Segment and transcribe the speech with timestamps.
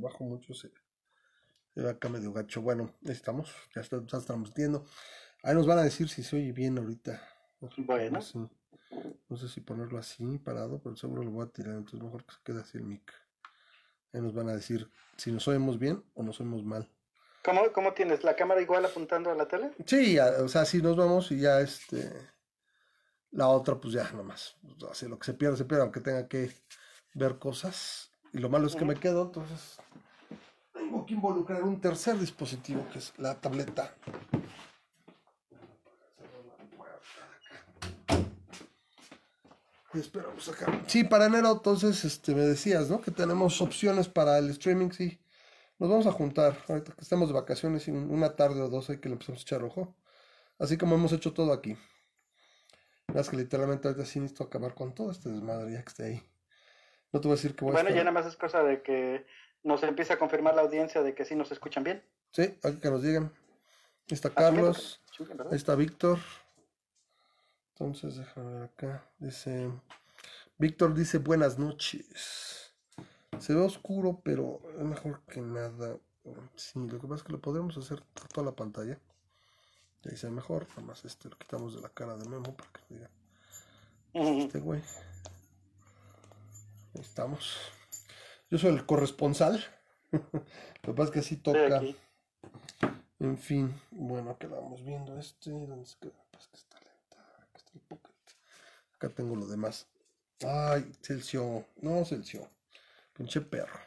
[0.00, 0.70] bajo mucho se,
[1.74, 2.62] se ve acá medio gacho.
[2.62, 4.84] Bueno, ahí estamos, ya, está, ya estamos viendo.
[5.42, 7.22] Ahí nos van a decir si se oye bien ahorita.
[7.78, 8.10] Bueno.
[8.10, 8.38] no sé,
[9.28, 12.32] no sé si ponerlo así parado, pero seguro lo voy a tirar, entonces mejor que
[12.32, 13.12] se quede así el mic.
[14.12, 16.90] Ahí nos van a decir si nos oímos bien o nos oímos mal.
[17.44, 18.22] ¿Cómo, ¿Cómo tienes?
[18.24, 19.70] ¿La cámara igual apuntando a la tele?
[19.86, 22.10] Sí, ya, o sea, sí nos vamos y ya este.
[23.30, 24.56] La otra, pues ya nomás.
[24.90, 26.52] Así lo que se pierde, se pierde, aunque tenga que
[27.14, 28.09] ver cosas.
[28.32, 29.78] Y lo malo es que me quedo, entonces.
[30.72, 33.94] Tengo que involucrar un tercer dispositivo que es la tableta.
[39.92, 40.82] Y esperamos acá.
[40.86, 43.00] Sí, para enero, entonces, este, me decías, ¿no?
[43.00, 45.20] Que tenemos opciones para el streaming, sí.
[45.80, 48.88] Nos vamos a juntar, ahorita que estamos de vacaciones, y un- una tarde o dos
[48.90, 49.96] hay que le empezamos a echar ojo.
[50.58, 51.76] Así como hemos hecho todo aquí.
[53.14, 56.29] Es que literalmente ahorita sí necesito acabar con todo este desmadre ya que esté ahí.
[57.12, 58.82] No te voy a decir que voy a Bueno, ya nada más es cosa de
[58.82, 59.26] que
[59.62, 62.02] nos empiece a confirmar la audiencia de que sí nos escuchan bien.
[62.32, 63.24] Sí, hay que nos digan.
[63.24, 65.00] Ahí está Ah, Carlos,
[65.50, 66.18] ahí está Víctor.
[67.72, 69.08] Entonces, déjame ver acá.
[69.18, 69.70] Dice,
[70.58, 72.74] Víctor dice buenas noches.
[73.38, 75.96] Se ve oscuro, pero es mejor que nada.
[76.54, 78.02] Sí, lo que pasa es que lo podremos hacer
[78.34, 78.98] toda la pantalla.
[80.04, 80.66] Y ahí se ve mejor.
[80.70, 83.10] Nada más este lo quitamos de la cara de Memo para que diga
[84.44, 84.82] este güey.
[86.94, 87.56] Ahí estamos.
[88.50, 89.64] Yo soy el corresponsal.
[90.12, 90.20] Lo
[90.82, 91.82] que pasa es que así Estoy toca.
[93.20, 95.50] En fin, bueno, quedamos viendo este.
[95.50, 96.24] ¿Dónde se queda?
[96.30, 97.18] Pues que está lenta.
[97.42, 98.14] Acá está el pocket.
[98.94, 99.86] Acá tengo lo demás.
[100.42, 101.66] Ay, Celcio.
[101.80, 102.48] No, Celcio.
[103.12, 103.78] Pinche perro.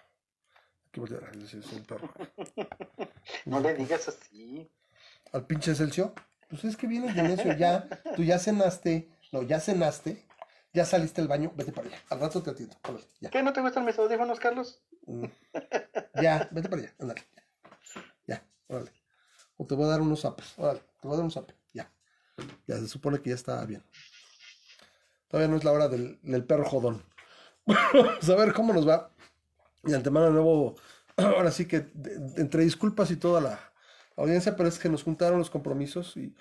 [0.87, 2.13] Aquí voy a es el perro.
[3.45, 4.69] No le digas así.
[5.31, 6.13] Al pinche Celcio.
[6.49, 7.89] Pues es que vienes de necio ya.
[8.15, 9.09] Tú ya cenaste.
[9.31, 10.23] No, ya cenaste.
[10.73, 11.51] Ya saliste al baño.
[11.55, 11.97] Vete para allá.
[12.09, 12.75] Al rato te atiendo.
[13.21, 13.29] Ya.
[13.29, 13.43] ¿Qué?
[13.43, 14.81] ¿No te gustan mis audífonos, Carlos?
[15.05, 15.25] Mm.
[16.21, 17.23] Ya, vete para allá, ándale.
[18.27, 18.91] Ya, órale.
[19.57, 21.91] O te voy a dar unos zapes, órale, te voy a dar un zape, ya.
[22.65, 23.83] Ya se supone que ya está bien.
[25.27, 27.03] Todavía no es la hora del, del perro jodón.
[27.65, 29.11] Vamos a ver cómo nos va.
[29.83, 30.75] Y antemano de nuevo,
[31.17, 33.59] ahora sí que de- de- entre disculpas y toda la
[34.15, 36.33] audiencia, pero es que nos juntaron los compromisos y,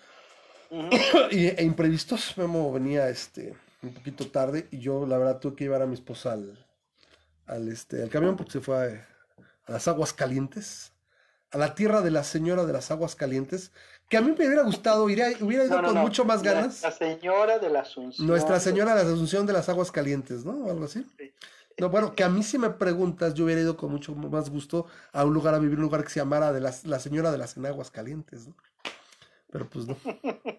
[1.31, 2.37] y- e imprevistos.
[2.39, 5.94] Memo venía este un poquito tarde y yo la verdad tuve que llevar a mi
[5.94, 6.66] esposa al,
[7.47, 9.09] al, este, al camión porque se fue a,
[9.66, 10.93] a las aguas calientes,
[11.50, 13.72] a la tierra de la señora de las aguas calientes,
[14.09, 16.03] que a mí me hubiera gustado, iría, hubiera ido No, no, con no.
[16.03, 16.82] mucho más La- ganas.
[16.82, 18.26] La, señora de la Asunción.
[18.26, 20.53] Nuestra Señora de la Asunción de las Aguas Calientes, ¿no?
[20.66, 21.04] O algo así.
[21.19, 21.32] Sí.
[21.78, 24.87] No, bueno, que a mí si me preguntas, yo hubiera ido con mucho más gusto
[25.12, 27.38] a un lugar a vivir, un lugar que se llamara de las, la Señora de
[27.38, 28.54] las Enaguas Calientes, ¿no?
[29.53, 29.99] Pero pues no,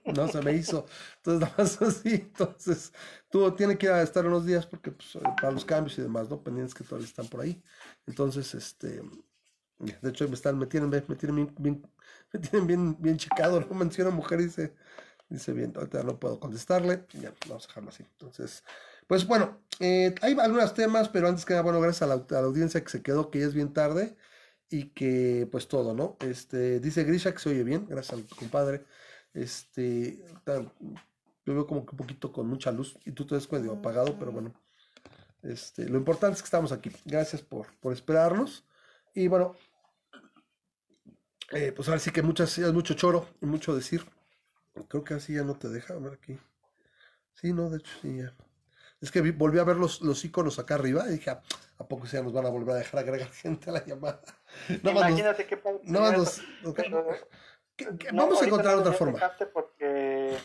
[0.07, 0.87] no se me hizo.
[1.17, 2.11] Entonces, nada más así.
[2.15, 2.93] Entonces,
[3.29, 6.43] tú tiene que estar unos días porque, pues, para los cambios y demás, ¿no?
[6.43, 7.63] Pendientes que todavía están por ahí.
[8.07, 9.01] Entonces, este,
[9.79, 11.91] de hecho, me están, me tienen, me tienen bien, bien-
[12.33, 13.67] me tienen bien, bien checado, ¿no?
[13.75, 14.75] Menciona mujer y dice,
[15.29, 18.03] dice bien, ahorita no puedo contestarle, y ya, vamos a dejarlo así.
[18.03, 18.63] Entonces,
[19.07, 22.41] pues bueno, eh, hay algunos temas, pero antes que nada, bueno, gracias a la, a
[22.41, 24.15] la audiencia que se quedó, que ya es bien tarde,
[24.73, 26.17] y que pues todo, ¿no?
[26.21, 28.85] Este, dice Grisha que se oye bien, gracias al compadre.
[29.33, 30.23] Este,
[31.45, 34.17] yo veo como que un poquito con mucha luz, y tú te ves medio apagado,
[34.17, 34.53] pero bueno.
[35.43, 36.91] Este, lo importante es que estamos aquí.
[37.05, 38.65] Gracias por, por esperarnos.
[39.15, 39.55] Y bueno,
[41.51, 44.03] eh, pues ahora sí que muchas, mucho choro y mucho decir.
[44.89, 45.95] Creo que así ya no te deja.
[45.95, 46.37] A ver aquí.
[47.33, 48.35] Sí, no, de hecho sí ya.
[49.01, 51.43] Es que vi- volví a ver los, los iconos acá arriba y dije, "Ah,
[51.83, 54.21] ¿a poco se nos van a volver a dejar agregar gente a la llamada?
[54.83, 55.57] Imagínate qué
[56.01, 56.43] sería nos- eso.
[56.65, 57.07] ok, Pero,
[57.75, 59.19] ¿qué- qué- no, vamos a encontrar no otra forma.
[59.53, 60.37] Porque,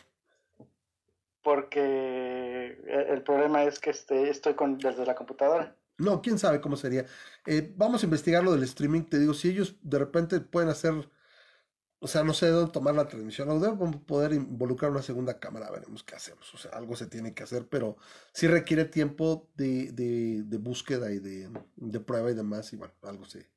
[1.43, 5.75] porque el el problema es que este, estoy con, desde la computadora.
[5.99, 7.07] No, quién sabe cómo sería.
[7.47, 9.03] Eh, vamos a investigar lo del streaming.
[9.05, 10.95] Te digo, si ellos de repente pueden hacer,
[12.01, 15.39] o sea, no sé de dónde tomar la transmisión, o deben poder involucrar una segunda
[15.41, 16.53] cámara, veremos qué hacemos.
[16.55, 17.97] O sea, algo se tiene que hacer, pero
[18.33, 22.73] sí requiere tiempo de, de- de búsqueda y de, de prueba y demás.
[22.73, 23.49] Y bueno, algo se,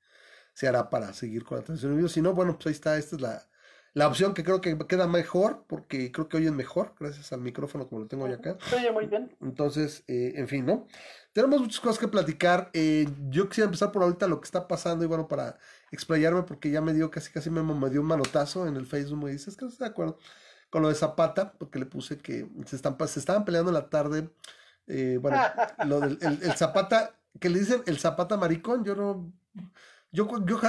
[0.53, 2.09] se hará para seguir con la transmisión en vivo.
[2.09, 2.97] Si no, bueno, pues ahí está.
[2.97, 3.49] Esta es la,
[3.93, 7.87] la opción que creo que queda mejor, porque creo que oyen mejor, gracias al micrófono
[7.89, 8.57] como lo tengo yo acá.
[8.69, 9.35] Se oye muy bien.
[9.41, 10.87] Entonces, eh, en fin, ¿no?
[11.33, 12.69] Tenemos muchas cosas que platicar.
[12.73, 15.57] eh, yo quisiera empezar por ahorita lo que está pasando y bueno, para
[15.91, 19.23] explayarme, porque ya me dio casi, casi me, me dio un manotazo en el Facebook.
[19.25, 20.17] Me dice, es que no estoy de acuerdo
[20.69, 23.89] con lo de Zapata, porque le puse que se, están, se estaban peleando en la
[23.89, 24.29] tarde.
[24.87, 25.37] eh, bueno,
[25.85, 29.33] lo del el, el Zapata, que le dicen el Zapata maricón, yo no.
[30.11, 30.59] Yo, yo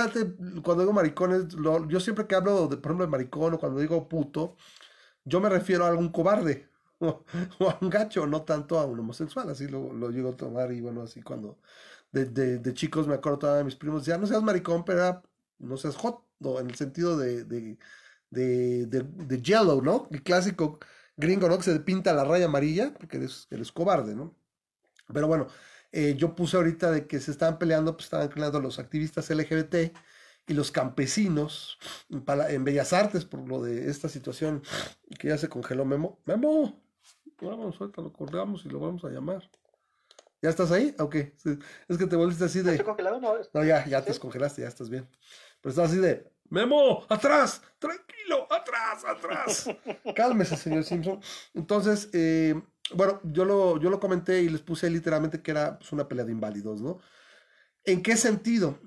[0.62, 3.80] cuando digo maricones, lo- yo siempre que hablo, de, por ejemplo, de maricón o cuando
[3.80, 4.56] digo puto,
[5.24, 6.68] yo me refiero a algún cobarde
[7.00, 7.24] o,
[7.60, 10.72] o a un gacho, no tanto a un homosexual, así lo, lo llego a tomar
[10.72, 11.58] y bueno, así cuando
[12.12, 15.00] de, de, de chicos, me acuerdo todavía de mis primos, decían, no seas maricón, pero
[15.00, 15.22] era,
[15.58, 17.16] no seas hot, no, en el sentido
[18.30, 20.08] de, de, de yellow, ¿no?
[20.10, 20.78] El clásico
[21.16, 21.56] gringo, ¿no?
[21.58, 24.34] Que se pinta la raya amarilla, porque eres, eres cobarde, ¿no?
[25.12, 25.48] Pero bueno,
[25.92, 29.94] eh, yo puse ahorita de que se estaban peleando, pues estaban peleando los activistas LGBT
[30.46, 31.78] y los campesinos
[32.10, 34.62] en, en Bellas Artes por lo de esta situación
[35.18, 36.18] que ya se congeló Memo.
[36.24, 36.82] Memo,
[37.40, 39.48] vamos, ahorita lo colgamos y lo vamos a llamar.
[40.40, 40.94] ¿Ya estás ahí?
[40.98, 41.56] Ok, sí,
[41.86, 42.72] es que te volviste así de...
[42.72, 43.20] ¿Estoy congelado?
[43.20, 45.08] No, No, ya, ya te descongelaste, ya estás bien.
[45.60, 49.70] Pero estás así de, Memo, atrás, tranquilo, atrás, atrás.
[50.14, 51.18] Cálmese, señor Simpson.
[51.54, 52.60] Entonces, eh,
[52.94, 56.24] bueno, yo lo, yo lo comenté y les puse literalmente que era pues, una pelea
[56.24, 57.00] de inválidos, ¿no?
[57.84, 58.78] ¿En qué sentido?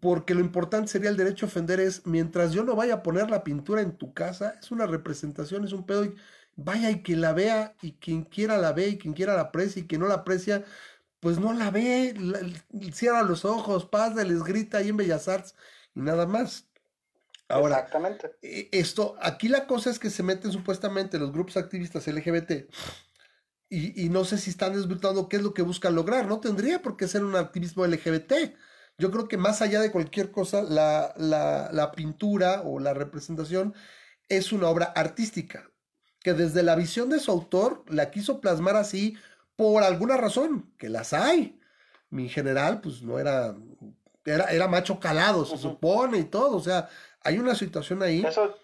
[0.00, 3.30] Porque lo importante sería el derecho a ofender es, mientras yo no vaya a poner
[3.30, 6.14] la pintura en tu casa, es una representación, es un pedo, y
[6.56, 9.82] vaya y que la vea, y quien quiera la ve, y quien quiera la aprecia,
[9.82, 10.64] y quien no la aprecia,
[11.20, 12.40] pues no la ve, la-
[12.92, 15.54] cierra los ojos, pasa, les grita ahí en Bellas Artes,
[15.94, 16.68] y nada más.
[17.48, 18.30] Ahora, Exactamente.
[18.42, 22.68] eh, esto, aquí la cosa es que se meten supuestamente los grupos activistas LGBT
[23.68, 26.26] y, y no sé si están desvirtuando qué es lo que buscan lograr.
[26.26, 28.32] No tendría por qué ser un activismo LGBT.
[28.98, 33.74] Yo creo que más allá de cualquier cosa, la, la, la pintura o la representación
[34.28, 35.70] es una obra artística,
[36.20, 39.16] que desde la visión de su autor la quiso plasmar así
[39.56, 41.60] por alguna razón, que las hay.
[42.08, 43.56] Mi general, pues no era,
[44.24, 46.56] era, era macho calado, se supone y todo.
[46.56, 46.88] O sea,
[47.22, 48.24] hay una situación ahí.
[48.24, 48.56] Eso,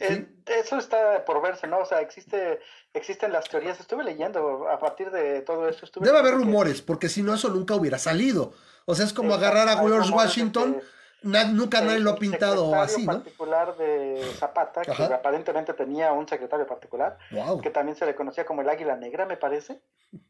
[0.00, 1.78] eh, eso está por verse, ¿no?
[1.78, 2.60] O sea, existe,
[2.94, 3.78] existen las teorías.
[3.80, 5.84] Estuve leyendo a partir de todo esto.
[5.84, 8.52] Estuve Debe haber que- rumores, porque si no, eso nunca hubiera salido.
[8.86, 10.80] O sea, es como Exacto, agarrar a George Washington,
[11.22, 13.12] na- nunca nadie lo ha pintado así, ¿no?
[13.12, 15.14] particular de Zapata, que Ajá.
[15.14, 17.60] aparentemente tenía un secretario particular, Wow.
[17.60, 19.80] que también se le conocía como el Águila Negra, me parece,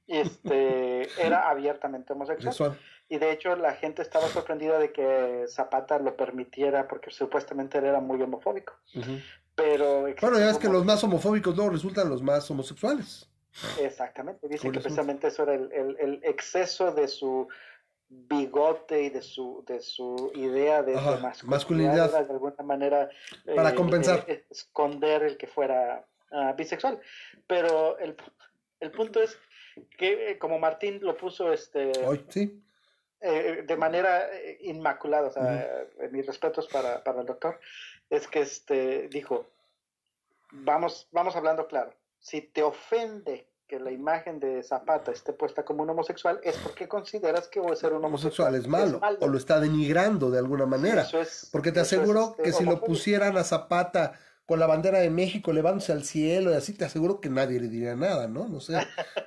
[0.07, 2.53] y este, era abiertamente homosexual.
[2.53, 2.79] Sexual.
[3.09, 7.87] Y de hecho la gente estaba sorprendida de que Zapata lo permitiera porque supuestamente él
[7.87, 8.75] era muy homofóbico.
[8.95, 9.19] Ujú.
[9.63, 13.29] Pero Bueno, ya ves que los más homofóbicos luego resultan los más homosexuales.
[13.81, 17.49] Exactamente, dice Por que precisamente eso era el, el- el exceso de su
[18.09, 22.11] bigote y de su de su idea de, de Ajá, masculinidad, masculinidad.
[22.27, 23.09] de alguna manera
[23.55, 24.25] Para compensar.
[24.27, 27.01] eh, esconder el que fuera ah, bisexual.
[27.47, 28.17] Pero el,
[28.81, 29.39] el punto es
[29.97, 32.61] que eh, como Martín lo puso este Hoy, sí.
[33.21, 35.61] eh, de manera eh, inmaculada, o sea,
[36.01, 37.61] eh, mis respetos para, para el doctor,
[38.11, 39.47] es que este dijo,
[40.53, 45.85] vamos, vamos hablando claro, si te ofende que la imagen de Zapata esté puesta como
[45.85, 50.29] un homosexual, es porque consideras que ser un Homosexual es malo, o lo está denigrando
[50.29, 51.03] de alguna manera.
[51.03, 54.99] Es- Porque te es, aseguro este, que si lo pusieran a Zapata con la bandera
[54.99, 58.49] de México elevándose al cielo y así, te aseguro que nadie le diría nada, ¿no?
[58.49, 58.77] No sé.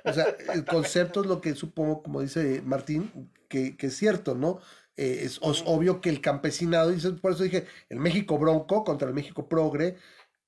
[0.04, 4.34] O sea, el concepto es lo que supongo, como dice Martín, que, que es cierto,
[4.34, 4.60] ¿no?
[4.96, 9.08] Eh, es, es obvio que el campesinado, dice, por eso dije, el México bronco contra
[9.08, 9.96] el México progre,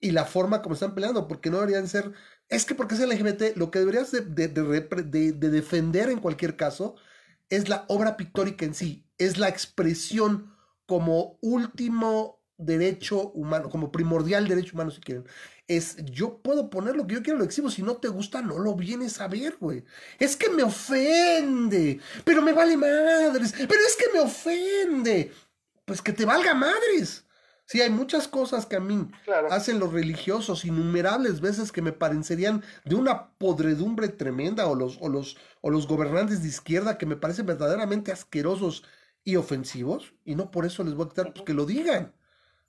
[0.01, 2.13] y la forma como están peleando, porque no deberían ser,
[2.49, 4.49] es que porque es LGBT, lo que deberías de, de-
[5.33, 6.97] de defender en cualquier caso
[7.49, 10.53] es la obra pictórica en sí, es la expresión
[10.87, 15.25] como último derecho humano, como primordial derecho humano si quieren.
[15.69, 18.59] Es, yo puedo poner lo que yo quiero, lo exhibo, si no te gusta, no
[18.59, 19.85] lo vienes a ver, güey.
[20.19, 25.33] Es que me ofende, pero me vale madres, pero es que me ofende.
[25.85, 27.25] Pues que te valga madres.
[27.65, 29.51] Sí, hay muchas cosas que a mí Claro.
[29.51, 35.09] hacen los religiosos, innumerables veces que me parecerían de una podredumbre tremenda, o los, o
[35.09, 38.85] los, o los gobernantes de izquierda que me parecen verdaderamente asquerosos
[39.25, 42.15] y ofensivos, y no por eso les voy a quitar, pues que lo digan.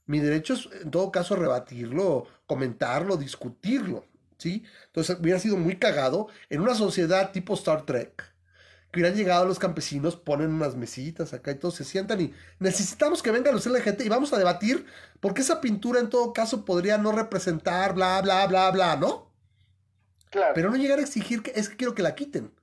[0.08, 4.06] Mi derecho es, en todo caso, rebatirlo, comentarlo, discutirlo,
[4.38, 4.64] ¿sí?
[4.88, 8.24] Entonces hubiera sido muy cagado en una sociedad tipo Star Trek,
[8.92, 13.22] que hubieran llegado los campesinos, ponen unas mesitas acá y todos se sientan y necesitamos
[13.22, 14.86] que vengan los LGBT y vamos a debatir
[15.20, 19.30] porque esa pintura en todo caso podría no representar bla, bla, bla, bla, ¿no?
[20.30, 20.54] Claro.
[20.56, 22.54] Pero no llegar a exigir que es que quiero que la quiten.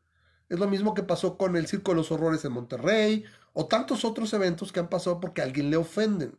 [0.48, 4.04] Es lo mismo que pasó con el Circo de los Horrores en Monterrey o tantos
[4.04, 6.36] otros eventos que han pasado porque a alguien le ofenden.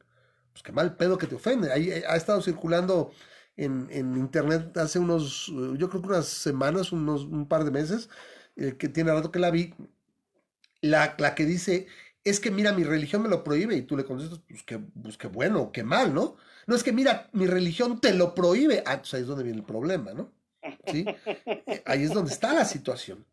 [0.56, 1.70] Pues qué mal pedo que te ofende.
[1.74, 3.12] Ahí eh, ha estado circulando
[3.58, 7.72] en, en internet hace unos, eh, yo creo que unas semanas, unos, un par de
[7.72, 8.10] meses,
[8.56, 9.74] eh, que tiene rato que la vi,
[10.82, 11.88] la, la que dice,
[12.24, 15.18] es que mira, mi religión me lo prohíbe y tú le contestas, pues qué, pues
[15.18, 16.38] qué bueno, qué mal, ¿no?
[16.68, 18.84] No es que mira, mi religión te lo prohíbe.
[18.86, 20.32] Ah, pues ahí es donde viene el problema, ¿no?
[20.86, 21.14] ¿Sí?
[21.70, 23.26] Eh, Ahí es donde está la situación.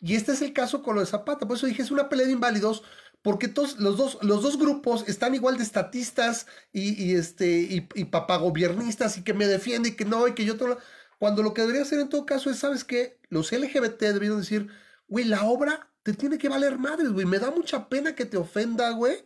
[0.00, 1.46] Y este es el caso con lo de Zapata.
[1.46, 2.82] Por eso dije, es una pelea de inválidos,
[3.22, 7.88] porque todos, los, dos, los dos grupos están igual de estatistas y, y este, y,
[7.94, 10.78] y papagobiernistas y que me defiende y que no, y que yo todo.
[11.18, 13.18] Cuando lo que debería hacer en todo caso es, ¿sabes qué?
[13.28, 14.68] Los LGBT debieron decir,
[15.08, 17.26] güey, la obra te tiene que valer madres, güey.
[17.26, 19.24] Me da mucha pena que te ofenda, güey.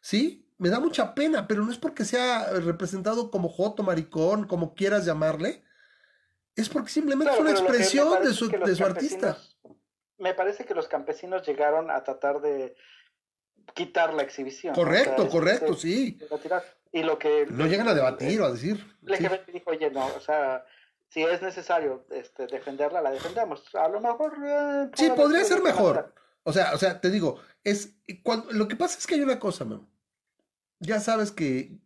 [0.00, 0.48] ¿Sí?
[0.56, 5.04] Me da mucha pena, pero no es porque sea representado como joto, maricón, como quieras
[5.04, 5.64] llamarle.
[6.56, 9.36] Es porque simplemente es una expresión de su, de su artista.
[10.16, 12.76] Me parece que los campesinos llegaron a tratar de
[13.74, 14.74] quitar la exhibición.
[14.74, 16.18] Correcto, correcto, sí.
[16.92, 17.46] Y lo que...
[17.50, 18.84] No llegan a debatir o a decir.
[19.02, 19.18] Le
[19.52, 20.64] dijo, oye, no, o sea,
[21.08, 23.62] si es necesario este, defenderla, la defendemos.
[23.74, 24.36] A lo mejor...
[24.44, 26.14] Eh, sí, podría ser mejor.
[26.44, 29.38] O sea, o sea, te digo, es cuando, lo que pasa es que hay una
[29.38, 29.88] cosa, man.
[30.78, 31.78] Ya sabes que,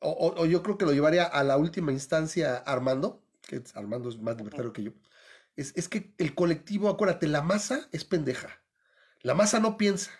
[0.00, 4.36] o, yo creo que lo llevaría a la última instancia Armando, que Armando es más
[4.36, 4.90] libertario que yo,
[5.56, 8.62] es, es que el colectivo, acuérdate, la masa es pendeja.
[9.22, 10.10] La masa no piensa.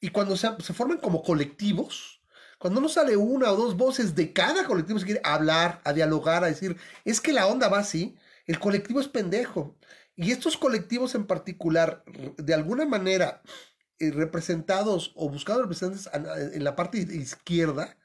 [0.00, 2.20] Y cuando se, se forman como colectivos,
[2.58, 6.44] cuando no sale una o dos voces de cada colectivo, se quiere hablar, a dialogar,
[6.44, 9.76] a decir, es que la onda va así, el colectivo es pendejo.
[10.16, 12.02] Y estos colectivos en particular,
[12.38, 13.42] de alguna manera,
[13.98, 16.08] eh, representados o buscados representantes
[16.54, 17.98] en la parte izquierda,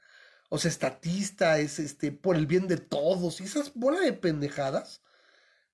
[0.50, 5.02] o sea, estatista, es este, por el bien de todos, y esas bolas de pendejadas,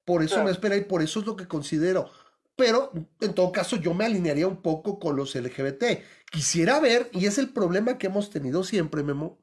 [0.05, 2.11] por eso me espera y por eso es lo que considero.
[2.59, 7.27] Pero en todo caso, yo me alinearía un poco con los LGBT quisiera ver, y
[7.27, 9.39] es el problema que hemos tenido siempre, Memo,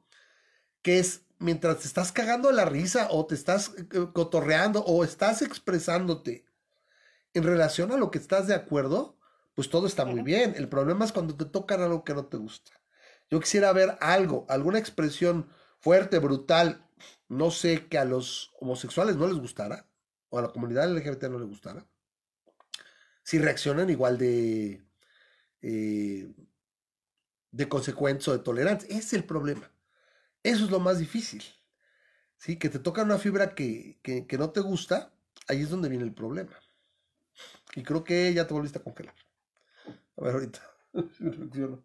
[0.82, 5.40] que es mientras te estás cagando la risa o te estás eh, cotorreando o estás
[5.40, 6.44] expresándote
[7.32, 9.16] en relación a lo que estás de acuerdo,
[9.54, 10.52] pues todo está muy bien.
[10.54, 12.72] El problema es cuando te tocan algo que no te gusta.
[13.30, 15.48] Yo quisiera ver algo, alguna expresión
[15.80, 16.86] fuerte, brutal,
[17.30, 19.86] no sé, que a los homosexuales no les gustara,
[20.28, 21.86] o a la comunidad LGBT no les gustara.
[23.26, 24.86] Si reaccionan igual de
[25.62, 26.32] eh,
[27.50, 28.88] de consecuencia o de tolerancia.
[28.88, 29.68] Ese es el problema.
[30.44, 31.42] Eso es lo más difícil.
[32.36, 32.56] ¿Sí?
[32.56, 33.98] Que te toca una fibra que,
[34.38, 35.12] no te gusta,
[35.48, 36.52] ahí es donde viene el problema.
[37.74, 39.16] Y creo que ya te volviste a congelar.
[40.18, 40.60] A ver, ahorita.
[40.92, 41.82] no.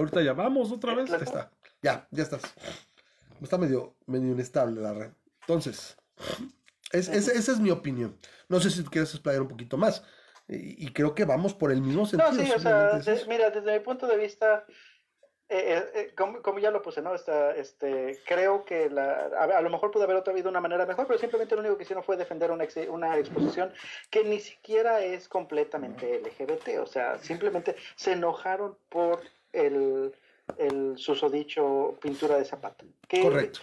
[0.00, 1.10] ahorita ya vamos otra vez.
[1.10, 1.52] Ya está.
[1.80, 2.42] Ya, ya estás.
[3.40, 5.12] Está medio, medio inestable la red.
[5.42, 5.96] Entonces,
[6.92, 8.18] esa es mi opinión.
[8.48, 10.02] No sé si tú quieres explayar un poquito más.
[10.50, 12.32] Y, creo que vamos por el mismo sentido.
[12.32, 14.64] No, sí, o sea, mira, desde mi punto de vista,
[15.50, 17.14] eh, eh, eh, como, ya lo puse, ¿no?
[17.14, 21.06] Esta, este, creo que la, a, lo mejor pudo haber otra habido una manera mejor,
[21.06, 23.74] pero simplemente lo único que hicieron fue defender una, una exposición
[24.08, 29.20] que ni siquiera es completamente LGBT, o sea, simplemente se enojaron por
[29.52, 30.14] el,
[30.56, 32.86] el susodicho pintura de zapato.
[33.22, 33.60] Correcto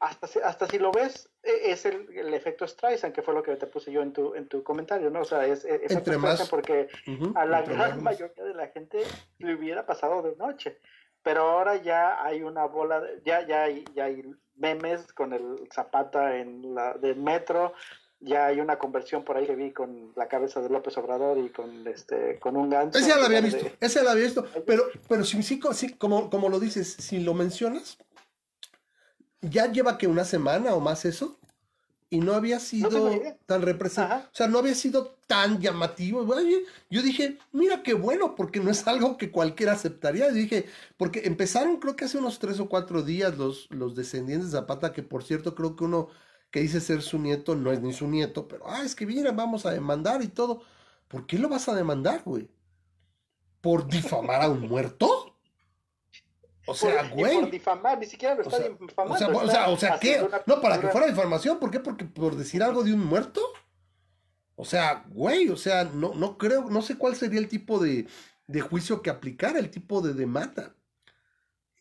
[0.00, 3.66] hasta, hasta si lo ves, es el, el, efecto Streisand, que fue lo que te
[3.66, 5.20] puse yo en tu, en tu comentario, ¿no?
[5.20, 6.88] O sea, es, es efecto Streisand porque
[7.34, 9.02] a la gran mayoría de la gente
[9.38, 10.78] le hubiera pasado de noche.
[11.22, 14.22] Pero ahora ya hay una bola, ya, ya, hay, ya hay
[14.56, 17.72] memes con el Zapata en la del metro,
[18.20, 21.50] ya hay una conversión por ahí que vi con la cabeza de López Obrador y
[21.50, 22.98] con este con un gancho.
[22.98, 25.60] Ese ya lo había visto, ese ya lo había visto, pero, pero si, sí,
[25.98, 27.98] como, como lo dices, si lo mencionas,
[29.50, 31.38] ya lleva que una semana o más eso
[32.10, 33.10] y no había sido
[33.46, 36.24] tan representativo, o sea, no había sido tan llamativo.
[36.90, 40.30] yo dije, mira qué bueno, porque no es algo que cualquiera aceptaría.
[40.30, 44.58] dije, porque empezaron creo que hace unos tres o cuatro días los, los descendientes de
[44.58, 46.08] Zapata, que por cierto creo que uno
[46.52, 49.32] que dice ser su nieto no es ni su nieto, pero, ah, es que mira,
[49.32, 50.62] vamos a demandar y todo.
[51.08, 52.48] ¿Por qué lo vas a demandar, güey?
[53.60, 55.33] ¿Por difamar a un muerto?
[56.66, 57.40] O sea, güey.
[57.40, 59.38] Por difamar, ni siquiera lo está difamando.
[59.38, 60.26] O sea, o sea, ¿qué?
[60.46, 61.80] No, para que fuera difamación, ¿por qué?
[61.80, 63.40] Porque por decir algo de un muerto.
[64.56, 68.06] O sea, güey, o sea, no, no creo, no sé cuál sería el tipo de,
[68.46, 70.74] de juicio que aplicar, el tipo de demanda.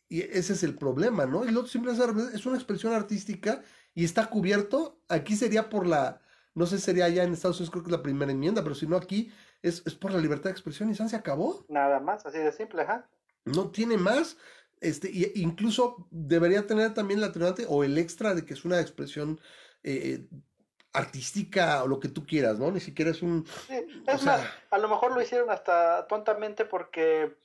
[0.10, 1.46] Y ese es el problema, ¿no?
[1.46, 3.62] Y lo simple es una expresión artística
[3.94, 5.02] y está cubierto.
[5.08, 6.22] Aquí sería por la,
[6.54, 8.86] no sé, sería allá en Estados Unidos, creo que es la primera enmienda, pero si
[8.86, 11.66] no aquí es, es por la libertad de expresión y se acabó.
[11.70, 13.10] Nada más, así de simple, ¿ajá?
[13.46, 14.38] No tiene más.
[14.84, 18.82] Este, y incluso debería tener también la atenuante o el extra de que es una
[18.82, 19.40] expresión
[19.82, 20.28] eh,
[20.92, 22.70] artística o lo que tú quieras, ¿no?
[22.70, 23.48] Ni siquiera es un...
[24.08, 27.36] es más, a lo mejor lo hicieron hasta tontamente porque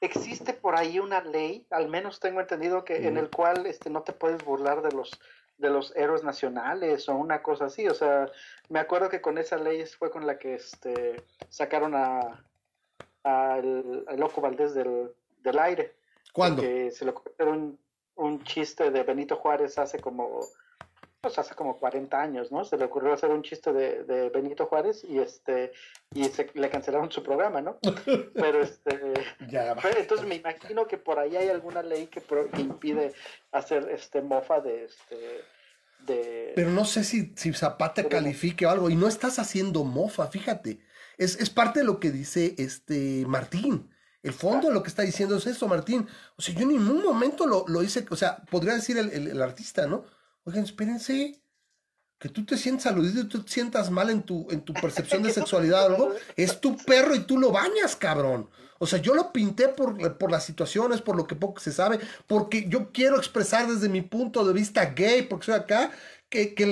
[0.00, 4.02] existe por ahí una ley, al menos tengo entendido que en el cual este, no
[4.02, 5.18] te puedes burlar de los
[5.56, 8.28] de los héroes nacionales o una cosa así, o sea,
[8.68, 12.44] me acuerdo que con esa ley fue con la que este, sacaron a,
[13.24, 15.10] al, Loco Valdés del,
[15.42, 15.96] del aire.
[16.32, 16.62] ¿Cuándo?
[16.62, 17.78] Que se le ocurrió un,
[18.16, 20.40] un chiste de Benito Juárez hace como
[21.24, 22.66] pues hace como 40 años, ¿no?
[22.66, 25.72] Se le ocurrió hacer un chiste de, de Benito Juárez y este
[26.12, 27.78] y se, le cancelaron su programa, ¿no?
[28.34, 29.14] Pero este
[29.48, 33.14] ya, entonces me imagino que por ahí hay alguna ley que, que impide
[33.52, 35.44] hacer este mofa de este
[36.00, 36.52] de...
[36.54, 40.80] Pero no sé si, si Zapata califique o algo, y no estás haciendo mofa, fíjate.
[41.18, 43.90] Es, es parte de lo que dice este Martín.
[44.22, 46.08] El fondo de lo que está diciendo es eso, Martín.
[46.36, 49.42] O sea, yo en ningún momento lo, lo hice, o sea, podría decir el, el,
[49.42, 50.04] artista, ¿no?
[50.44, 51.42] Oigan, espérense,
[52.18, 55.30] que tú te sientas aludido tú te sientas mal en tu, en tu percepción de
[55.30, 58.48] sexualidad o algo, es tu perro y tú lo bañas, cabrón.
[58.78, 62.00] O sea, yo lo pinté por, por las situaciones, por lo que poco se sabe,
[62.26, 65.90] porque yo quiero expresar desde mi punto de vista gay, porque soy acá,
[66.34, 66.66] que, que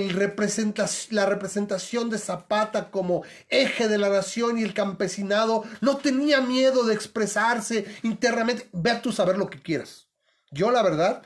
[1.10, 6.82] la representación de Zapata como eje de la nación y el campesinado no tenía miedo
[6.82, 8.68] de expresarse internamente.
[8.72, 10.08] Ve tú saber lo que quieras.
[10.50, 11.22] Yo, la verdad,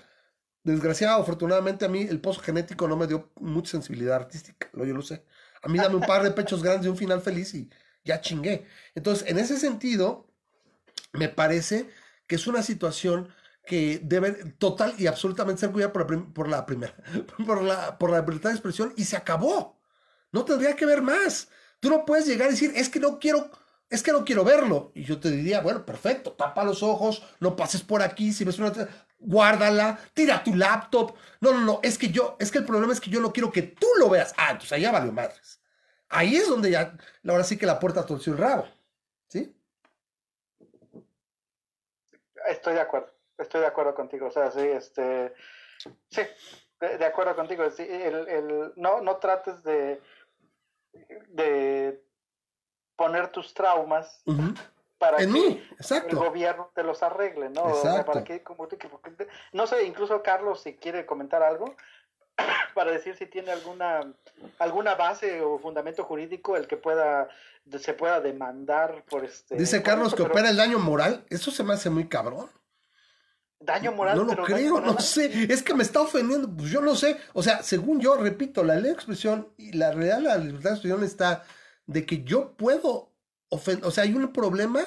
[0.65, 4.93] desgraciado, afortunadamente a mí el pozo genético no me dio mucha sensibilidad artística, lo yo
[4.93, 5.25] lo sé.
[5.63, 7.71] A mí dame un par de pechos grandes y un final feliz y
[8.05, 8.67] ya chingué.
[8.95, 10.29] Entonces, en ese sentido,
[11.15, 11.89] me parece
[12.27, 13.33] que es una situación
[13.67, 16.95] que debe total y absolutamente ser cuidada por la, por la primera,
[17.47, 19.79] por la, por la libertad de expresión y se acabó.
[20.33, 21.49] No tendría que ver más.
[21.81, 23.51] Tú no puedes llegar y decir, es que no quiero,
[23.91, 24.93] es que no quiero verlo.
[24.95, 28.59] Y yo te diría, bueno, perfecto, tapa los ojos, no pases por aquí, si ves
[28.59, 28.73] una
[29.19, 31.15] guárdala, tira tu laptop.
[31.41, 33.51] No, no, no, es que yo, es que el problema es que yo no quiero
[33.51, 34.33] que tú lo veas.
[34.37, 35.61] Ah, entonces allá valió madres.
[36.09, 36.97] Ahí es donde ya,
[37.27, 38.69] ahora sí que la puerta torció el rabo.
[39.29, 39.57] ¿Sí?
[42.49, 44.27] Estoy de acuerdo, estoy de acuerdo contigo.
[44.27, 45.33] O sea, sí, este,
[46.11, 46.23] sí,
[46.81, 47.69] de, de acuerdo contigo.
[47.71, 50.01] Sí, el, el, no, no trates de,
[51.29, 52.03] de
[52.97, 54.55] poner tus traumas Uh -huh.
[54.99, 56.09] para En que mí, exacto.
[56.11, 57.65] el gobierno te los arregle, ¿no?
[57.65, 58.79] O sea, para que, como que-
[59.53, 61.75] no sé, incluso Carlos, si quiere comentar algo,
[62.75, 64.01] para decir si tiene alguna
[64.59, 67.29] alguna base o fundamento jurídico el que pueda
[67.79, 71.25] se pueda demandar por este Dice Carlos que pero opera el daño moral.
[71.31, 72.49] Eso se me hace muy cabrón.
[73.61, 75.53] Daño moral No lo pero creo, no sé.
[75.53, 76.55] Es que me está ofendiendo.
[76.55, 77.19] Pues yo no sé.
[77.33, 80.77] O sea, según yo, repito, la ley de expresión y la real la libertad de
[80.77, 81.45] expresión está
[81.87, 83.13] de que yo puedo
[83.49, 83.85] ofender.
[83.87, 84.81] O sea, hay un problema.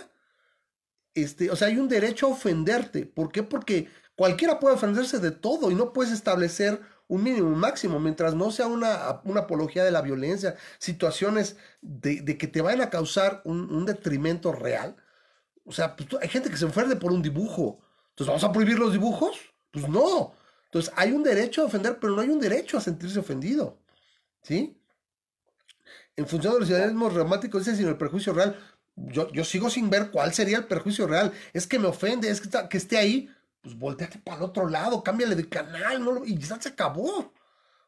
[1.14, 3.06] Este, o sea, hay un derecho a ofenderte.
[3.06, 3.44] ¿Por qué?
[3.44, 8.36] Porque cualquiera puede ofenderse de todo y no puedes establecer un mínimo un máximo mientras
[8.36, 12.92] no sea una, una apología de la violencia, situaciones de, de que te vayan a
[12.92, 14.96] causar un, un detrimento real.
[15.66, 17.80] O sea, pues, hay gente que se ofende por un dibujo.
[18.20, 19.38] Entonces, ¿vamos a prohibir los dibujos?
[19.72, 20.34] Pues no.
[20.66, 23.78] Entonces, hay un derecho a ofender, pero no hay un derecho a sentirse ofendido.
[24.44, 24.78] ¿Sí?
[26.18, 28.60] En función de los idealismos románticos, dice, sino el perjuicio real.
[28.96, 31.32] Yo, yo sigo sin ver cuál sería el perjuicio real.
[31.54, 33.30] Es que me ofende, es que, está- que esté ahí.
[33.62, 36.26] Pues volteate para el otro lado, cámbiale de canal, ¿no?
[36.26, 37.32] y ya se acabó.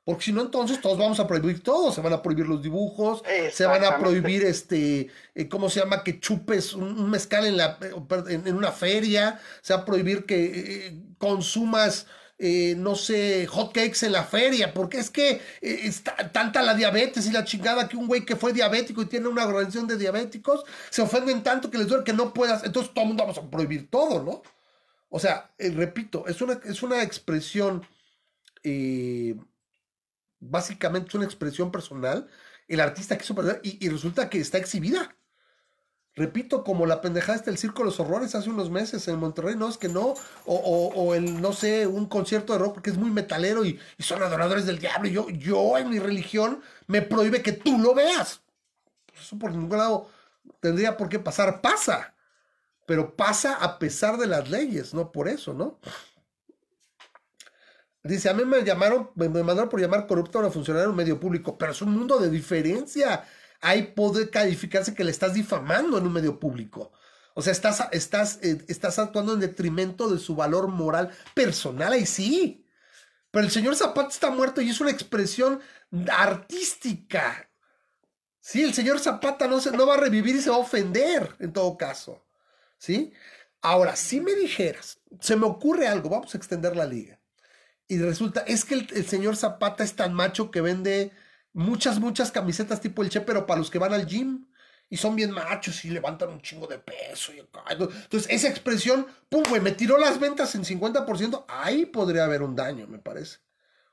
[0.04, 1.92] Porque si no, entonces todos vamos a prohibir todo.
[1.92, 6.04] Se van a prohibir los dibujos, se van a prohibir este, eh, ¿cómo se llama?
[6.04, 7.94] Que chupes un, mezcal en, la, eh,
[8.28, 12.08] en, una feria, se va a prohibir que eh, consumas,
[12.44, 17.28] eh, no sé, hotcakes en la feria, porque es que eh, está tanta la diabetes
[17.28, 20.64] y la chingada que un güey que fue diabético y tiene una organización de diabéticos,
[20.90, 23.48] se ofenden tanto que les duele que no puedas, entonces todo el mundo vamos a
[23.48, 24.42] prohibir todo, ¿no?
[25.10, 27.86] O sea, repito, es una, es una expresión,
[28.64, 29.36] eh,
[30.42, 32.28] básicamente es una expresión personal.
[32.68, 35.16] El artista quiso perder y, y resulta que está exhibida.
[36.14, 39.56] Repito, como la pendejada está el Circo de los Horrores hace unos meses en Monterrey,
[39.56, 40.14] no es que no,
[40.46, 44.22] o, el, no sé, un concierto de rock porque es muy metalero y, y son
[44.22, 45.08] adoradores del diablo.
[45.08, 48.42] Y yo, yo en mi religión me prohíbe que tú lo veas.
[49.06, 50.10] Pues eso por ningún lado
[50.60, 51.62] tendría por qué pasar.
[51.62, 52.14] Pasa,
[52.86, 55.80] pero pasa a pesar de las leyes, no por eso, ¿no?
[58.04, 60.96] Dice, a mí me llamaron, me mandaron por llamar corrupto a una funcionaria de un
[60.96, 63.24] medio público, pero es un mundo de diferencia.
[63.62, 66.92] Ahí puede calificarse que le estás difamando en un medio público.
[67.36, 72.06] O sea, estás, estás, eh, estás actuando en detrimento de su valor moral personal, ahí
[72.06, 72.66] sí.
[73.32, 75.62] Pero el señor Zapata está muerto y es una expresión
[76.12, 77.50] artística.
[78.40, 81.36] Sí, el señor Zapata no, se, no va a revivir y se va a ofender
[81.40, 82.26] en todo caso.
[82.78, 83.14] ¿Sí?
[83.62, 87.21] Ahora, si me dijeras, se me ocurre algo, vamos a extender la liga.
[87.92, 91.12] Y resulta, es que el, señor Zapata es tan macho que vende
[91.52, 94.46] muchas, muchas camisetas tipo el Che, pero para los que van al gym
[94.90, 97.34] y son bien machos y levantan un chingo de peso.
[97.34, 97.40] Y.
[97.70, 101.44] Entonces, esa expresión, pum, güey, me tiró las ventas en 50%.
[101.50, 103.40] Ahí podría haber un daño, me parece.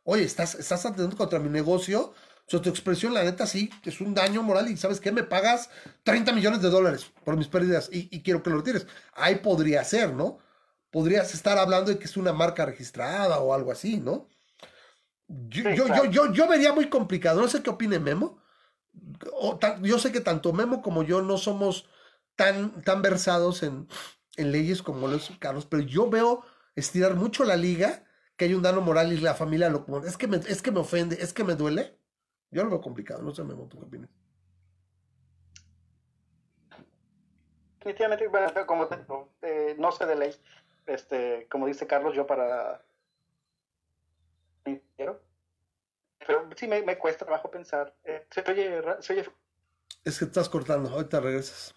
[0.05, 2.15] Oye, estás, estás atentando contra mi negocio.
[2.47, 4.71] O sea, tu expresión, la neta, sí, es un daño moral.
[4.71, 5.11] Y ¿sabes qué?
[5.11, 5.71] Me pagas
[6.05, 8.87] 30 millones de dólares por mis pérdidas y, y quiero que lo retires.
[9.15, 10.39] Ahí podría ser, ¿no?
[10.91, 14.29] Podrías estar hablando de que es una marca registrada o algo así, ¿no?
[15.29, 16.05] Yo, Sí, yo, claro.
[16.05, 17.41] yo, yo, yo vería muy complicado.
[17.41, 18.39] No sé qué opine Memo.
[19.33, 21.87] O tan- yo sé que tanto Memo como yo no somos
[22.37, 23.89] tan, tan versados en,
[24.37, 26.43] en leyes como lo es Carlos, pero yo veo
[26.77, 28.05] estirar mucho la liga
[28.37, 30.81] que hay un daño moral y la familia lo es que me, es que me
[30.81, 31.99] ofende, es que me duele.
[32.51, 34.11] Yo lo veo complicado, no sé, me ¿tú qué opinas?
[37.81, 38.89] Definitivamente, bueno, como
[39.43, 40.35] eh, no sé de ley,
[40.89, 42.83] este, como dice Carlos, yo para
[46.27, 47.95] pero sí me, me cuesta trabajo pensar.
[48.05, 49.25] Eh, se, oye, se oye
[50.05, 51.75] es que estás cortando, ahorita regresas.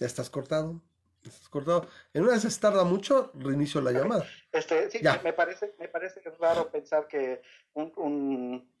[0.00, 0.80] Ya estás cortado.
[1.22, 1.88] Estás cortado.
[2.12, 4.26] En una vez se tarda mucho, reinicio la llamada.
[4.52, 5.20] Este, sí, ya.
[5.22, 7.42] me parece, me parece raro pensar que
[7.74, 8.72] un, un,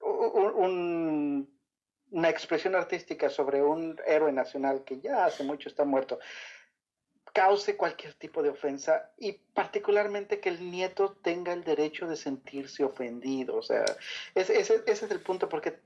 [0.00, 1.58] un,
[2.10, 6.18] una expresión artística sobre un héroe nacional que ya hace mucho está muerto
[7.32, 12.84] cause cualquier tipo de ofensa y particularmente que el nieto tenga el derecho de sentirse
[12.84, 13.56] ofendido.
[13.56, 13.84] O sea,
[14.34, 15.78] ese, ese, es el punto, porque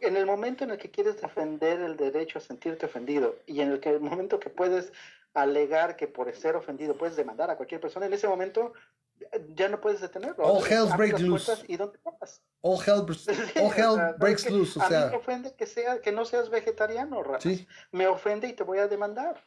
[0.00, 3.72] en el momento en el que quieres defender el derecho a sentirte ofendido y en
[3.72, 4.92] el, que, el momento que puedes
[5.34, 8.72] alegar que por ser ofendido puedes demandar a cualquier persona, en ese momento
[9.54, 10.44] ya no puedes detenerlo.
[10.44, 11.64] All hell breaks loose.
[11.68, 11.98] ¿Y dónde
[12.62, 13.04] All hell,
[13.62, 14.78] all hell breaks loose.
[14.78, 15.02] O sea.
[15.02, 17.66] A mí me ofende que, sea, que no seas vegetariano, Sí.
[17.92, 19.42] Me ofende y te voy a demandar.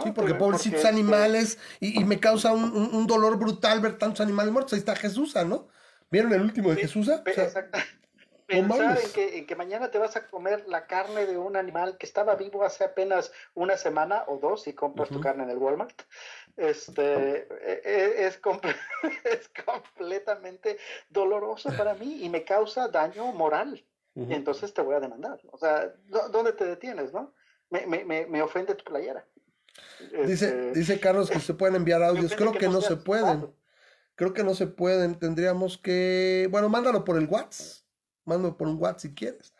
[0.00, 4.72] Sí, porque pobrecitos animales, y, me causa un, dolor brutal ver tantos animales muertos.
[4.72, 5.68] Ahí está Jesús, ¿no?
[6.10, 7.10] ¿Vieron el último de Jesús?
[8.46, 11.96] Pensar en que, en que, mañana te vas a comer la carne de un animal
[11.96, 15.56] que estaba vivo hace apenas una semana o dos y compras tu carne en el
[15.56, 16.02] Walmart,
[16.56, 18.40] este, e, e, es,
[19.24, 20.76] es completamente
[21.08, 23.82] doloroso para mí y me causa daño moral.
[24.14, 25.40] Y entonces te voy a demandar.
[25.50, 25.90] O sea,
[26.30, 27.32] ¿dónde te detienes, no?
[27.70, 29.24] Me, me, me ofende tu playera.
[30.26, 32.34] Dice, este, dice Carlos que se pueden enviar audios.
[32.34, 33.52] Creo que, no, se pueden.
[34.14, 35.18] Creo que no se pueden.
[35.18, 36.48] Tendríamos que.
[36.50, 37.84] Bueno, mándalo por el WhatsApp.
[38.24, 39.54] Mándalo por un WhatsApp si quieres.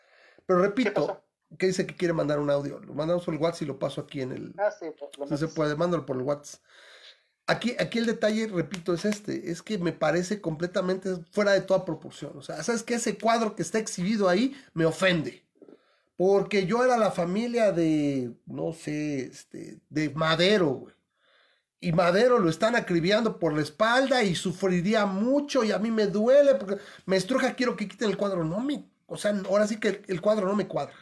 [0.45, 1.23] Pero repito,
[1.57, 2.79] que dice que quiere mandar un audio.
[2.79, 4.53] Lo mandamos por el WhatsApp y lo paso aquí en el.
[4.57, 4.85] Ah, sí,
[5.17, 6.61] no se puede, mándalo por el WhatsApp.
[7.45, 11.83] Aquí, aquí el detalle, repito, es este, es que me parece completamente fuera de toda
[11.83, 12.37] proporción.
[12.37, 15.43] O sea, ¿sabes que Ese cuadro que está exhibido ahí me ofende.
[16.15, 20.93] Porque yo era la familia de, no sé, este, de Madero, güey.
[21.83, 26.07] Y Madero lo están acribillando por la espalda y sufriría mucho y a mí me
[26.07, 28.45] duele porque me estruja, quiero que quiten el cuadro.
[28.45, 30.95] No me, o sea, ahora sí que el, cuadro no me cuadra.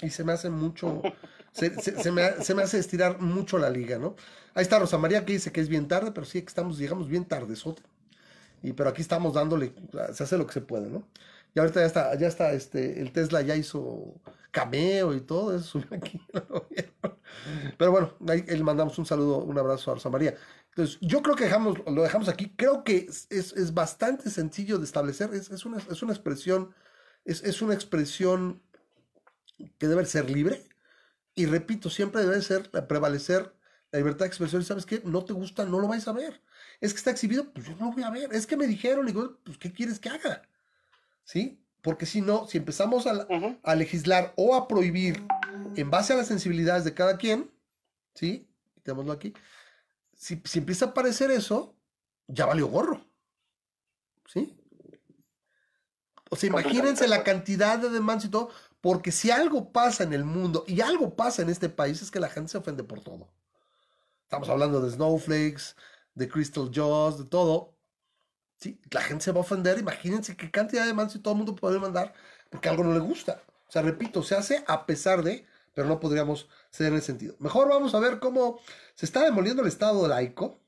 [0.00, 1.02] Y se me hace mucho,
[1.50, 1.70] se,
[2.12, 4.14] me, se, me, hace estirar mucho la liga, ¿no?
[4.54, 7.08] Ahí está Rosa María que dice que es bien tarde, pero sí que estamos, llegamos
[7.08, 7.54] bien tarde,
[8.62, 9.72] Y pero aquí estamos dándole,
[10.12, 11.08] se hace lo que se puede, ¿no?
[11.54, 15.82] Y ahorita ya está, ya está, este, el Tesla ya hizo cameo y todo eso
[15.90, 16.20] aquí.
[17.78, 20.34] Pero bueno, ahí le mandamos un saludo, un abrazo a Rosa María.
[20.70, 22.54] Entonces, yo creo que dejamos, lo dejamos aquí.
[22.56, 25.32] Creo que es, bastante sencillo de establecer.
[25.34, 26.74] Es, una, es una expresión,
[27.24, 28.62] es, una expresión
[29.78, 30.64] que debe ser libre.
[31.34, 33.54] Y repito, siempre debe ser prevalecer
[33.90, 34.62] la libertad de expresión.
[34.62, 36.42] Y sabes qué, no te gusta, no lo vais a ver.
[36.80, 38.32] Es que está exhibido, pues yo no lo voy a ver.
[38.32, 40.42] Es que me dijeron, digo, pues ¿qué quieres que haga?
[41.28, 41.62] ¿Sí?
[41.82, 45.22] Porque si no, si empezamos a, legislar o a prohibir
[45.76, 47.50] en base a las sensibilidades de cada quien,
[48.14, 48.48] ¿sí?
[48.74, 49.34] Quitémoslo aquí.
[50.14, 51.76] Si, empieza a aparecer eso,
[52.26, 53.04] ya valió gorro.
[54.26, 54.58] ¿Sí?
[56.30, 60.24] O sea, imagínense la cantidad de demandas y todo, porque si algo pasa en el
[60.24, 63.28] mundo y algo pasa en este país es que la gente se ofende por todo.
[64.22, 65.76] Estamos hablando de snowflakes,
[66.14, 67.77] de crystal jaws, de todo.
[68.58, 69.78] Sí, la gente se va a ofender.
[69.78, 72.12] Imagínense qué cantidad de demandas y todo el mundo puede mandar
[72.50, 73.42] porque algo no le gusta.
[73.68, 77.36] O sea, repito, se hace a pesar de, pero no podríamos ser en ese sentido.
[77.38, 78.58] Mejor vamos a ver cómo
[78.94, 80.58] se está demoliendo el Estado laico.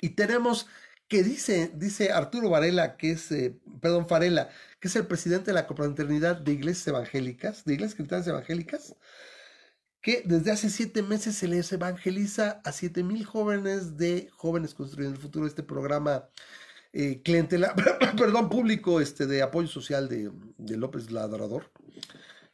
[0.00, 0.66] Y tenemos
[1.08, 4.06] que dice, dice Arturo Varela, que es, eh, perdón,
[4.78, 8.94] que es el presidente de la confraternidad de iglesias evangélicas, de iglesias cristianas evangélicas,
[10.00, 15.16] que desde hace siete meses se les evangeliza a siete mil jóvenes de Jóvenes Construyendo
[15.16, 16.28] el Futuro, este programa
[16.92, 17.74] eh, clientela,
[18.16, 21.70] perdón, público este, de apoyo social de, López Ladrador,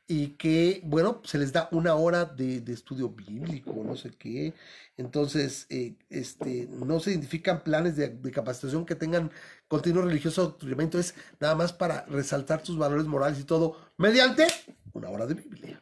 [0.08, 4.54] y que, bueno, se les da una hora de, estudio bíblico, no sé qué,
[4.96, 9.30] entonces, eh, este, no se identifican planes de, capacitación que tengan
[9.68, 10.58] continuo religioso,
[10.94, 14.46] es nada más para resaltar sus valores morales y todo, mediante
[14.92, 15.80] una hora de Biblia.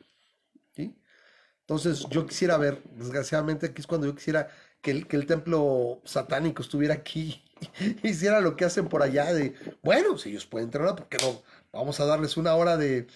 [1.67, 4.49] Entonces yo quisiera ver, desgraciadamente aquí es cuando yo quisiera
[4.83, 7.43] que el, que el templo satánico estuviera aquí
[8.03, 11.17] y hiciera lo que hacen por allá de, bueno, si ellos pueden entrenar, ¿por qué
[11.23, 11.43] no?
[11.73, 13.07] Vamos a darles una hora de,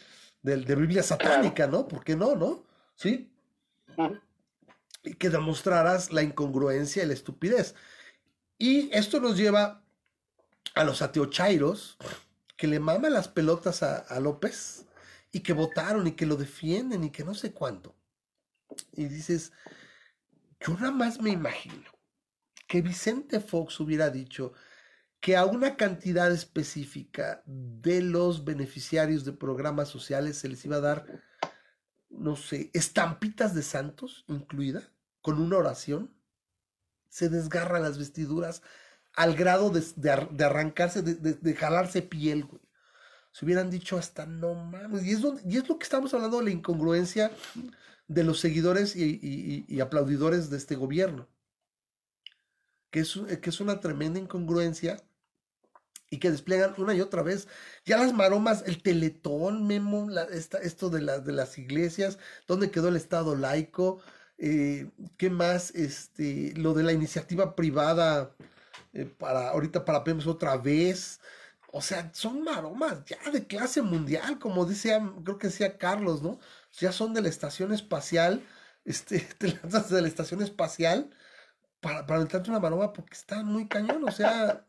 [0.42, 1.86] Biblia satánica, ¿no?
[1.86, 2.64] ¿Por qué no, no?
[2.94, 3.30] ¿Sí?
[5.04, 7.74] Y que demostraras la incongruencia y la estupidez.
[8.56, 9.82] Y esto nos lleva
[10.74, 11.98] a los ateochairos
[12.56, 14.86] que le maman las pelotas a, a López
[15.32, 17.97] y que votaron y que lo defienden y que no sé cuánto
[18.92, 19.52] y dices,
[20.60, 21.90] yo nada más me imagino
[22.66, 24.52] que Vicente Fox hubiera dicho
[25.20, 30.80] que a una cantidad específica de los beneficiarios de programas sociales se les iba a
[30.80, 31.06] dar,
[32.10, 36.14] no sé, estampitas de santos incluida, con una oración,
[37.08, 38.62] se desgarran las vestiduras
[39.14, 42.48] al grado de, arrancarse, de, jalarse piel.
[43.32, 45.04] Se hubieran dicho hasta no mames.
[45.04, 47.32] Y es, y es lo que estamos hablando de la incongruencia
[48.08, 51.28] de los seguidores y, aplaudidores de este gobierno.
[52.90, 54.96] Que es, que es una tremenda incongruencia
[56.10, 57.48] y que despliegan una y otra vez.
[57.84, 60.08] Ya las maromas, el teletón, Memo,
[60.62, 64.00] esto de, de las iglesias, dónde quedó el Estado laico,
[64.38, 68.34] eh, qué más, este, lo de la iniciativa privada
[68.92, 71.20] eh, para ahorita para PEMS otra vez.
[71.72, 76.38] O sea, son maromas ya de clase mundial, como decía, creo que decía Carlos, ¿no?
[76.72, 78.46] Ya son de la estación espacial,
[78.84, 81.10] este, te lanzas de la estación espacial
[81.80, 84.66] para, para una maroma porque está muy cañón, o sea,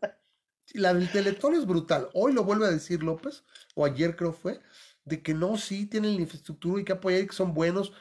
[0.73, 2.09] la del Teletón es brutal.
[2.13, 3.43] Hoy lo vuelve a decir López,
[3.75, 4.61] o ayer creo fue,
[5.05, 7.93] de que no, sí tienen la infraestructura y que apoyar y que son buenos.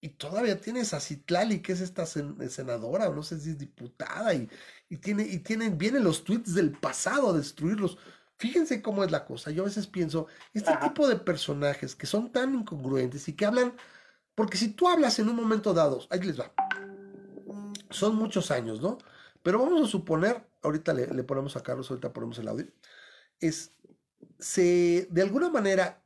[0.00, 4.34] Y todavía tienes a Citlali, que es esta senadora, o no sé si es diputada,
[4.34, 4.50] y,
[4.90, 7.96] y, tiene, y tienen, vienen los tweets del pasado a destruirlos.
[8.36, 9.50] Fíjense cómo es la cosa.
[9.50, 13.74] Yo a veces pienso, este tipo de personajes que son tan incongruentes y que hablan,
[14.34, 16.52] porque si tú hablas en un momento dado, ahí les va,
[17.90, 18.98] son muchos años, ¿no?
[19.42, 22.66] Pero vamos a suponer, ahorita le, ponemos a Carlos, ahorita ponemos el audio,
[23.40, 23.72] es,
[24.38, 26.02] se, de alguna manera,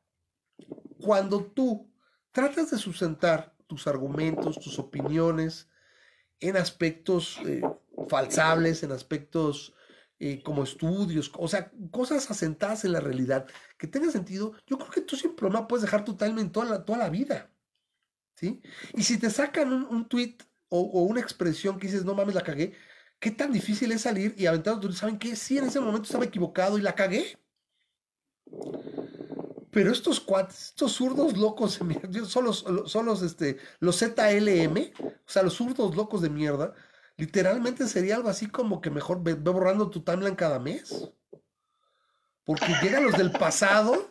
[1.01, 1.91] cuando tú
[2.33, 5.69] tratas de sustentar tus argumentos, tus opiniones,
[6.41, 7.63] en aspectos eh,
[8.09, 9.75] falsables, en aspectos
[10.21, 14.91] eh, como estudios, o sea, cosas asentadas en la realidad, que tengan sentido, yo creo
[14.91, 17.51] que tú sin problema puedes dejar tu timing toda la, toda la vida.
[18.35, 18.63] ¿Sí?
[18.95, 20.37] Y si te sacan un, tweet
[20.69, 22.75] o, una expresión que dices, no mames, la cagué,
[23.21, 24.79] ¿Qué tan difícil es salir y aventar?
[24.93, 25.35] ¿Saben qué?
[25.35, 27.37] Sí, en ese momento estaba equivocado y la cagué.
[29.71, 31.81] Pero estos cuates, estos zurdos locos,
[32.27, 36.75] son los, son los, este, los ZLM, o sea, los zurdos locos de mierda,
[37.19, 41.13] literalmente sería algo así como que mejor ve, borrando tu timeline cada mes.
[42.45, 44.11] Porque llegan los del pasado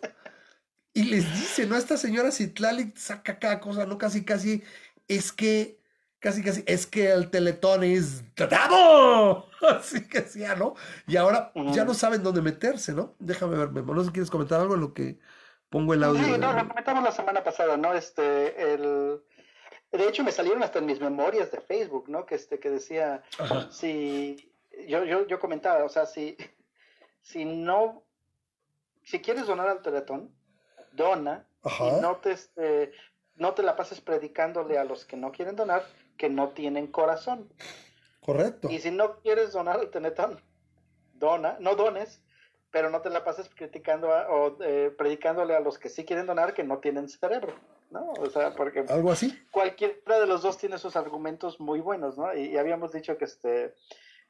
[0.93, 1.75] y les dicen, ¿no?
[1.75, 3.97] Esta señora Citlali saca cada cosa, ¿no?
[3.97, 4.63] Casi, casi,
[5.07, 5.77] es que
[6.19, 9.47] casi casi, es que el teletón es tratado.
[9.79, 10.75] Así que sí, ¿no?
[11.07, 13.15] Y ahora ya no saben dónde meterse, ¿no?
[13.19, 15.17] Déjame ver, Memo, no sé si quieres comentar algo en lo que
[15.69, 16.23] pongo el audio.
[16.23, 17.93] Sí, no, lo comentamos la semana pasada, ¿no?
[17.93, 19.21] Este, el...
[19.91, 22.25] De hecho, me salieron hasta en mis memorias de Facebook, ¿no?
[22.25, 23.23] Que, este, que decía,
[23.71, 24.51] si,
[24.87, 26.37] yo, yo, yo comentaba, o sea, si,
[27.21, 28.03] si no,
[29.03, 30.35] si quieres donar al Teletón,
[30.91, 32.91] dona, y no te, este,
[33.35, 35.85] no te la pases predicándole a los que no quieren donar,
[36.17, 37.51] que no tienen corazón.
[38.19, 38.69] Correcto.
[38.69, 40.41] Y si no quieres donar al Tenetón,
[41.13, 42.21] dona, no dones,
[42.71, 46.53] pero no te la pases criticando o eh, predicándole a los que sí quieren donar
[46.53, 47.55] que no tienen cerebro,
[47.89, 48.11] ¿no?
[48.19, 49.37] O sea, porque algo así.
[49.51, 52.33] Cualquiera de los dos tiene sus argumentos muy buenos, ¿no?
[52.35, 53.73] Y, habíamos dicho que este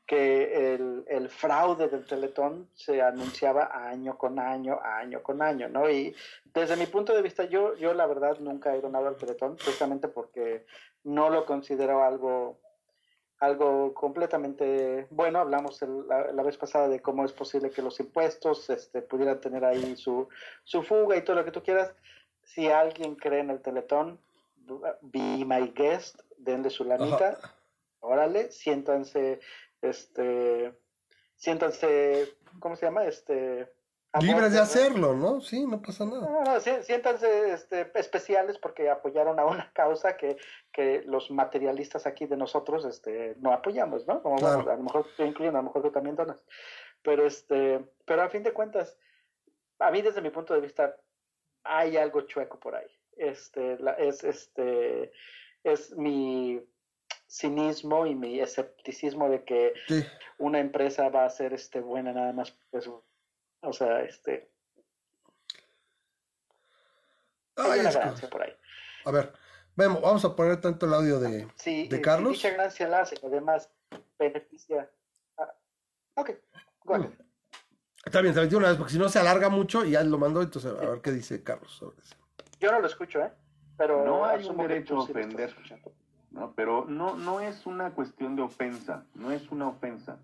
[0.06, 5.90] que el, el, fraude del Teletón se anunciaba año con año, año con año, ¿no?
[5.90, 6.16] Y
[6.54, 10.08] desde mi punto de vista, yo, yo la verdad nunca he donado al Teletón, precisamente
[10.08, 10.66] porque
[11.04, 12.58] no lo considero algo,
[13.40, 15.40] algo completamente bueno.
[15.40, 19.96] Hablamos la, vez pasada de cómo es posible que los impuestos este, pudieran tener ahí
[19.96, 20.28] su,
[20.64, 21.94] su fuga y todo lo que tú quieras.
[22.48, 24.20] Si alguien cree en el Teletón,
[25.02, 27.38] be my guest, denle su lanita,
[28.00, 29.40] órale, siéntanse,
[29.82, 30.74] este,
[31.36, 33.06] siéntanse, ¿cómo se llama?
[33.06, 33.70] Este,
[34.22, 35.42] Libres de hacerlo, ¿no?
[35.42, 36.28] Sí, no pasa nada.
[36.28, 40.38] No, siéntanse este, especiales porque apoyaron a una causa que,
[40.72, 44.24] que los materialistas aquí de nosotros este, no apoyamos, ¿no?
[44.24, 46.44] Como, a lo mejor te incluyen, a lo mejor tú también donas.
[47.04, 48.98] Pero, este, pero a fin de cuentas,
[49.80, 50.96] a mí desde mi punto de vista,
[51.68, 52.88] hay algo chueco por ahí.
[53.18, 55.12] Este, la, es, este,
[55.64, 56.62] es mi
[57.28, 59.74] cinismo y mi escepticismo de que
[60.38, 64.50] una empresa va a ser este, buena nada más pues, o sea, este.
[67.56, 68.54] Hay una ganancia por ahí.
[69.06, 69.34] A ver,
[69.76, 72.34] vemos, vamos a poner tanto el audio de, sí, de Carlos.
[72.34, 73.72] dicha ganancia la hace, además
[74.20, 74.90] beneficia.
[75.38, 75.54] Ah,
[76.16, 76.32] ok,
[76.84, 77.12] bueno.
[78.08, 80.42] Está bien, te una vez, porque si no se alarga mucho y ya lo mandó,
[80.42, 82.16] entonces a ver qué dice Carlos sobre eso.
[82.58, 83.34] Yo no lo escucho, ¿eh?
[83.78, 85.54] Pero no hay un derecho a ofender.
[86.32, 86.54] ¿no?
[86.56, 90.20] Pero no, no es una cuestión de ofensa, no es una ofensa.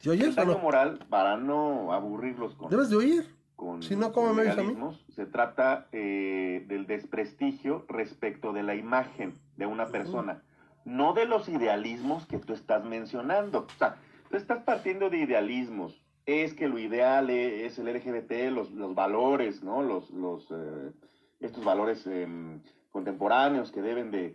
[0.00, 2.68] ¿Sí oyes o moral, para no aburrirlos con...
[2.68, 3.34] Debes de oír.
[3.80, 4.76] si no, ¿cómo me a mí?
[5.14, 10.42] Se trata eh, del desprestigio respecto de la imagen de una persona.
[10.84, 13.60] no de los idealismos que tú estás mencionando.
[13.60, 13.96] O sea,
[14.30, 16.01] tú estás partiendo de idealismos.
[16.26, 19.82] Es que lo ideal e, es el LGBT, los, los valores, ¿no?
[19.82, 20.92] Los, los, eh,
[21.40, 24.34] estos valores em, contemporáneos que deben de,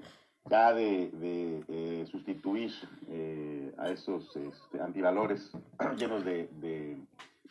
[0.50, 2.72] ya de, de sustituir
[3.08, 5.52] eh, a esos este, antivalores
[5.98, 6.98] llenos de, de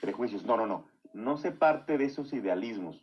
[0.01, 0.44] prejuicios.
[0.44, 0.85] No, no, no.
[1.12, 3.03] No se parte de esos idealismos,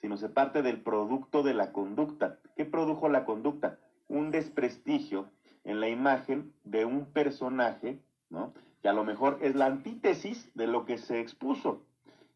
[0.00, 2.38] sino se parte del producto de la conducta.
[2.56, 3.78] ¿Qué produjo la conducta?
[4.06, 5.30] Un desprestigio
[5.64, 8.52] en la imagen de un personaje, ¿no?
[8.84, 11.86] Que a lo mejor es la antítesis de lo que se expuso.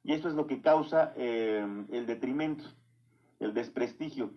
[0.02, 2.64] Y eso es lo que causa eh, el detrimento,
[3.38, 4.30] el desprestigio.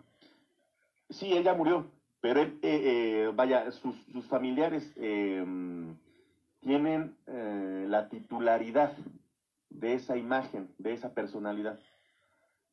[1.10, 4.94] Sí, ella murió, pero eh, eh, vaya, sus, sus familiares
[6.60, 8.92] tienen la titularidad
[9.70, 11.80] de esa imagen, de esa personalidad.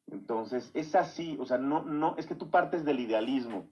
[0.09, 3.69] Entonces, es así, o sea, no, no, es que tú partes del idealismo.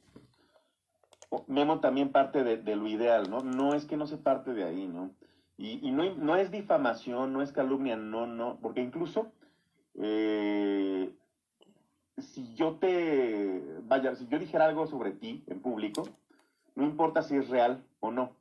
[1.49, 3.41] Memo también parte de, lo ideal, ¿no?
[3.41, 5.11] No es que no se parte de ahí, ¿no?
[5.59, 9.33] Y, no, no, es difamación, no es calumnia, no, no, porque incluso
[9.95, 11.11] eh,
[12.19, 16.05] si yo te, vaya, si yo dijera algo sobre ti en público,
[16.75, 18.37] no importa si es real o no,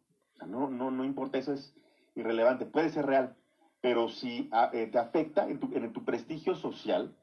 [0.46, 1.74] no, no, no importa, eso es
[2.16, 3.34] irrelevante, puede ser real,
[3.80, 7.16] pero si ah, eh, te afecta en tu, en tu prestigio social,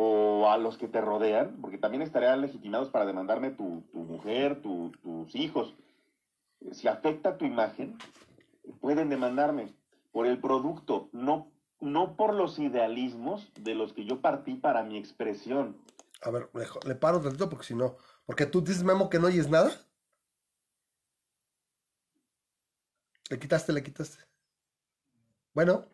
[0.00, 5.34] o a los que te rodean, porque también estarían legitimados para demandarme tu, mujer, tus
[5.34, 5.74] hijos.
[6.70, 7.98] Si afecta tu imagen,
[8.80, 9.74] pueden demandarme
[10.12, 11.50] por el producto, no,
[11.80, 15.76] no por los idealismos de los que yo partí para mi expresión.
[16.22, 16.48] A ver,
[16.84, 19.70] le paro tantito porque si no, porque tú dices, Memo, que no oyes nada.
[23.30, 24.24] Le quitaste, le quitaste.
[25.52, 25.86] Bueno,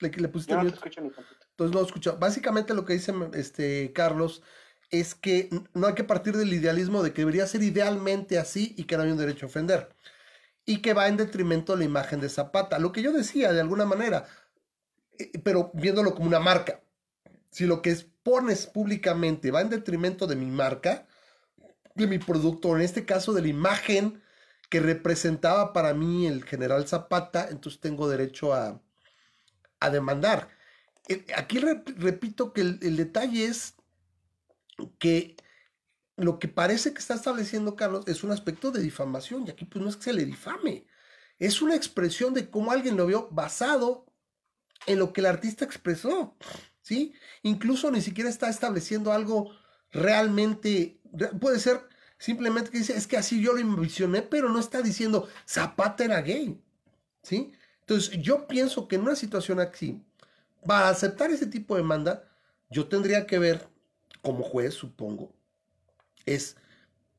[0.00, 0.54] le, le pusiste.
[0.54, 1.10] no te escucho ni
[1.56, 2.18] entonces no escucho.
[2.18, 4.42] Básicamente lo que dice este Carlos
[4.90, 8.84] es que no hay que partir del idealismo de que debería ser idealmente así y
[8.84, 9.88] que no hay un derecho a ofender.
[10.66, 12.78] Y que va en detrimento de la imagen de Zapata.
[12.78, 14.26] Lo que yo decía, de alguna manera,
[15.18, 16.82] eh, pero viéndolo como una marca.
[17.50, 21.06] Si lo que pones públicamente va en detrimento de mi marca,
[21.94, 24.20] de mi producto, en este caso de la imagen
[24.68, 28.82] que representaba para mí el general Zapata, entonces tengo derecho a,
[29.80, 30.48] a demandar.
[31.08, 33.74] Eh, aquí repito que el, detalle es
[34.98, 35.36] que
[36.16, 39.82] lo que parece que está estableciendo Carlos es un aspecto de difamación y aquí pues
[39.82, 40.86] no es que se le difame,
[41.38, 44.06] es una expresión de cómo alguien lo vio basado
[44.86, 46.36] en lo que el artista expresó,
[46.80, 47.12] ¿sí?
[47.42, 49.50] Incluso ni siquiera está estableciendo algo
[49.90, 51.00] realmente,
[51.40, 51.80] puede ser
[52.18, 56.22] simplemente que dice, es que así yo lo envisioné, pero no está diciendo Zapata era
[56.22, 56.58] gay,
[57.22, 57.52] ¿sí?
[57.80, 60.02] Entonces yo pienso que en una situación así,
[60.64, 62.24] para aceptar ese tipo de demanda,
[62.70, 63.68] yo tendría que ver,
[64.22, 65.35] como juez, supongo,
[66.26, 66.56] es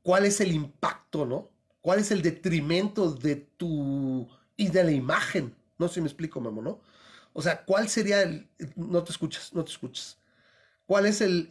[0.04, 1.50] cuál es el impacto, ¿no?
[1.82, 5.56] ¿Cuál es el detrimento de tu y de la imagen?
[5.78, 6.82] No sé si me explico, Memo, ¿no?
[7.34, 8.48] O sea, ¿cuál sería el...
[8.76, 10.18] No te escuchas, no te escuchas.
[10.86, 11.48] ¿Cuál es el,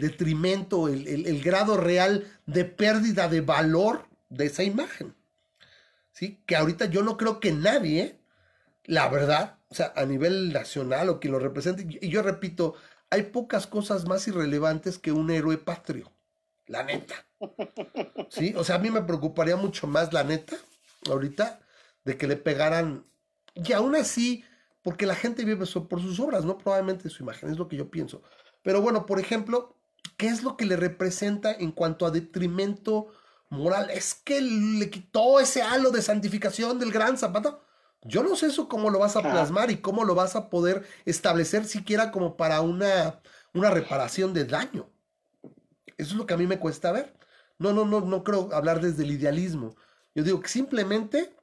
[0.00, 5.14] detrimento, el, el, grado real de pérdida de valor de esa imagen?
[6.12, 6.42] ¿Sí?
[6.46, 8.18] Que ahorita yo no creo que nadie,
[8.84, 11.86] la verdad, o sea, a nivel nacional o quien lo represente.
[12.00, 12.74] Y yo repito,
[13.10, 16.10] hay pocas cosas más irrelevantes que un héroe patrio,
[16.68, 17.14] la neta.
[18.30, 18.54] ¿Sí?
[18.56, 20.56] O sea, a mí me preocuparía mucho más, la neta,
[21.08, 21.60] ahorita,
[22.04, 23.06] de que le pegaran.
[23.54, 24.44] Y aún así,
[24.82, 27.90] porque la gente vive por sus obras, no probablemente su imagen, es lo que yo
[27.90, 28.22] pienso.
[28.62, 29.76] Pero bueno, por ejemplo,
[30.16, 33.08] ¿qué es lo que le representa en cuanto a detrimento
[33.50, 33.90] moral?
[33.90, 37.60] Es que le quitó ese halo de santificación del gran Zapata.
[38.02, 40.86] Yo no sé eso cómo lo vas a plasmar y cómo lo vas a poder
[41.04, 43.20] establecer siquiera como para una,
[43.54, 44.87] una reparación de daño.
[45.98, 47.14] Eso es lo que a mí me cuesta ver.
[47.58, 49.76] No, no, no, no creo hablar desde el idealismo.
[50.14, 51.34] Yo digo que simplemente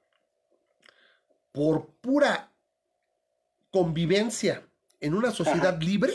[1.51, 2.51] por pura
[3.69, 4.67] convivencia
[4.99, 6.13] en una sociedad libre,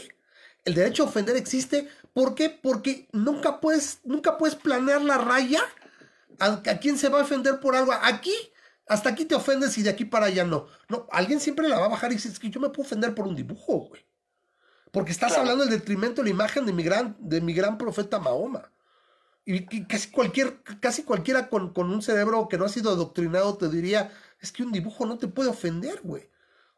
[0.64, 1.88] el derecho a ofender existe.
[2.12, 2.50] ¿Por qué?
[2.50, 5.62] Porque nunca puedes, nunca puedes planear la raya
[6.38, 7.92] a, a quién se va a ofender por algo.
[7.92, 8.34] Aquí
[8.90, 10.66] hasta aquí te ofendes y de aquí para allá no.
[10.88, 13.14] No, alguien siempre la va a bajar y dice, es que yo me puedo ofender
[13.14, 14.04] por un dibujo, güey.
[14.92, 18.18] Porque estás hablando del detrimento de la imagen de mi gran, de mi gran profeta
[18.18, 18.70] Mahoma.
[19.44, 24.12] Y, casi, cualquier, casi cualquiera con, un cerebro que no ha sido adoctrinado te diría,
[24.40, 26.28] es que un dibujo no te puede ofender, güey.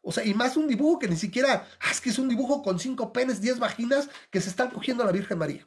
[0.01, 2.63] O sea, y más un dibujo que ni siquiera, ah, es que es un dibujo
[2.63, 5.67] con cinco penes, diez vaginas que se están cogiendo a la Virgen María.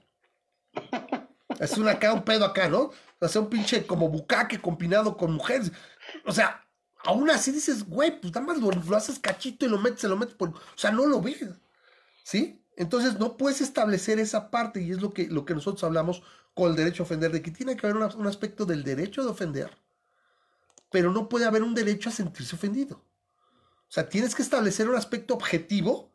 [1.60, 2.92] Es una acá, un pedo acá, ¿no?
[3.20, 5.72] O sea, un pinche como bucaque combinado con mujeres.
[6.26, 6.66] O sea,
[7.06, 10.18] aún así dices, güey, pues nada más lo, haces cachito y lo metes, se lo
[10.18, 10.50] metes por.
[10.50, 11.46] O sea, no lo ves.
[12.26, 12.62] ¿Sí?
[12.76, 16.24] Entonces no puedes establecer esa parte y es lo que, lo que nosotros hablamos
[16.54, 19.30] con el derecho a ofender, de que tiene que haber un aspecto del derecho de
[19.30, 19.72] ofender
[20.96, 22.96] pero no puede haber un derecho a sentirse ofendido.
[22.96, 26.10] O sea, tienes que establecer un aspecto objetivo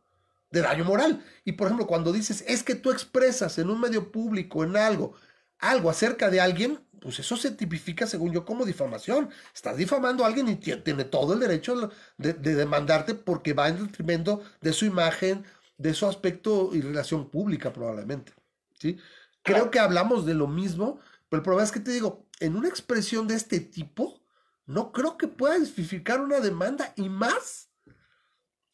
[0.50, 1.22] de daño moral.
[1.44, 5.12] Y por ejemplo, cuando dices, es que tú expresas en un medio público, en algo,
[5.58, 9.28] algo acerca de alguien, pues eso se tipifica, según yo, como difamación.
[9.54, 14.42] Estás difamando a alguien y tiene todo el derecho de, demandarte porque va en detrimento
[14.62, 15.44] de su imagen,
[15.81, 18.35] de su aspecto y relación pública, probablemente.
[18.78, 18.99] ¿sí?
[19.43, 21.01] Creo que hablamos de lo mismo,
[21.31, 24.20] pero el problema es que te digo, en una expresión de este tipo,
[24.66, 27.70] no creo que pueda justificar una demanda y más,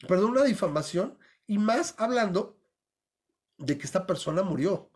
[0.05, 2.59] perdón, una difamación y más hablando
[3.57, 4.91] de que esta persona murió.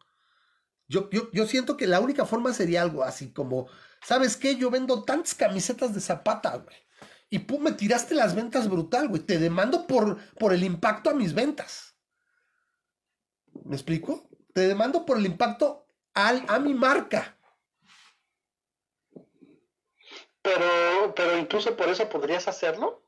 [0.90, 3.68] Yo, yo, siento que la única forma sería algo así como,
[4.04, 4.58] ¿sabes qué?
[4.58, 6.76] Yo vendo tantas camisetas de zapata, güey.
[7.30, 9.22] Y pum, me tiraste las ventas brutal, güey.
[9.22, 11.91] Te demando por, por el impacto a mis ventas.
[13.66, 14.30] ¿Me explico?
[14.54, 17.38] Te demando por el impacto al, a mi marca.
[20.42, 23.06] Pero, pero incluso por eso podrías hacerlo.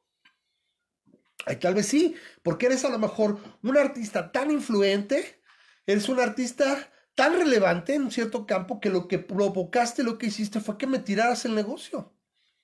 [1.45, 5.41] Ay, tal vez sí, porque eres a lo mejor un artista tan influente,
[5.85, 10.27] eres un artista tan relevante en un cierto campo que lo que provocaste, lo que
[10.27, 12.13] hiciste fue que me tiraras el negocio.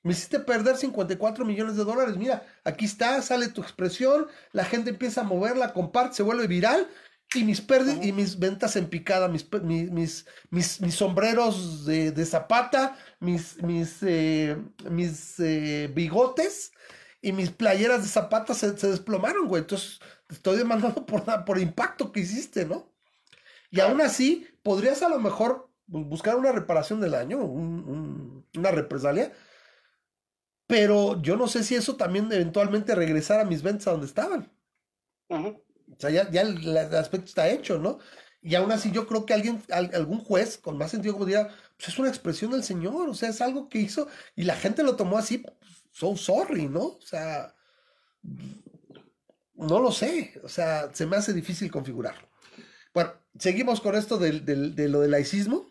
[0.02, 2.16] Me hiciste perder 54 millones de dólares.
[2.16, 6.90] Mira, aquí está, sale tu expresión, la gente empieza a moverla, comparte, se vuelve viral
[7.34, 13.62] y mis pérdidas y mis ventas en picada, mis, mis, mis, sombreros de, zapata, mis,
[13.62, 14.58] mis, eh,
[14.90, 16.72] mis eh, bigotes
[17.22, 19.62] y mis playeras de zapata se, desplomaron, güey.
[19.62, 20.00] Entonces,
[20.30, 22.92] estoy demandando por, por impacto que hiciste, ¿no?
[23.70, 29.34] Y aún así, podrías a lo mejor buscar una reparación del daño, una represalia,
[30.68, 34.52] pero yo no sé si eso también eventualmente regresara a mis ventas a donde estaban.
[36.00, 38.00] O sea, ya, el, aspecto está hecho, ¿no?
[38.42, 41.90] Y aún así yo creo que alguien, algún juez con más sentido como diría, pues
[41.90, 44.96] es una expresión del Señor, o sea, es algo que hizo y la gente lo
[44.96, 45.44] tomó así,
[45.92, 46.84] so sorry, ¿no?
[46.84, 47.54] O sea,
[49.56, 52.30] no lo sé, o sea, se me hace difícil configurarlo.
[52.94, 54.32] Bueno, seguimos con esto de,
[54.88, 55.68] lo del laicismo.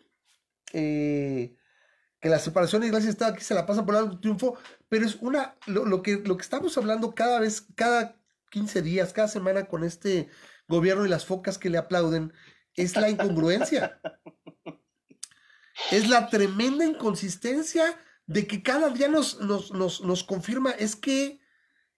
[0.73, 1.55] Eh,
[2.19, 4.57] que la separación de iglesia está aquí, se la pasan por el triunfo,
[4.89, 8.18] pero es una, lo, que, lo que estamos hablando cada vez, cada
[8.49, 10.29] 15 días, cada semana con este
[10.67, 12.33] gobierno y las focas que le aplauden,
[12.75, 13.99] es la incongruencia.
[15.91, 21.39] es la tremenda inconsistencia de que cada día nos, nos, nos, confirma, es que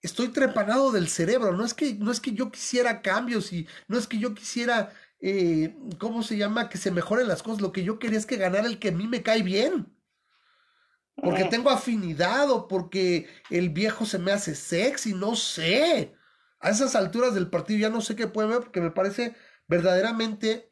[0.02, 3.98] estoy trepanado del cerebro, no es que, no es que yo quisiera cambios y no
[3.98, 6.68] es que yo quisiera eh, ¿cómo se llama?
[6.68, 7.62] Que se mejoren las cosas.
[7.62, 9.96] Lo que yo quería es que ganara el que a mí me cae bien.
[11.16, 16.16] Porque tengo afinidad o porque el viejo se me hace sexy, no sé.
[16.62, 19.36] A esas alturas del partido ya no sé qué puede ver porque me parece
[19.68, 20.72] verdaderamente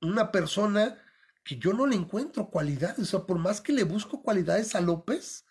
[0.00, 0.98] una persona
[1.44, 2.98] que yo no le encuentro cualidades.
[2.98, 5.46] O sea, por más que le busco cualidades a López,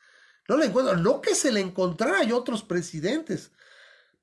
[0.48, 0.96] no le encuentro.
[0.98, 3.52] No que se le encontrara a otros presidentes,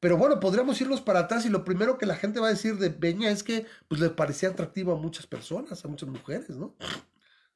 [0.00, 2.76] pero bueno, podríamos irnos para atrás y lo primero que la gente va a decir
[2.76, 6.76] de Peña es que pues le parecía atractivo a muchas personas, a muchas mujeres, ¿no?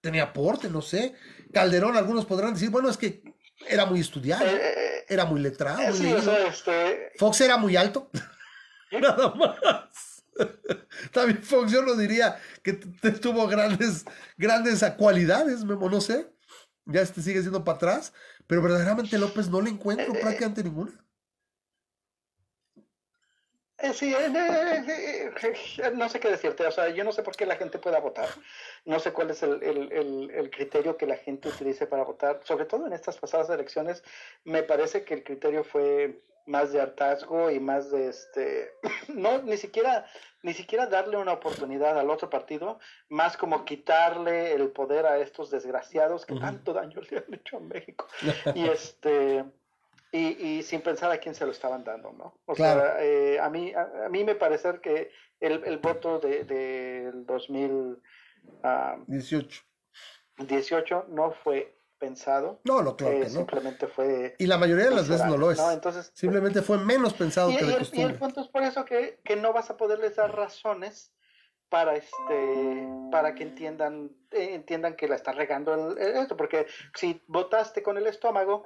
[0.00, 1.14] Tenía aporte, no sé.
[1.52, 3.22] Calderón, algunos podrán decir, bueno, es que
[3.68, 5.80] era muy estudiado, eh, eh, era muy letrado.
[5.80, 8.10] Este, Fox era muy alto.
[8.92, 10.24] Nada más.
[11.12, 14.04] También Fox yo no diría que tuvo grandes,
[14.36, 16.30] grandes cualidades, Memo, no sé.
[16.86, 18.12] Ya este sigue siendo para atrás,
[18.46, 20.92] pero verdaderamente López no le encuentro eh, prácticamente ninguna.
[23.80, 27.46] Eh, sí, eh, eh, no sé qué decirte, o sea, yo no sé por qué
[27.46, 28.28] la gente pueda votar,
[28.84, 32.64] no sé cuál es el, el, el, criterio que la gente utilice para votar, sobre
[32.64, 34.02] todo en estas pasadas elecciones,
[34.42, 38.72] me parece que el criterio fue más de hartazgo y más de este,
[39.14, 40.06] no, ni siquiera,
[40.42, 45.50] ni siquiera darle una oportunidad al otro partido, más como quitarle el poder a estos
[45.50, 48.08] desgraciados que tanto daño le han hecho a México.
[48.56, 49.44] Y este
[50.12, 52.40] y, sin pensar a quién se lo estaban dando, ¿no?
[52.46, 57.12] O sea, eh, a, mí, a, mí me parece que el, el voto del de,
[57.26, 59.62] 2018
[60.38, 62.60] 18 no fue pensado.
[62.64, 63.30] No, lo claro eh, que no.
[63.30, 64.36] Simplemente fue.
[64.38, 65.58] Y la mayoría de las veces no lo es.
[65.58, 68.00] Entonces, simplemente fue menos pensado que de costumbre.
[68.00, 71.12] Y el punto es por eso que, que no vas a poderles dar razones
[71.68, 77.82] para este para que entiendan eh, entiendan que la está regando esto porque si votaste
[77.82, 78.64] con el estómago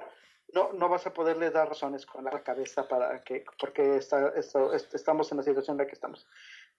[0.53, 4.73] no, no vas a poderle dar razones con la cabeza para que, porque está, esto,
[4.73, 6.27] estamos en la situación en la que estamos.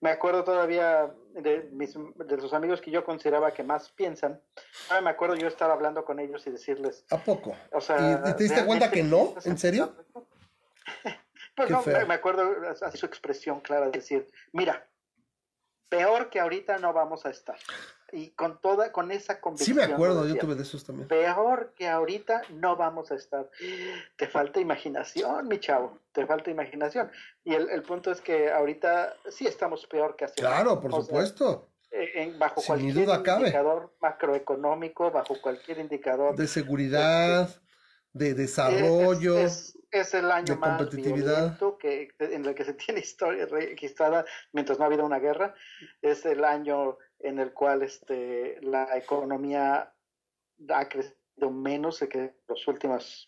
[0.01, 4.41] Me acuerdo todavía de, mis, de los amigos que yo consideraba que más piensan.
[4.89, 7.05] Ahora me acuerdo yo estar hablando con ellos y decirles.
[7.11, 7.57] ¿A poco?
[7.73, 9.35] O sea, ¿Y te diste cuenta que no?
[9.45, 9.95] ¿En serio?
[11.57, 12.53] pues no, me acuerdo
[12.83, 14.87] así su expresión clara de decir, mira,
[15.89, 17.57] peor que ahorita no vamos a estar.
[18.15, 19.77] Y con toda, con esa Sí convicción.
[19.77, 21.09] me lo acuerdo, yo tuve de esos también.
[21.09, 23.51] Peor que ahorita no vamos a estar.
[24.17, 27.11] Te falta imaginación, mi chavo, te falta imaginación.
[27.45, 31.03] Y el, el punto es que ahorita sí estamos peor que hace Claro, por O
[31.03, 31.69] supuesto.
[31.91, 33.41] eh, en- bajo Sin cualquier duda cabe.
[33.43, 37.49] indicador macroeconómico, bajo cualquier indicador De seguridad,
[38.13, 39.39] de Es, desarrollo.
[39.39, 41.57] es- es el año de más competitividad.
[41.79, 45.55] que, en el que se tiene historia registrada mientras no ha habido una guerra.
[46.03, 49.93] Es el año en el cual este, la economía
[50.69, 53.27] ha crecido menos que los últimos,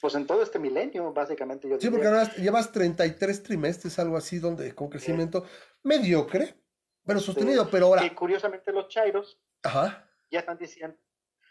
[0.00, 1.68] pues en todo este milenio, básicamente.
[1.68, 2.10] Yo Sí, diría.
[2.24, 5.44] porque llevas 33 trimestres, algo así, donde con crecimiento
[5.82, 6.54] mediocre,
[7.04, 10.96] pero sostenido, pero ahora, Y curiosamente los chairos ajá, ya están diciendo,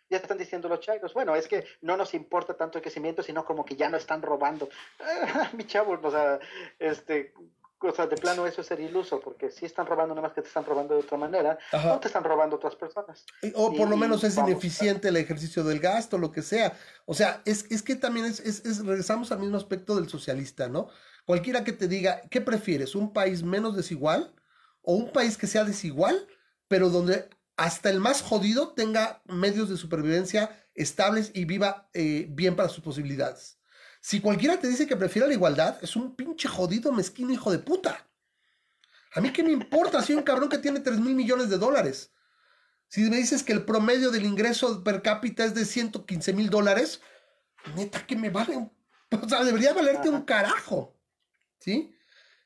[0.09, 3.45] ya están diciendo los chairos, bueno, es que no nos importa tanto el crecimiento, sino
[3.45, 4.67] como que ya no están robando.
[4.99, 6.39] Ah, mi chavo, o sea,
[6.79, 7.33] este,
[7.79, 10.41] o sea, de plano eso es ser iluso, porque si están robando, nada más que
[10.41, 11.95] te están robando de otra manera, ajá.
[11.95, 13.25] o te están robando otras personas.
[13.53, 16.77] O por lo menos es vamos, ineficiente el ejercicio del gasto, lo que sea.
[17.05, 20.67] O sea, es, es que también es, es- es- regresamos al mismo aspecto del socialista,
[20.69, 20.87] ¿no?
[21.25, 22.95] Cualquiera que te diga, ¿qué prefieres?
[22.95, 24.33] ¿Un país menos desigual
[24.81, 26.27] o un país que sea desigual,
[26.67, 32.55] pero donde hasta el más jodido tenga medios de supervivencia estables y viva eh, bien
[32.55, 33.57] para sus posibilidades?
[34.05, 37.57] Si cualquiera te dice que prefiere la igualdad, es un pinche jodido mezquino hijo de
[37.57, 38.07] puta.
[39.15, 41.57] A mí qué me importa si hay un cabrón que tiene 3 mil millones de
[41.57, 42.11] dólares.
[42.87, 47.01] Si me dices que el promedio del ingreso per cápita es de 115 mil dólares,
[47.75, 48.69] neta que me vale.
[49.23, 50.95] O sea, debería valerte un carajo.
[51.57, 51.97] ¿Sí?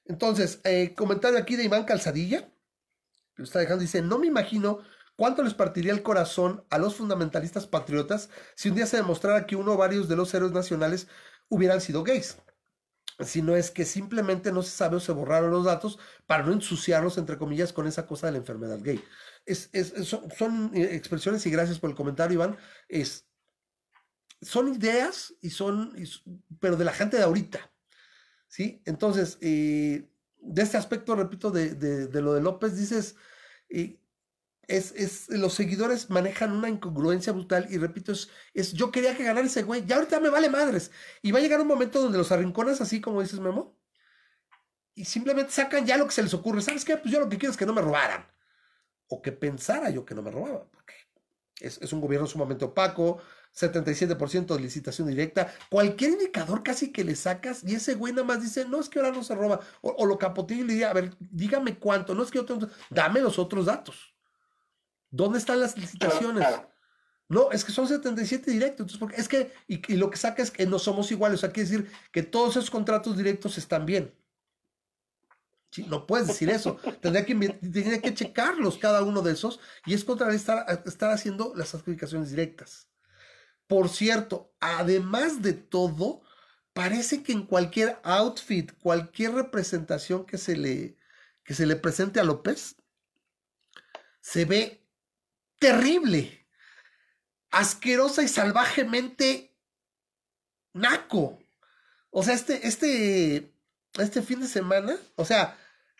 [0.05, 2.39] Entonces, eh, comentario aquí de Iván Calzadilla.
[3.35, 4.79] que lo está dejando, dice, no me imagino
[5.19, 9.57] cuánto les partiría el corazón a los fundamentalistas patriotas si un día se demostrara que
[9.57, 11.09] uno o varios de los héroes nacionales
[11.49, 12.37] hubieran sido gays.
[13.25, 16.53] Si no es que simplemente no se sabe o se borraron los datos para no
[16.53, 19.03] ensuciarlos, entre comillas, con esa cosa de la enfermedad gay.
[20.37, 22.57] Son, eh, expresiones y gracias por el comentario, Iván.
[24.41, 25.97] Son ideas y son,
[26.61, 27.59] pero de la gente de ahorita.
[28.47, 28.81] ¿Sí?
[28.85, 33.17] Entonces, eh, de este aspecto, repito, de lo de López, dices,
[33.69, 33.98] eh,
[34.69, 39.23] es, es- los seguidores manejan una incongruencia brutal y repito, es, es yo quería que
[39.25, 40.91] ganara ese güey, ya ahorita me vale madres.
[41.21, 43.77] Y va a llegar un momento donde los arrinconas así como dices, Memo,
[44.95, 46.61] y simplemente sacan ya lo que se les ocurre.
[46.61, 46.97] ¿Sabes qué?
[46.97, 48.25] Pues yo lo que quiero es que no me robaran.
[49.09, 50.93] O que pensara yo que no me robaban, porque
[51.59, 53.19] es, es un gobierno sumamente opaco,
[53.53, 58.41] 77% de licitación directa, cualquier indicador casi que le sacas y ese güey nada más
[58.43, 60.91] dice, no es que ahora no se roba, o, o lo capotea y le diría,
[60.91, 64.15] a ver, dígame cuánto, no es que yo tengo, dame los otros datos.
[65.11, 66.47] ¿Dónde están las licitaciones?
[66.47, 66.69] Claro.
[67.27, 68.79] No, es que son 77 directos.
[68.81, 71.39] Entonces, porque es que, y, y lo que saca es que no somos iguales.
[71.39, 74.13] O sea, quiere decir que todos esos contratos directos están bien.
[75.71, 76.77] Sí, no puedes decir eso.
[77.01, 81.53] Tendría que, tendría que checarlos cada uno de esos y es contra estar, estar haciendo
[81.55, 82.89] las adjudicaciones directas.
[83.67, 86.23] Por cierto, además de todo,
[86.73, 90.97] parece que en cualquier outfit, cualquier representación que se le,
[91.43, 92.77] que se le presente a López,
[94.21, 94.87] se ve
[95.59, 96.47] terrible,
[97.51, 99.55] asquerosa y salvajemente
[100.73, 101.39] naco.
[102.11, 103.53] O sea, este, este,
[103.97, 105.57] este fin de semana, o sea,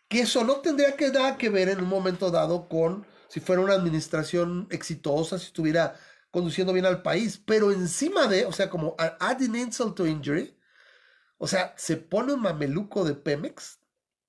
[0.08, 3.62] que eso no tendría que nada que ver en un momento dado con si fuera
[3.62, 5.96] una administración exitosa, si estuviera
[6.32, 10.56] conduciendo bien al país, pero encima de, o sea, como adding insult to injury,
[11.38, 13.78] o sea, se pone un mameluco de Pemex,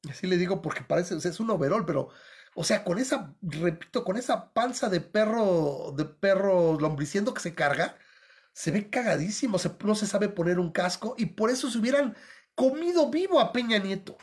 [0.09, 2.09] así le digo porque parece, o sea, es un overall, pero,
[2.55, 7.55] o sea, con esa, repito, con esa panza de perro, de perro lombriciendo que se
[7.55, 7.97] carga,
[8.53, 12.15] se ve cagadísimo, se- no se sabe poner un casco y por eso se hubieran
[12.55, 14.17] comido vivo a Peña Nieto.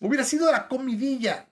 [0.00, 1.50] Hubiera sido la comidilla.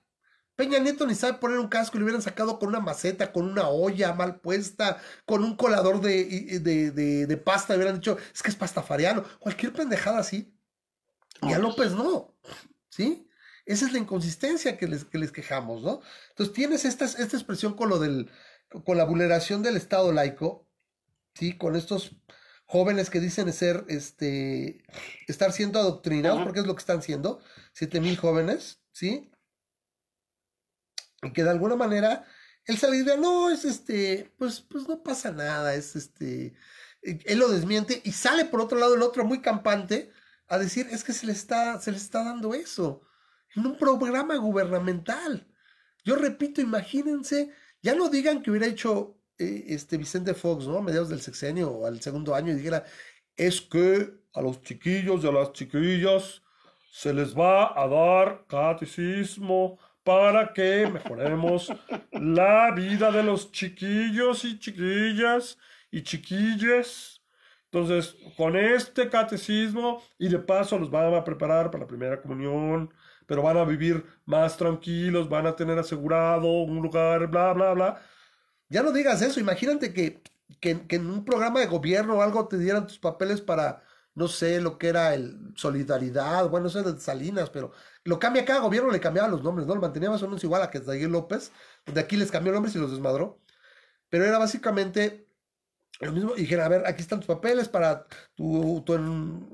[0.57, 3.49] Peña Nieto ni sabe poner un casco y le hubieran sacado con una maceta, con
[3.49, 7.75] una olla mal puesta, con un colador de, de, de- de pasta.
[7.75, 9.25] Hubieran dicho, es que es pastafariano.
[9.39, 10.55] Cualquier pendejada así.
[11.43, 12.37] Y a López no.
[12.91, 13.29] ¿Sí?
[13.65, 16.01] Esa es la inconsistencia que les, que les quejamos, ¿no?
[16.31, 18.31] Entonces tienes esta, esta expresión con lo del,
[18.85, 20.69] con la vulneración del Estado laico,
[21.35, 21.57] ¿sí?
[21.57, 22.17] Con estos
[22.67, 24.83] jóvenes que dicen ser, este,
[25.29, 27.41] estar siendo adoctrinados, porque es lo que están siendo,
[27.73, 29.31] siete mil jóvenes, ¿sí?
[31.23, 32.25] Y que de alguna manera
[32.65, 36.55] él dice, no, es este, pues, pues no pasa nada, es este,
[37.03, 40.11] él lo desmiente y sale por otro lado el otro muy campante
[40.49, 43.03] a decir, es que se le está, se le está dando eso
[43.55, 45.47] en un programa gubernamental.
[46.05, 47.51] Yo repito, imagínense,
[47.83, 50.79] ya no digan que hubiera hecho eh, este Vicente Fox, ¿no?
[50.79, 52.85] A mediados del sexenio o al segundo año y dijera,
[53.37, 56.43] es que a los chiquillos y a las chiquillas
[56.91, 61.73] se les va a dar catecismo para que mejoremos
[62.13, 65.59] la vida de los chiquillos y chiquillas
[65.91, 67.23] y chiquillas.
[67.65, 72.93] Entonces, con este catecismo y de paso los van a preparar para la primera comunión,
[73.27, 78.03] pero van a vivir más tranquilos, van a tener asegurado un lugar, bla, bla, bla.
[78.69, 80.23] Ya no digas eso, imagínate que,
[80.61, 83.83] que, en un programa de gobierno o algo te dieran tus papeles para,
[84.15, 87.73] no sé, lo que era el Solidaridad, bueno, eso es de Salinas, pero
[88.05, 89.75] lo cambia cada gobierno, le cambiaba los nombres, ¿no?
[89.75, 91.53] Lo mantenía más o menos igual a que Daguil López,
[91.87, 93.41] de aquí les cambió nombres y los desmadró.
[94.09, 95.27] Pero era básicamente
[96.07, 98.95] lo mismo, dijeron, a ver, aquí están tus papeles para tu, tu,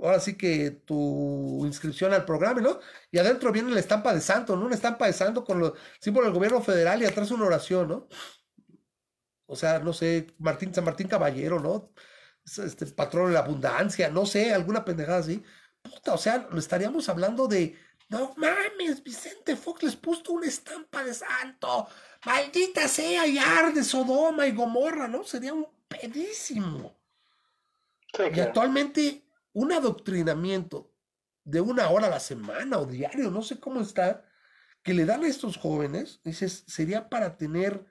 [0.03, 2.81] ahora sí que tu inscripción al programa, ¿no?
[3.11, 4.67] Y adentro viene la estampa de santo, ¿no?
[4.67, 8.09] Una estampa de santo con los símbolos del gobierno federal y atrás una oración, ¿no?
[9.47, 11.93] O sea, no sé, Martín, San Martín Caballero, ¿no?
[12.45, 15.43] Este patrón de la abundancia, no sé, alguna pendejada así.
[15.83, 17.77] Puta, o sea, estaríamos hablando de,
[18.09, 21.89] no mames, Vicente Fox les puso una estampa de santo.
[22.25, 25.25] Maldita sea, y arde Sodoma y Gomorra, ¿no?
[25.25, 26.97] Sería un pedísimo.
[28.15, 28.49] Sí, Y claro.
[28.49, 30.93] actualmente un adoctrinamiento
[31.45, 34.25] de una hora a la semana o diario, no sé cómo está,
[34.83, 37.85] que le dan a estos jóvenes, dices, sería para tener,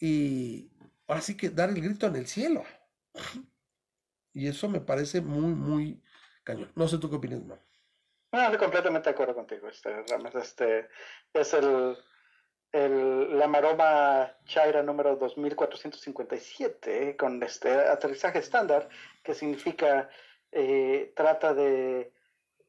[0.00, 0.68] eh,
[1.06, 2.64] ahora sí que dar el grito en el cielo.
[4.32, 6.02] Y eso me parece muy, muy
[6.44, 6.70] cañón.
[6.74, 7.58] No sé tú qué opinas, no.
[8.32, 10.04] No, estoy completamente de acuerdo contigo, este.
[10.34, 10.88] Este,
[11.32, 11.96] es el,
[12.72, 18.88] el, la maroma Chaira número 2457, eh, con este aterrizaje estándar,
[19.22, 20.08] que significa
[20.52, 22.12] eh, trata de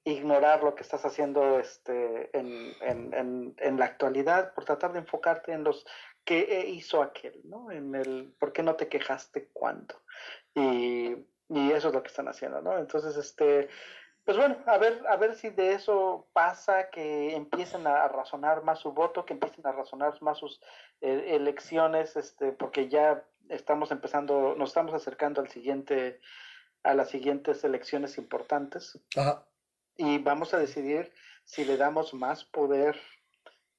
[0.04, 5.00] ignorar lo que estás haciendo este, en, en, en, en, la actualidad por tratar de
[5.00, 5.86] enfocarte en los
[6.24, 7.72] que hizo aquel, ¿no?
[7.72, 9.96] En el por qué no te quejaste cuándo.
[10.54, 11.16] Y,
[11.50, 12.78] y eso es lo que están haciendo, ¿no?
[12.78, 13.70] Entonces, este,
[14.28, 18.80] pues bueno, a ver, a ver si de eso pasa, que empiecen a razonar más
[18.80, 20.60] su voto, que empiecen a razonar más sus
[21.00, 26.20] eh, elecciones, este, porque ya estamos empezando, nos estamos acercando al siguiente,
[26.84, 29.00] a las siguientes elecciones importantes.
[29.16, 29.46] Ajá.
[29.96, 31.14] Y vamos a decidir
[31.46, 33.00] si le damos más poder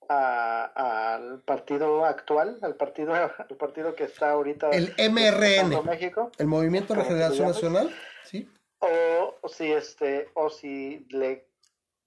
[0.09, 6.47] a, al partido actual, al partido, al partido que está ahorita el MRN, México, el
[6.47, 7.95] Movimiento de Regeneración Nacional,
[8.25, 8.49] sí.
[8.81, 11.49] O si este, o si le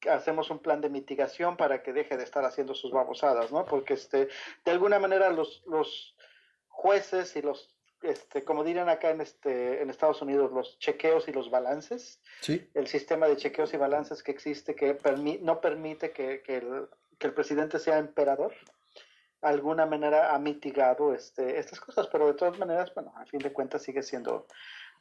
[0.10, 3.66] hacemos un plan de mitigación para que deje de estar haciendo sus babosadas, ¿no?
[3.66, 4.30] Porque este,
[4.66, 6.16] de alguna manera los, los
[6.68, 11.32] jueces y los este, como dirían acá en, este, en Estados Unidos, los chequeos y
[11.32, 12.68] los balances, sí.
[12.74, 16.88] el sistema de chequeos y balances que existe que permi no permite que, que, el,
[17.20, 18.56] que, el, presidente sea emperador,
[19.42, 23.40] de alguna manera ha mitigado este, estas cosas, pero de todas maneras, bueno, a fin
[23.40, 24.48] de cuentas sigue siendo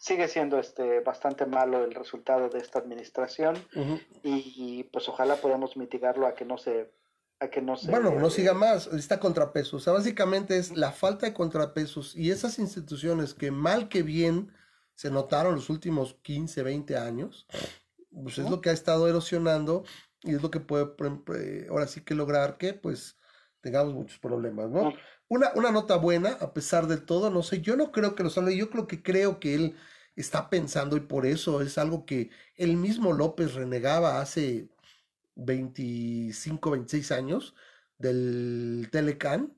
[0.01, 4.07] sigue siendo este bastante malo el resultado de esta administración uh -huh.
[4.22, 6.90] y, y, pues ojalá podamos mitigarlo a que no se
[7.38, 10.90] a que no se bueno no siga más está contrapesos o sea básicamente es la
[10.90, 14.53] falta de contrapesos y esas instituciones que mal que bien
[14.94, 17.46] se notaron los últimos 15 20 años
[18.11, 19.84] pues es lo que ha estado erosionando
[20.22, 23.18] y es lo que puede ahora sí que lograr que pues
[23.61, 24.94] tengamos muchos problemas no
[25.31, 28.31] una, una nota buena, a pesar de todo, no sé, yo no creo que lo
[28.31, 29.76] salga, yo creo que creo que él
[30.16, 34.68] está pensando y por eso es algo que el mismo López renegaba hace
[35.37, 37.55] 25, 26 años
[37.99, 39.57] del Telecan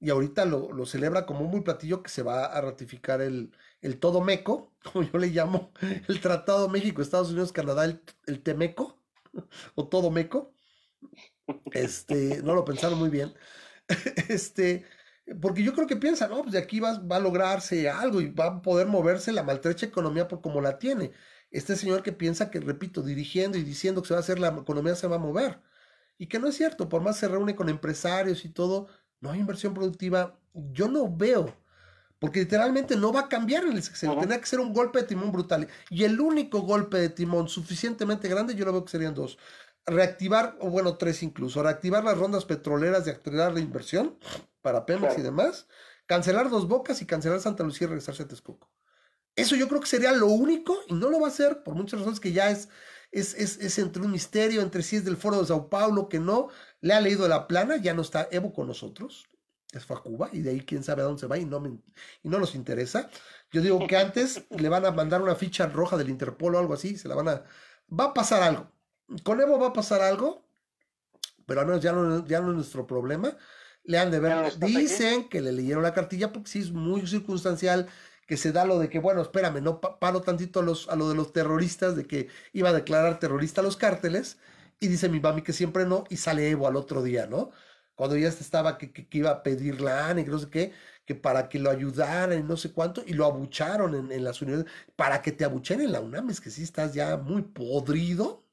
[0.00, 3.52] y ahorita lo, lo celebra como un muy platillo que se va a ratificar el,
[3.82, 5.72] el todo meco, como yo le llamo,
[6.08, 8.98] el Tratado México, Estados Unidos, Canadá, el, el Temeco,
[9.76, 10.54] o todo meco.
[11.72, 13.34] Este, no lo pensaron muy bien
[14.28, 14.84] este,
[15.40, 18.30] porque yo creo que piensa, no, pues de aquí va, va, a lograrse algo y
[18.30, 21.12] va a poder moverse la maltrecha economía por como la tiene.
[21.50, 24.48] Este señor que piensa que, repito, dirigiendo y diciendo que se va a hacer la
[24.48, 25.60] economía se va a mover.
[26.18, 28.88] Y que no es cierto, por más se reúne con empresarios y todo,
[29.20, 30.38] no hay inversión productiva.
[30.54, 31.54] Yo no veo,
[32.18, 34.18] porque literalmente no va a cambiar en el sexenio.
[34.18, 35.68] Tendría que ser un golpe de timón brutal.
[35.90, 39.38] Y el único golpe de timón suficientemente grande, yo lo veo que serían dos
[39.86, 44.18] reactivar, o bueno, tres incluso, reactivar las rondas petroleras de activar la inversión
[44.60, 45.20] para Pemex claro.
[45.20, 45.68] y demás,
[46.06, 48.70] cancelar dos bocas y cancelar Santa Lucía y regresarse a Texcoco.
[49.36, 52.00] Eso yo creo que sería lo único, y no lo va a hacer por muchas
[52.00, 52.68] razones que ya es,
[53.12, 56.18] es, es, es entre un misterio, entre si es del foro de Sao Paulo, que
[56.18, 56.48] no,
[56.80, 59.28] le ha leído la plana, ya no está Evo con nosotros,
[59.72, 61.60] es fue a Cuba, y de ahí quién sabe a dónde se va y no,
[61.60, 61.68] me,
[62.22, 63.10] y no nos interesa.
[63.52, 66.74] Yo digo que antes le van a mandar una ficha roja del Interpol o algo
[66.74, 67.44] así, se la van a...
[67.88, 68.72] Va a pasar algo,
[69.22, 70.44] con Evo va a pasar algo,
[71.46, 73.36] pero al menos ya no, ya no es nuestro problema.
[73.84, 75.28] Le han de ver, dicen aquí.
[75.28, 77.88] que le leyeron la cartilla porque sí es muy circunstancial
[78.26, 81.08] que se da lo de que, bueno, espérame, no paro tantito a, los, a lo
[81.08, 84.38] de los terroristas, de que iba a declarar terrorista a los cárteles,
[84.80, 87.52] y dice mi mami que siempre no, y sale Evo al otro día, ¿no?
[87.96, 90.72] cuando ya estaba que, que, iba a pedir la ANE, que no sé qué,
[91.04, 94.42] que para que lo ayudaran y no sé cuánto, y lo abucharon en, en las
[94.42, 98.45] universidades, para que te abuchen en la UNAM, es que sí estás ya muy podrido,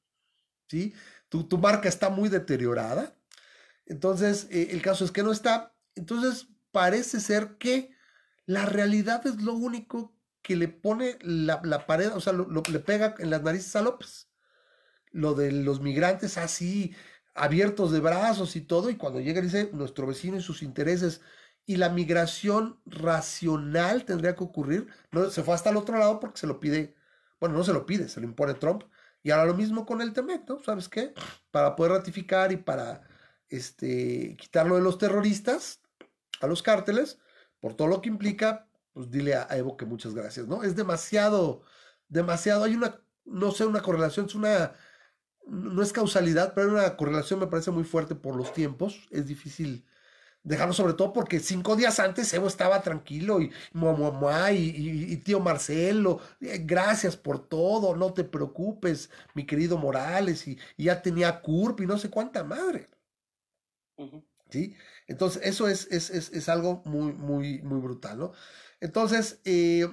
[0.74, 0.94] ¿sí?
[1.30, 3.16] Tu, marca está muy deteriorada.
[3.86, 5.76] Entonces, eh, el caso es que no está.
[5.96, 7.92] Entonces, parece ser que
[8.46, 13.16] la realidad es lo único que le pone la, la pared, o sea, le pega
[13.20, 14.30] en las narices a López.
[15.12, 16.96] Lo de los migrantes así,
[17.36, 21.22] abiertos de brazos y todo, y cuando llega dice nuestro vecino y sus intereses,
[21.66, 26.40] y la migración racional tendría que ocurrir, no, se fue hasta el otro lado porque
[26.40, 26.96] se lo pide,
[27.40, 28.84] bueno, no se lo pide, se lo impone Trump,
[29.24, 30.62] y ahora lo mismo con el TEMEC, ¿no?
[30.62, 31.14] ¿Sabes qué?
[31.50, 33.02] Para poder ratificar y para
[33.50, 35.82] este, quitarlo de los terroristas,
[36.42, 37.20] a los cárteles,
[37.62, 40.64] por todo lo que implica, pues dile a, Evo que muchas gracias, ¿no?
[40.64, 41.64] Es demasiado,
[42.10, 44.74] demasiado, hay una, no sé, una correlación, es una,
[45.48, 49.86] no es causalidad, pero una correlación me parece muy fuerte por los tiempos, es difícil
[50.44, 55.18] dejarlo sobre todo porque cinco días antes Evo estaba tranquilo y mua, y, y, y,
[55.18, 61.02] tío Marcelo, eh, gracias por todo, no te preocupes, mi querido Morales, y, y ya
[61.02, 62.90] tenía CURP y no sé cuánta madre.
[63.98, 64.24] Uh -huh.
[64.50, 64.76] ¿Sí?
[65.08, 68.34] Entonces, eso es, es, es, es, algo muy, muy, muy brutal, ¿no?
[68.80, 69.88] Entonces, eh,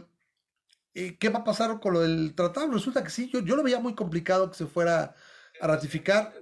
[0.95, 2.71] eh, ¿qué va a pasar con lo del tratado?
[2.71, 5.15] Resulta que sí, yo, yo lo veía muy complicado que se fuera
[5.61, 6.35] a ratificar.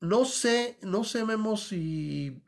[0.00, 2.42] No sé, no sé, Memo, si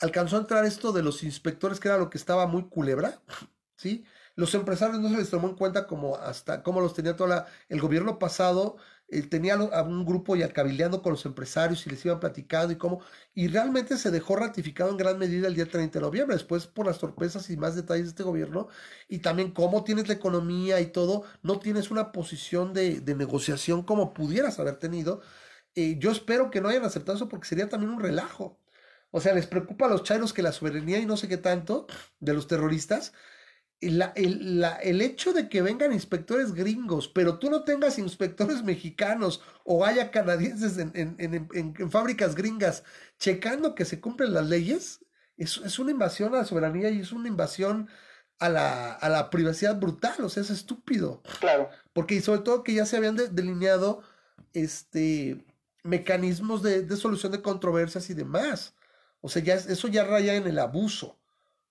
[0.00, 3.22] alcanzó a entrar esto de los inspectores, que era lo que estaba muy culebra,
[3.76, 4.04] ¿sí?
[4.34, 7.80] Los empresarios no se les tomó en cuenta como hasta cómo los tenía toda el
[7.80, 8.76] gobierno pasado,
[9.08, 12.76] eh, tenía a un grupo ya cabildeando con los empresarios y les iban platicando y
[12.76, 13.00] cómo,
[13.34, 16.86] y realmente se dejó ratificado en gran medida el día 30 de noviembre, después por
[16.86, 18.68] las torpezas y más detalles de este gobierno,
[19.08, 23.82] y también cómo tienes la economía y todo, no tienes una posición de, de negociación
[23.84, 25.20] como pudieras haber tenido.
[25.74, 28.58] Eh, yo espero que no hayan aceptado eso porque sería también un relajo.
[29.16, 31.86] O sea, les preocupa a los chairos que la soberanía y no sé qué tanto
[32.20, 33.14] de los terroristas.
[33.80, 38.62] La, el, la, el, hecho de que vengan inspectores gringos, pero tú no tengas inspectores
[38.62, 41.48] mexicanos o haya canadienses en, en, en,
[41.78, 42.84] en fábricas gringas
[43.18, 45.00] checando que se cumplen las leyes,
[45.38, 47.88] es, es, una invasión a la soberanía y es una invasión
[48.38, 51.22] a la, a la privacidad brutal, o sea, es estúpido.
[51.40, 51.70] Claro.
[51.94, 54.02] Porque sobre todo que ya se habían de, delineado
[54.52, 55.42] este,
[55.84, 58.74] mecanismos de, de solución de controversias y demás.
[59.26, 61.18] O sea, ya, eso ya raya en el abuso,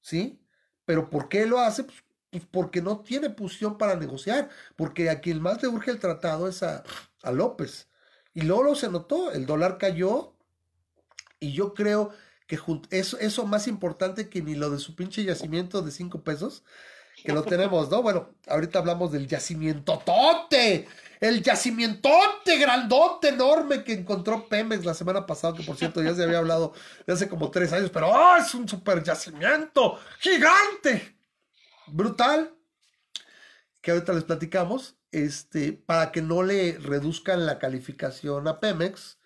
[0.01, 0.41] ¿sí?
[0.83, 1.85] Pero ¿por qué lo hace?
[1.85, 6.01] Pues, pues, porque no tiene posición para negociar, porque a quien más le urge el
[6.01, 6.83] tratado es a,
[7.23, 7.87] a López.
[8.33, 10.35] Y luego se notó, el dólar cayó
[11.39, 12.11] y yo creo
[12.45, 16.65] que eso, eso más importante que ni lo de su pinche yacimiento de cinco pesos,
[17.25, 18.01] que lo tenemos, ¿no?
[18.01, 20.87] Bueno, ahorita hablamos del yacimiento tote,
[21.19, 26.23] el yacimientote grandote, enorme que encontró Pemex la semana pasada, que por cierto ya se
[26.23, 26.73] había hablado
[27.05, 31.17] de hace como tres años, pero ¡oh, es un super yacimiento gigante!
[31.87, 32.53] Brutal.
[33.81, 39.19] Que ahorita les platicamos, este, para que no le reduzcan la calificación a Pemex,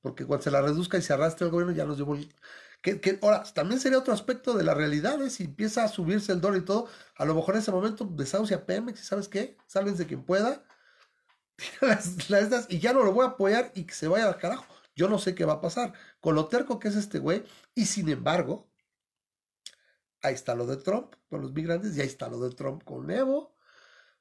[0.00, 2.34] porque cuando se la reduzca y se arrastre el gobierno ya nos llevó el,
[2.82, 5.30] que, que, ahora, también sería otro aspecto de la realidad, ¿eh?
[5.30, 8.66] si empieza a subirse el dólar y todo, a lo mejor en ese momento desahucia
[8.66, 9.56] Pemex y ¿sabes qué?
[9.66, 10.64] Sálvense quien pueda,
[11.80, 14.38] las, las, las, y ya no lo voy a apoyar y que se vaya al
[14.38, 14.66] carajo.
[14.94, 17.86] Yo no sé qué va a pasar con lo terco que es este güey, y
[17.86, 18.70] sin embargo,
[20.22, 23.10] ahí está lo de Trump con los migrantes, y ahí está lo de Trump con
[23.10, 23.56] Evo.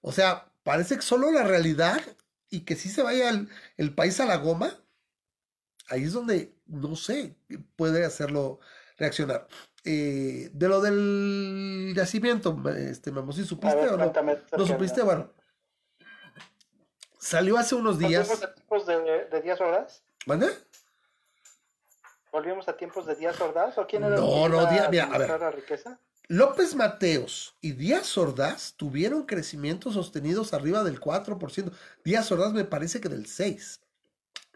[0.01, 2.01] O sea, parece que solo la realidad
[2.49, 3.29] y que si se vaya
[3.77, 4.79] el país a la goma,
[5.89, 7.35] ahí es donde, no sé,
[7.75, 8.59] puede hacerlo
[8.97, 9.47] reaccionar.
[9.83, 14.13] Eh, de lo del yacimiento, este, Memo, ¿sí supiste ver, o no?
[14.57, 15.01] ¿No supiste?
[15.01, 15.31] Bueno,
[17.17, 18.27] salió hace unos días.
[18.27, 20.03] ¿Volvimos a tiempos de, de Díaz Ordaz?
[20.25, 20.47] ¿Mande?
[22.31, 23.77] ¿Volvimos a tiempos de Díaz Ordaz?
[23.77, 25.39] ¿O quién era no, no, Díaz, mira, a ver.
[25.39, 25.99] la riqueza?
[26.29, 31.71] López Mateos y Díaz Ordaz tuvieron crecimientos sostenidos arriba del 4%.
[32.03, 33.79] Díaz Ordaz me parece que del 6%.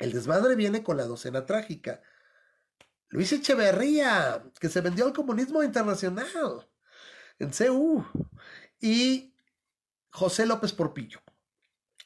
[0.02, 2.02] El desmadre viene con la docena trágica.
[3.10, 6.68] Luis Echeverría, que se vendió al comunismo internacional
[7.38, 8.04] en CU.
[8.80, 9.36] Y
[10.10, 11.22] José López Porpillo.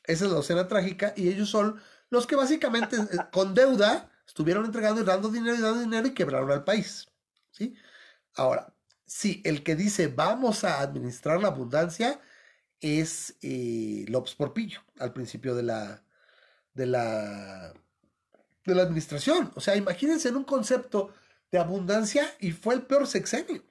[0.03, 2.97] Esa es la docena trágica y ellos son los que básicamente
[3.31, 7.07] con deuda estuvieron entregando y dando dinero y dando dinero y quebraron al país.
[7.51, 7.75] ¿sí?
[8.35, 8.75] Ahora,
[9.05, 12.19] sí, el que dice vamos a administrar la abundancia
[12.81, 16.03] es eh, López Porpillo al principio de la,
[16.73, 17.73] de la
[18.65, 19.51] de la administración.
[19.55, 21.13] O sea, imagínense en un concepto
[21.51, 23.63] de abundancia y fue el peor sexenio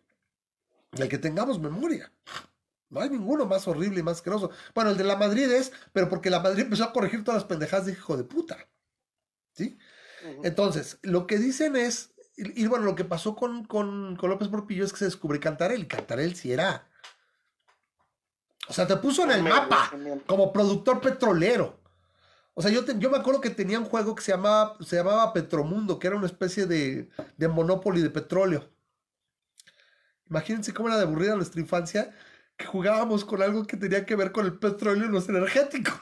[0.93, 2.13] del que tengamos memoria.
[2.89, 4.51] No hay ninguno más horrible y más asqueroso.
[4.75, 7.49] Bueno, el de la Madrid es, pero porque la Madrid empezó a corregir todas las
[7.49, 8.69] pendejadas de hijo de puta.
[9.53, 9.77] ¿Sí?
[10.43, 14.85] Entonces, lo que dicen es, y, bueno, lo que pasó con, con, con, López Porpillo
[14.85, 16.89] es que se descubre Cantarel, y Cantarel sí era.
[18.69, 19.93] O sea, te puso en el mapa
[20.27, 21.84] como productor petrolero.
[22.55, 25.33] O sea, yo, yo me acuerdo que tenía un juego que se llamaba, se llamaba
[25.33, 28.71] Petromundo, que era una especie de, de Monopoly de petróleo.
[30.31, 32.15] Imagínense cómo era de aburrida nuestra infancia,
[32.57, 36.01] que jugábamos con algo que tenía que ver con el petróleo y los energéticos.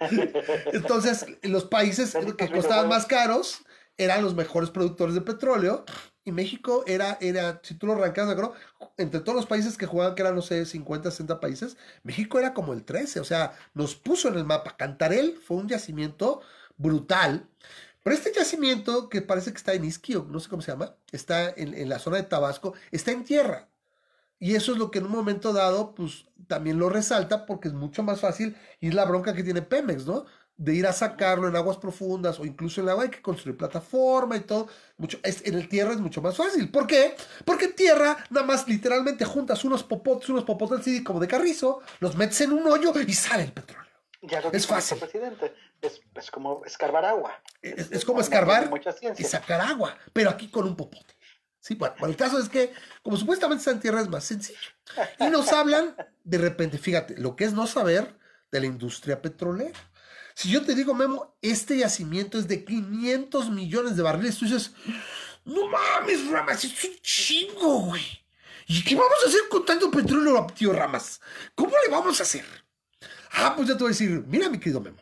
[0.72, 3.62] Entonces, los países que costaban más caros
[3.96, 5.84] eran los mejores productores de petróleo
[6.24, 8.28] y México era, era si tú lo arrancas,
[8.96, 12.54] entre todos los países que jugaban, que eran, no sé, 50, 60 países, México era
[12.54, 14.76] como el 13, o sea, nos puso en el mapa.
[14.76, 16.40] Cantarel fue un yacimiento
[16.76, 17.48] brutal,
[18.02, 21.50] pero este yacimiento, que parece que está en Isquio, no sé cómo se llama, está
[21.50, 23.68] en, en la zona de Tabasco, está en tierra.
[24.38, 27.74] Y eso es lo que en un momento dado, pues también lo resalta porque es
[27.74, 30.26] mucho más fácil y es la bronca que tiene Pemex, ¿no?
[30.62, 33.56] De ir a sacarlo en aguas profundas o incluso en el agua hay que construir
[33.56, 34.68] plataforma y todo.
[34.96, 36.70] Mucho, es, en el tierra es mucho más fácil.
[36.70, 37.16] ¿Por qué?
[37.44, 41.80] Porque en tierra nada más literalmente juntas unos popotes, unos popotes así como de carrizo,
[41.98, 43.90] los metes en un hoyo y sale el petróleo.
[44.22, 44.98] Ya lo es fácil.
[44.98, 45.52] Presidente.
[45.80, 47.42] Es, es, como escarbar agua.
[47.60, 48.70] Es, es como escarbar
[49.18, 51.16] y sacar agua, pero aquí con un popote.
[51.62, 54.58] Sí, bueno, el caso es que, como supuestamente está en tierra, es más sencillo.
[55.20, 55.94] Y nos hablan,
[56.24, 58.16] de repente, fíjate, lo que es no saber
[58.50, 59.78] de la industria petrolera.
[60.34, 64.72] Si yo te digo, Memo, este yacimiento es de 500 millones de barriles, tú dices,
[65.44, 68.02] no mames, Ramas, es un chingo, güey.
[68.66, 71.20] ¿Y qué vamos a hacer con tanto petróleo, tío Ramas?
[71.54, 72.44] ¿Cómo le vamos a hacer?
[73.32, 74.98] Ah, pues ya te voy a decir, mira, mi querido Memo,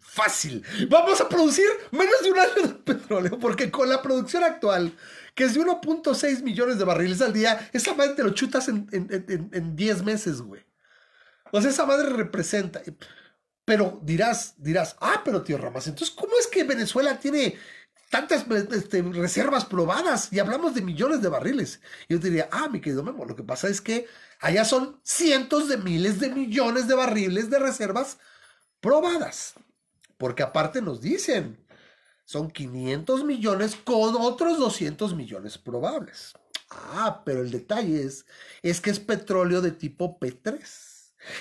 [0.00, 0.64] fácil.
[0.88, 4.92] Vamos a producir menos de un año de petróleo, porque con la producción actual
[5.34, 8.86] que es de 1.6 millones de barriles al día, esa madre te lo chutas en,
[8.90, 10.62] en, 10 meses, güey.
[11.52, 12.82] O sea, esa madre representa.
[13.64, 17.56] Pero dirás, dirás, ah, pero tío Ramas, entonces, ¿cómo es que Venezuela tiene
[18.10, 21.80] tantas este, reservas probadas y hablamos de millones de barriles?
[22.08, 24.06] Yo diría, ah, mi querido Memo, lo que pasa es que
[24.40, 28.18] allá son cientos de miles de millones de barriles de reservas
[28.80, 29.54] probadas.
[30.18, 31.64] Porque aparte nos dicen,
[32.24, 36.34] son 500 millones con otros 200 millones probables.
[36.70, 38.26] Ah, pero el detalle es,
[38.62, 40.91] es que es petróleo de tipo P3.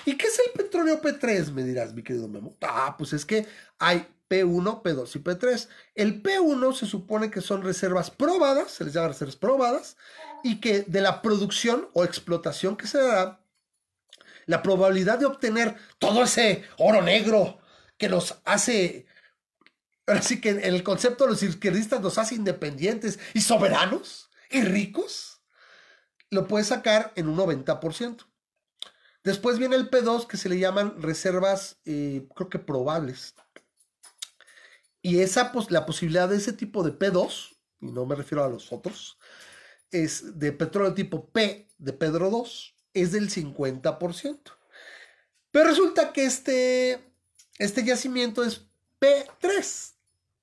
[0.06, 1.52] ¿Y qué es el petróleo P3?
[1.52, 2.56] Me dirás, mi querido Memo.
[2.62, 3.48] Ah, pues es que
[3.80, 5.68] hay P1, P2 y P3.
[5.96, 9.98] El P1 se supone que son reservas probadas, se les llama reservas probadas,
[10.44, 13.42] y que de la producción o explotación que se dará,
[14.46, 17.60] la probabilidad de obtener todo ese oro negro
[17.98, 19.06] que nos hace
[20.08, 25.42] Así que en el concepto de los izquierdistas nos hace independientes y soberanos y ricos.
[26.30, 28.26] Lo puedes sacar en un 90%.
[29.24, 33.36] Después viene el P2 que se le llaman reservas, eh, creo que probables.
[35.02, 38.50] Y esa, pues, la posibilidad de ese tipo de P2, y no me refiero a
[38.50, 39.18] los otros,
[39.92, 44.58] es de petróleo tipo P de Pedro 2, es del 50%.
[45.52, 47.14] Pero resulta que este,
[47.58, 48.68] este yacimiento es
[49.00, 49.94] P3,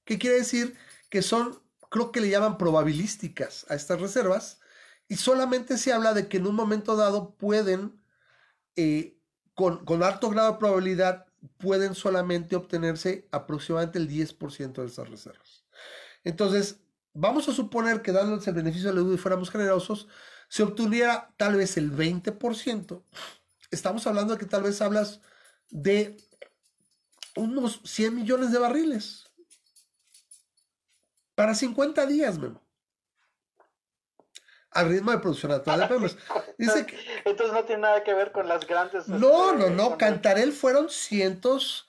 [0.05, 0.77] que quiere decir
[1.09, 4.61] que son, creo que le llaman probabilísticas a estas reservas,
[5.09, 7.99] y solamente se habla de que en un momento dado pueden,
[8.81, 9.19] eh,
[9.55, 11.27] con, alto grado de probabilidad,
[11.57, 15.65] pueden solamente obtenerse aproximadamente el 10% de esas reservas.
[16.23, 16.79] Entonces,
[17.13, 20.07] vamos a suponer que dándoles el beneficio de la duda y fuéramos generosos,
[20.49, 23.03] se obtuviera tal vez el 20%.
[23.73, 25.23] Estamos hablando de que tal vez hablas
[25.71, 26.17] de
[27.35, 29.25] unos 100 millones de barriles.
[31.35, 32.63] Para 50 días, Memo.
[34.71, 36.17] Al ritmo de producción actual de Pemex.
[36.59, 39.09] Dice que, Entonces no tiene nada que ver con las grandes.
[39.09, 39.99] No, este, no, no.
[39.99, 41.89] Cantarel fueron cientos,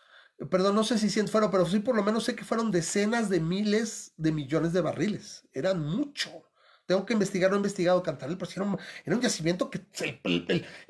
[0.49, 3.29] perdón, no sé si cientos fueron, pero sí por lo menos sé que fueron decenas
[3.29, 5.43] de miles de millones de barriles.
[5.53, 6.49] Eran mucho.
[6.89, 9.79] Tengo que investigar, no he investigado Cantarel, pero era un, era un yacimiento que,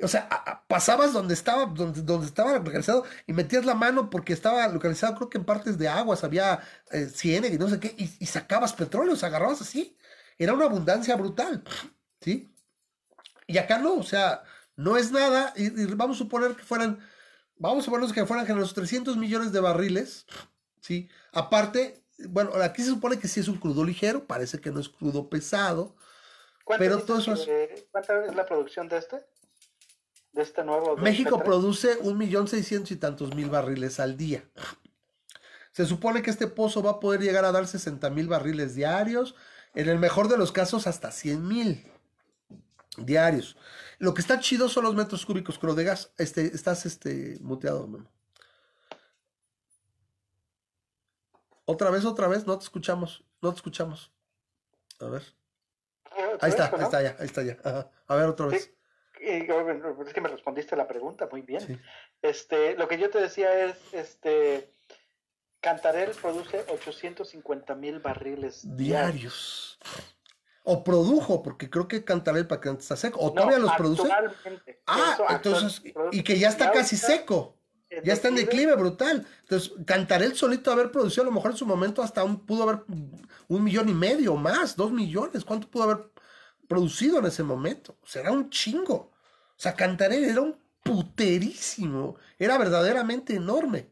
[0.01, 0.29] o sea,
[0.65, 5.29] pasabas donde estaba, donde, donde estaba localizado y metías la mano porque estaba localizado, creo
[5.29, 9.17] que en partes de aguas había eh, y no sé qué, y, sacabas petróleo, o
[9.17, 9.97] sea, agarrabas así.
[10.39, 11.63] Era una abundancia brutal,
[12.21, 12.51] ¿sí?
[13.45, 14.43] Y acá no, o sea,
[14.75, 16.99] no es nada, y, vamos a suponer que fueran,
[17.57, 20.25] vamos a suponer que fueran los 300 millones de barriles,
[20.79, 21.09] ¿sí?
[21.33, 24.89] Aparte, bueno, aquí se supone que sí es un crudo ligero, parece que no es
[24.89, 25.95] crudo pesado.
[26.77, 27.35] Pero todo eso
[27.91, 29.25] ¿Cuánta es la producción de este?
[30.31, 30.95] De este nuevo.
[30.97, 34.43] México produce un millón seiscientos y tantos mil barriles al día.
[35.71, 39.35] Se supone que este pozo va a poder llegar a dar 60 mil barriles diarios,
[39.75, 41.91] en el mejor de los casos hasta 100 mil
[42.97, 43.57] diarios.
[43.97, 47.87] Lo que está chido son los metros cúbicos, pero de gas, este, estás este, muteado.
[51.65, 54.11] Otra vez, otra vez, no te escuchamos, no te escuchamos.
[54.99, 55.23] A ver.
[56.41, 57.57] Ahí está, ahí está ya, ahí está ya.
[57.63, 57.91] Ajá.
[58.07, 58.63] A ver otra vez.
[58.63, 58.75] Sí.
[59.21, 61.61] Es que me respondiste la pregunta muy bien.
[61.61, 61.77] Sí.
[62.21, 64.71] Este, lo que yo te decía es, este,
[65.61, 68.77] Cantarell produce 850 mil barriles diarios.
[68.77, 69.79] Diarios.
[70.63, 73.19] O produjo, porque creo que Cantarell para que está seco.
[73.19, 74.07] O No, todavía los produce.
[74.85, 75.81] Ah, Eso entonces,
[76.11, 77.55] y que ya está casi seco.
[78.03, 79.25] Ya está en declive brutal.
[79.41, 82.83] Entonces, Cantarell solito haber producido a lo mejor en su momento hasta un, pudo haber
[83.47, 85.43] un millón y medio más, dos millones.
[85.43, 86.11] ¿Cuánto pudo haber
[86.67, 87.97] producido en ese momento?
[88.05, 88.93] Será un chingo.
[88.95, 89.11] O
[89.55, 92.17] sea, Cantarell era un puterísimo.
[92.37, 93.89] Era verdaderamente enorme.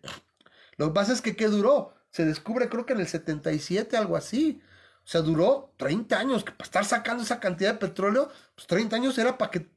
[0.78, 1.93] Lo que pasa es que, ¿qué duró?
[2.11, 4.61] Se descubre creo que en el 77, algo así.
[5.03, 8.95] O sea, duró 30 años, que para estar sacando esa cantidad de petróleo, pues 30
[8.95, 9.69] años era para que...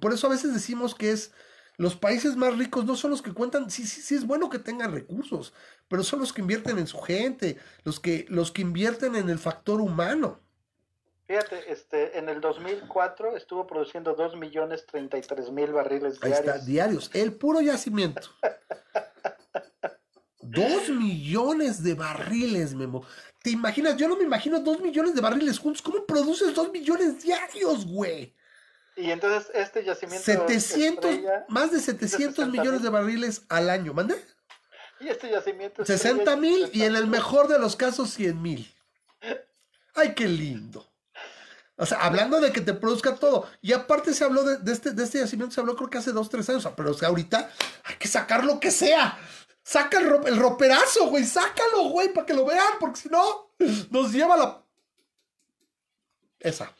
[0.00, 1.32] Por eso a veces decimos que es...
[1.78, 4.58] Los países más ricos no son los que cuentan, sí, sí, sí es bueno que
[4.58, 5.52] tengan recursos,
[5.88, 9.38] pero son los que invierten en su gente, los que, los que invierten en el
[9.38, 10.40] factor humano.
[11.26, 16.54] Fíjate, este, en el 2004 estuvo produciendo 2 millones 33 mil barriles Ahí diarios.
[16.54, 18.30] está, diarios, el puro yacimiento.
[20.50, 23.04] Dos millones de barriles, Memo.
[23.42, 23.96] ¿Te imaginas?
[23.96, 25.82] Yo no me imagino dos millones de barriles juntos.
[25.82, 28.34] ¿Cómo produces dos millones diarios, güey?
[28.96, 33.92] Y entonces este yacimiento 700, estrella- más de 700 millones de barriles al año.
[33.92, 34.14] ¿Mande?
[34.98, 38.74] y este yacimiento 60 estrella- mil y en el mejor de los casos 100 mil.
[39.94, 40.86] Ay, qué lindo.
[41.76, 43.46] O sea, hablando de que te produzca todo.
[43.60, 46.12] Y aparte se habló de, de este, de este yacimiento, se habló creo que hace
[46.12, 46.66] dos, tres años.
[46.74, 47.50] Pero o sea, ahorita
[47.84, 49.18] hay que sacar lo que sea.
[49.66, 51.24] Saca el, ro- el roperazo, güey.
[51.24, 52.74] Sácalo, güey, para que lo vean.
[52.78, 53.50] Porque si no,
[53.90, 54.62] nos lleva la...
[56.38, 56.72] Esa.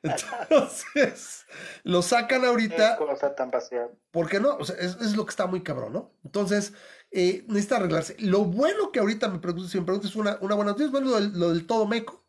[0.00, 1.44] Entonces,
[1.82, 2.96] lo sacan ahorita.
[2.96, 3.88] cosa tan vacía.
[4.12, 4.56] ¿Por qué no?
[4.58, 6.12] O sea, es, es lo que está muy cabrón, ¿no?
[6.24, 6.72] Entonces,
[7.10, 8.14] eh, necesita arreglarse.
[8.20, 11.08] Lo bueno que ahorita me preguntas, si me preguntas una, una buena noticia, es bueno,
[11.10, 12.24] lo del, lo del todo meco.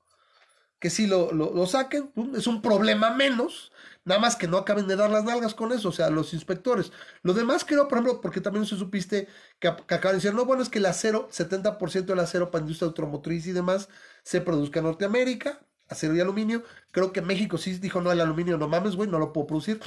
[0.80, 3.72] Que sí lo, lo, saquen, es un problema menos.
[4.06, 6.92] Nada más que no acaben de dar las nalgas con eso, o sea, los inspectores.
[7.24, 9.28] Lo demás creo, por ejemplo, porque también se supiste
[9.60, 12.62] que, que acaban de decir, no, bueno, es que el acero, 70% del acero para
[12.62, 13.90] industria automotriz y demás,
[14.24, 15.60] se produzca en Norteamérica,
[15.90, 16.64] acero y aluminio.
[16.92, 19.82] Creo que México sí dijo, no, el aluminio no mames, güey, no lo puedo producir.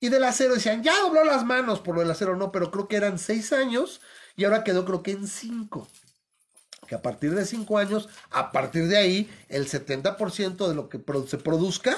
[0.00, 2.86] Y del acero decían, ya dobló las manos por lo del acero, no, pero creo
[2.88, 4.00] que eran seis años
[4.36, 5.88] y ahora quedó creo que en cinco.
[6.88, 10.98] Que a partir de cinco años, a partir de ahí, el 70% de lo que
[11.28, 11.94] se produzca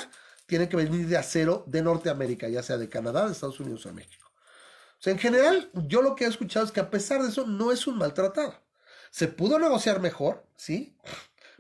[0.46, 3.90] tiene que venir de acero de Norteamérica, ya sea de Canadá, de Estados Unidos o
[3.90, 4.28] de México.
[4.98, 7.46] O sea, en general, yo lo que he escuchado es que a pesar de eso,
[7.46, 8.54] no es un maltratado.
[9.12, 10.96] Se pudo negociar mejor, ¿sí?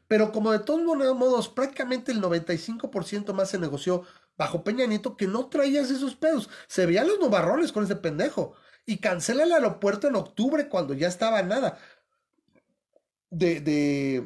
[0.08, 4.04] Pero como de todos modos, prácticamente el 95% más se negoció
[4.36, 6.50] bajo Peña Nieto que no traías esos pedos.
[6.66, 8.54] Se veían los nubarrones con ese pendejo.
[8.86, 11.78] Y cancela el aeropuerto en octubre cuando ya estaba nada
[13.30, 14.24] de, de,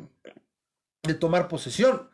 [1.14, 2.10] tomar posesión.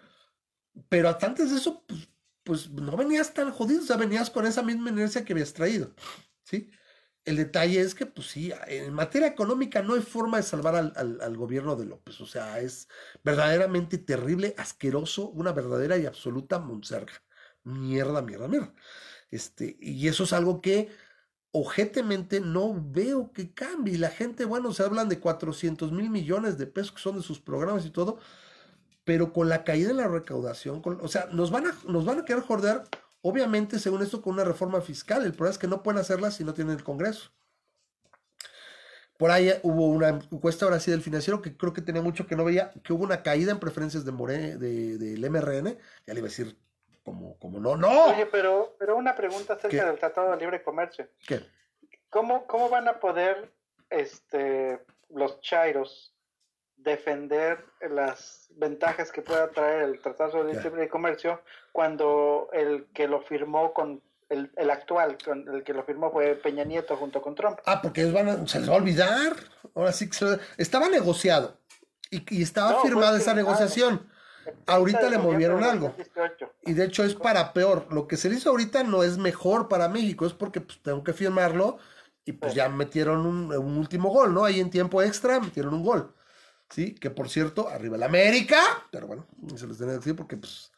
[0.89, 2.09] Pero hasta antes de eso, pues,
[2.45, 5.95] pues no venías tan jodido, o venías con esa misma inercia que habías traído.
[6.45, 6.71] ¿Sí?
[7.25, 10.93] El detalle es que, pues sí, en materia económica no hay forma de salvar al,
[10.97, 12.21] al- al gobierno de López.
[12.21, 12.89] O sea, es
[13.25, 17.15] verdaderamente terrible, asqueroso, una verdadera y absoluta monserga.
[17.65, 18.75] Mierda, mierda, mierda.
[19.31, 20.91] Este, y eso es algo que
[21.53, 23.95] ojetemente no veo que cambie.
[23.95, 27.23] Y la gente, bueno, se hablan de 400 mil millones de pesos que son de
[27.23, 28.19] sus programas y todo,
[29.05, 32.25] pero con la caída en la recaudación, o sea, nos van a, nos van a
[32.25, 32.83] querer joder,
[33.23, 35.25] obviamente, según esto, con una reforma fiscal.
[35.25, 37.31] El problema es que no pueden hacerla si no tienen el Congreso.
[39.19, 42.37] Por ahí hubo una encuesta ahora sí del financiero que creo que tenía mucho que
[42.37, 45.77] no veía, que hubo una caída en preferencias de More, de, del MRN,
[46.07, 46.57] ya le iba a decir
[47.05, 48.07] como, como no, no.
[48.07, 49.85] Oye, pero, pero una pregunta acerca ¿Qué?
[49.85, 51.09] del Tratado de Libre Comercio.
[51.27, 51.41] ¿Qué?
[52.09, 53.53] ¿Cómo, cómo van a poder
[53.89, 54.81] este,
[55.11, 56.15] los chairos
[56.77, 60.55] defender las ventajas que pueda traer el Tratado de.
[60.63, 61.41] Libre Comercio
[61.73, 66.35] cuando el que lo firmó con el, el actual, con el que lo firmó fue
[66.37, 67.59] Peña Nieto junto con Trump?
[67.67, 69.33] Ah, porque ellos van a- se les va a olvidar.
[69.75, 71.59] Ahora sí que se- estaba negociado
[72.11, 74.10] y, y estaba No, firmada esa negociación.
[74.77, 75.89] El 30 Ahorita le movieron algo.
[75.89, 76.53] 2018.
[76.67, 77.87] Y de hecho es para peor.
[77.91, 81.03] Lo que se le hizo ahorita no es mejor para México, es porque pues, tengo
[81.05, 81.79] que firmarlo
[82.25, 84.45] y pues ya metieron un, un último gol, ¿no?
[84.45, 86.15] Ahí en tiempo extra metieron un gol.
[86.71, 88.61] Sí, que por cierto, arriba el América,
[88.93, 90.71] pero bueno, se los tenía que decir porque pues,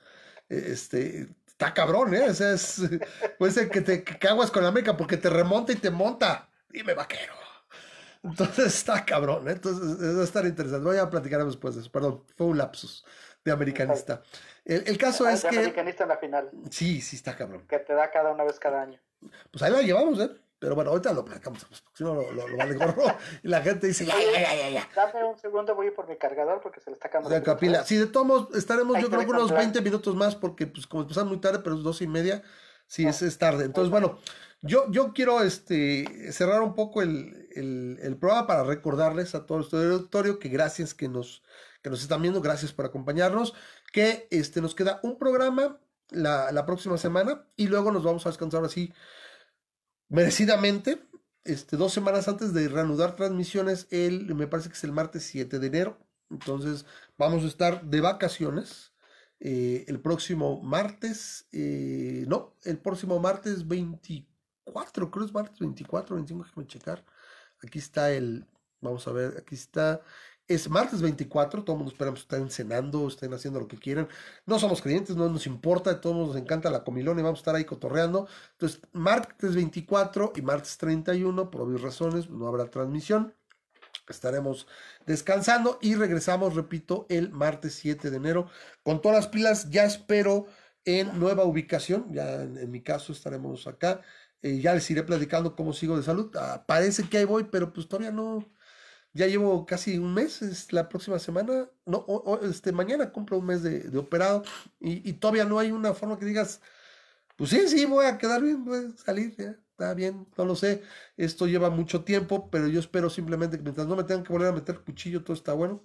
[0.49, 2.31] eh, este, está cabrón, ¿eh?
[2.31, 2.81] O sea, es,
[3.39, 6.49] puede ser que te que aguas con la América porque te remonta y te monta.
[6.71, 7.35] Dime, vaquero.
[8.23, 9.53] Entonces está cabrón, ¿eh?
[9.53, 10.85] Entonces va a estar interesante.
[10.85, 13.05] Voy a platicar después de eso, perdón, fue un lapsus
[13.45, 14.23] de americanista.
[14.65, 15.57] El, el caso Ah, es de que...
[15.59, 17.67] americanista en la final, Sí, sí está cabrón.
[17.69, 19.01] que te da cada una vez cada año.
[19.51, 20.31] Pues ahí la llevamos, ¿eh?
[20.59, 23.03] Pero bueno, ahorita lo platicamos, pues, si no lo, lo, lo vale gorro.
[23.43, 24.89] Y la gente dice, ya, ya, ya, ya.
[24.95, 27.31] Dame un segundo, voy a ir por mi cargador porque se le está acabando.
[27.31, 27.85] la Capila.
[27.85, 29.59] Sí, de todos modos, estaremos Ahí yo creo que unos hablar.
[29.65, 32.45] 20 minutos más, porque pues como empezamos muy tarde, pero es dos y media,
[32.87, 33.65] sí, es, es tarde.
[33.65, 34.21] Entonces, bueno,
[34.61, 39.59] yo, yo quiero este, cerrar un poco el, el- el programa para recordarles a todo
[39.59, 41.43] nuestro auditorio que gracias que nos,
[41.83, 43.55] que nos están viendo, gracias por acompañarnos,
[43.93, 45.81] que este, nos queda un programa
[46.11, 48.93] la, la próxima semana y luego nos vamos a descansar así
[50.09, 51.03] merecidamente.
[51.45, 55.59] Este, dos semanas antes de reanudar transmisiones, el, me parece que es el martes 7
[55.59, 55.99] de enero.
[56.31, 56.87] Entonces,
[57.19, 58.91] vamos a estar de vacaciones.
[59.41, 66.15] eh, el próximo martes, eh, no, el próximo martes 24, creo que es martes 24,
[66.17, 67.05] 25, déjame checar.
[67.63, 68.47] Aquí está el,
[68.81, 70.01] vamos a ver, aquí está,
[70.49, 74.09] es martes 24, todo el mundo esperamos que estén cenando, estén haciendo lo que quieran.
[74.47, 77.55] No somos creyentes, no nos importa, todos nos encanta la comilona y vamos a estar
[77.55, 78.29] ahí cotorreando.
[78.53, 83.35] Entonces, martes 24 y martes 31, por obvias razones, no habrá transmisión.
[84.09, 84.67] Estaremos
[85.07, 88.49] descansando y regresamos, repito, el martes 7 de enero
[88.83, 89.71] con todas las pilas.
[89.71, 90.47] Ya espero
[90.85, 92.13] en nueva ubicación.
[92.13, 94.03] Ya en, en mi caso estaremos acá.
[94.43, 96.31] Eh, ya les iré platicando cómo sigo de salud.
[96.37, 98.45] Ah, parece que ahí voy, pero pues todavía no.
[99.15, 102.07] Ya llevo casi un mes, es la próxima semana, no,
[102.43, 104.43] este, mañana cumplo un mes de, operado
[104.81, 106.61] y, y todavía no hay una forma que digas,
[107.37, 110.55] pues sí, sí, voy a quedar bien, voy a salir, ya, está bien, no lo
[110.57, 110.83] sé.
[111.17, 114.49] Esto lleva mucho tiempo, pero yo espero simplemente que mientras no me tengan que volver
[114.49, 115.85] a meter cuchillo, todo está bueno.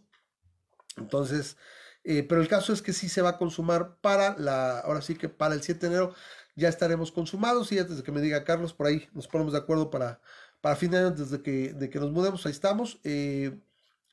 [0.98, 1.58] Entonces,
[2.04, 5.16] eh, pero el caso es que sí se va a consumar para la, ahora sí
[5.16, 6.16] que para el 7 de enero
[6.56, 9.60] ya estaremos consumados y antes de que me diga Carlos, por ahí nos ponemos de
[9.60, 10.22] acuerdo para,
[10.62, 13.00] para fin de año, antes de que, de que nos mudemos, ahí estamos.
[13.04, 13.58] eh,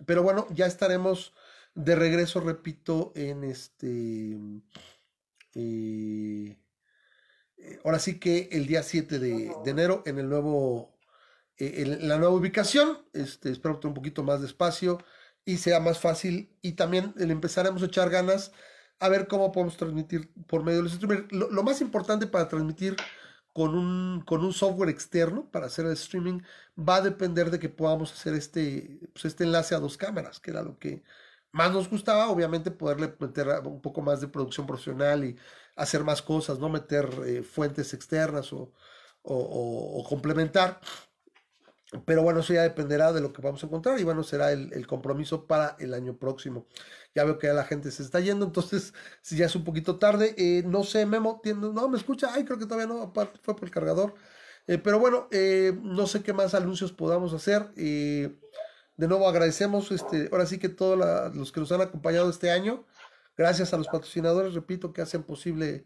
[0.07, 1.35] pero bueno, ya estaremos
[1.75, 4.39] de regreso, repito, en este...
[5.55, 6.57] eh,
[7.57, 10.99] eh, ahora sí que el día 7 de, de enero en el nuevo
[11.59, 14.99] eh, en la nueva ubicación este espero un poquito más de espacio
[15.45, 18.53] y sea más fácil y también le empezaremos a echar ganas
[19.01, 22.49] a ver cómo podemos transmitir por medio de los streamers lo, lo más importante para
[22.49, 22.97] transmitir
[23.55, 26.41] con un, con un software externo para hacer el streaming
[26.79, 30.53] va a depender de que podamos hacer este, pues este enlace a dos cámaras, que
[30.53, 31.05] era lo que
[31.53, 35.37] más nos gustaba, obviamente poderle meter un poco más de producción profesional y
[35.77, 38.73] hacer más cosas, no meter eh, fuentes externas o-
[40.01, 40.81] o complementar.
[42.05, 44.73] Pero bueno, eso ya dependerá de lo que vamos a encontrar y bueno, será el,
[44.73, 46.67] el compromiso para el año próximo.
[47.15, 50.35] Ya veo que la gente se está yendo, entonces si ya es un poquito tarde,
[50.37, 53.55] eh, no sé, Memo, ¿tiene- no me escucha, ay, creo que todavía no, aparte fue
[53.57, 54.15] por el cargador.
[54.67, 57.71] Eh, pero bueno, eh, no sé qué más anuncios podamos hacer.
[57.77, 58.39] eh,
[58.97, 62.85] de nuevo agradecemos, este, ahora sí que todos los que nos han acompañado este año,
[63.37, 65.85] gracias a los patrocinadores, repito, que hacen posible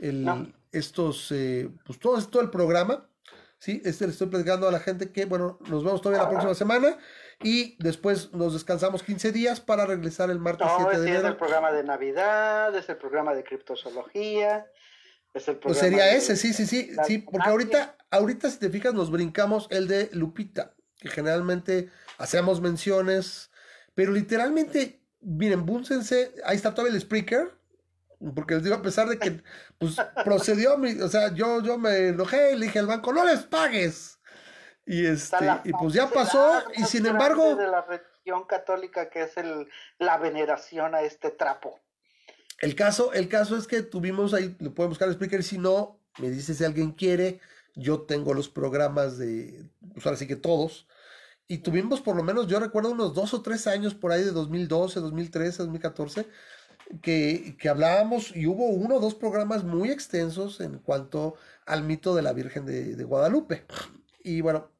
[0.00, 3.08] el, estos, eh, pues todo, todo el programa.
[3.60, 6.54] Sí, este le estoy platicando a la gente que, bueno, nos vemos todavía la próxima
[6.54, 6.96] semana
[7.42, 11.10] y después nos descansamos 15 días para regresar el martes No, 7 de ese es
[11.10, 11.36] el enero.
[11.38, 14.66] programa de Navidad, es el programa de criptozoología,
[15.34, 18.58] es el Pues programa sería de- ese, sí, sí, sí, sí, porque ahorita, ahorita si
[18.58, 23.50] te fijas nos brincamos el de Lupita, que generalmente hacemos menciones,
[23.94, 27.57] pero literalmente, miren, búncense, ahí está todavía el Spreaker,
[28.34, 29.42] porque les digo, a pesar de que,
[29.78, 33.24] pues, procedió, mi- o sea, yo, yo me enojé y le dije al banco, no
[33.24, 34.18] les pagues,
[34.84, 39.36] y este, y pues ya pasó, y sin embargo, de la religión católica que es
[39.36, 41.78] el, la veneración a este trapo.
[42.60, 46.00] El caso, el caso es que tuvimos ahí, lo pueden buscar el Spreaker, si no,
[46.18, 47.40] me dice si alguien quiere,
[47.76, 49.64] yo tengo los programas de,
[49.94, 50.88] pues ahora sí que todos,
[51.46, 54.32] y tuvimos por lo menos, yo recuerdo unos dos o tres años por ahí de
[54.32, 56.26] 2012, 2013, 2014,
[57.02, 61.34] que, que hablábamos y hubo uno o dos programas muy extensos en cuanto
[61.66, 63.64] al mito de la Virgen de, de Guadalupe.
[64.22, 64.70] Y bueno,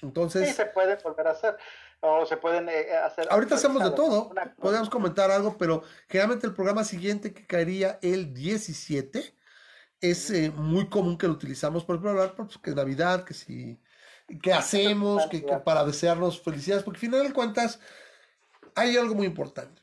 [0.00, 0.54] Sí, entonces...
[0.54, 1.56] se puede volver a hacer.
[2.00, 3.26] O se pueden eh, hacer.
[3.30, 7.98] Ahorita hacemos de todo, una- podemos comentar algo, pero generalmente el programa siguiente que caería
[8.02, 9.34] el 17
[10.02, 13.80] es eh, muy común que lo utilizamos por hablar pues, que es Navidad, que si
[14.42, 17.80] qué hacemos, que, que para desearnos felicidades, porque al final de cuentas
[18.74, 19.80] hay algo muy importante.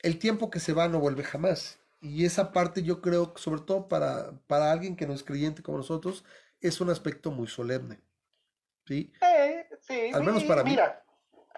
[0.00, 1.78] El tiempo que se va no vuelve jamás.
[2.00, 5.78] Y esa parte yo creo, sobre todo para, para alguien que no es creyente como
[5.78, 6.24] nosotros,
[6.60, 8.00] es un aspecto muy solemne.
[8.86, 9.12] ¿sí?
[9.20, 10.70] Eh, sí, Al menos para mí.
[10.70, 11.04] Mira,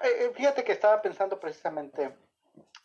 [0.03, 2.15] eh, eh, fíjate que estaba pensando precisamente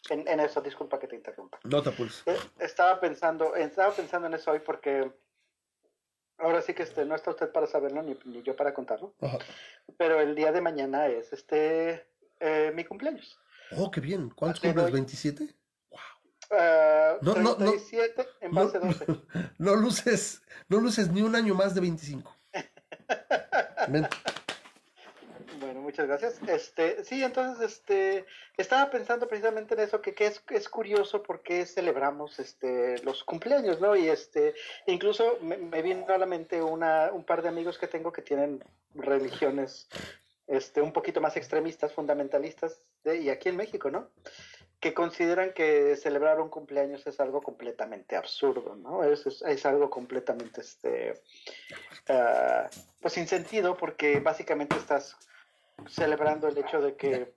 [0.09, 1.59] en, en eso, disculpa que te interrumpa.
[1.63, 2.23] No te apures.
[2.25, 5.11] Eh, Estaba pensando, estaba pensando en eso hoy porque
[6.37, 9.39] ahora sí que este, no está usted para saberlo ni, ni yo para contarlo, Ajá.
[9.97, 12.05] pero el día de mañana es este
[12.41, 13.39] eh, mi cumpleaños.
[13.71, 14.29] Oh, qué bien.
[14.29, 14.91] ¿Cuántos cumples?
[14.91, 15.55] doy- ¿27?
[16.51, 17.55] Ah, No, no, no.
[17.55, 19.05] 37 en No, base 12.
[19.57, 22.35] no luces, no luces ni un año más de 25.
[23.89, 24.07] Ven.
[25.59, 26.35] Bueno, muchas gracias.
[26.47, 28.25] Este, sí, entonces, este,
[28.57, 33.79] estaba pensando precisamente en eso, que, que es, es curioso porque celebramos, este, los cumpleaños,
[33.81, 33.95] ¿no?
[33.95, 34.53] Y este,
[34.85, 38.21] incluso me, me vino a la mente una, un par de amigos que tengo que
[38.21, 38.63] tienen
[38.93, 39.87] religiones,
[40.47, 44.09] este, un poquito más extremistas, fundamentalistas, de, y aquí en México, ¿no?
[44.79, 49.03] Que consideran que celebrar un cumpleaños es algo completamente absurdo, ¿no?
[49.03, 51.21] Es, es, es algo completamente, este,
[52.09, 52.69] ah,
[53.01, 55.17] pues sin sentido, porque básicamente estás
[55.87, 57.33] celebrando el hecho de que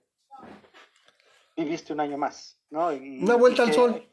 [1.55, 2.93] viviste un año más, ¿no?
[2.93, 4.09] Y, Una vuelta y al que- sol.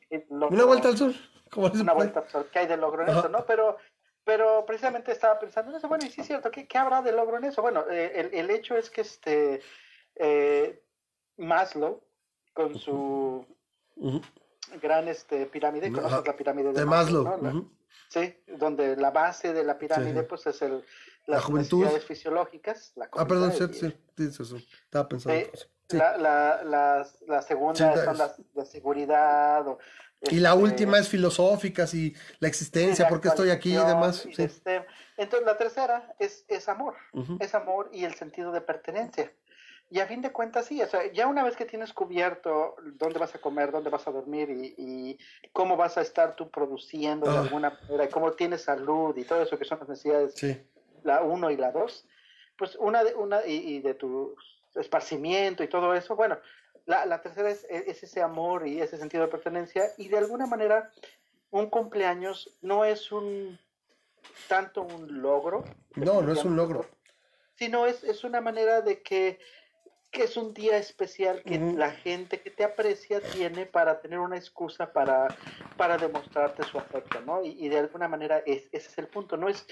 [0.51, 1.12] Una vuelta al sur.
[1.51, 2.48] Como una vuelta al sol.
[2.52, 3.20] ¿Qué hay de logro en Ajá.
[3.20, 3.44] eso, no?
[3.47, 3.77] Pero,
[4.27, 5.86] pero precisamente estaba pensando en eso.
[5.89, 7.62] Bueno, y sí es cierto, ¿qué, qué habrá de logro en eso?
[7.62, 9.62] Bueno, eh, el, el hecho es que este
[10.16, 10.82] eh,
[11.36, 12.03] Maslow,
[12.53, 13.47] con su
[14.82, 17.24] gran este, pirámide, conoces la pirámide de, De Maslow.
[17.40, 17.62] La-.
[18.09, 20.27] Sí, donde la base de la pirámide, Sí.
[20.28, 20.85] pues es el,
[21.27, 21.78] La las juventud.
[21.78, 24.59] necesidades fisiológicas, la Ah, perdón, sí, sí, razón.
[24.85, 25.39] Estaba pensando.
[25.89, 25.97] Sí.
[25.98, 29.66] La, la, las- la segunda Sí, son las de seguridad.
[29.69, 29.78] o,
[30.22, 33.76] Y la este, última es filosóficas y la existencia, de por qué estoy aquí y
[33.76, 34.26] demás.
[34.26, 34.43] y Sí.
[34.43, 34.84] este,
[35.16, 36.94] entonces la tercera es, es amor,
[37.40, 39.32] es amor y el sentido de pertenencia.
[39.88, 43.20] Y a fin de cuentas, sí, o sea, ya una vez que tienes cubierto dónde
[43.20, 45.18] vas a comer, dónde vas a dormir y, y
[45.52, 49.43] cómo vas a estar tú produciendo de alguna manera, y cómo tienes salud y todo
[49.43, 50.60] eso que son las necesidades Sí.
[51.05, 52.05] la 1 y la 2,
[52.59, 54.34] pues una de, una y, y de tu
[54.74, 56.36] esparcimiento y todo eso, bueno,
[56.87, 60.47] la, la tercera es, es ese amor y ese sentido de pertenencia y de alguna
[60.47, 60.91] manera
[61.51, 63.59] un cumpleaños no es un
[64.49, 65.65] tanto un logro,
[65.95, 66.87] No, no es un logro.
[67.55, 69.39] sino es, es una manera de que,
[70.11, 74.37] que es un día especial que la gente que te aprecia tiene para tener una
[74.37, 75.29] excusa para,
[75.77, 77.43] para demostrarte su afecto, ¿no?
[77.45, 79.67] Y, y de alguna manera es, ese es el punto, no es,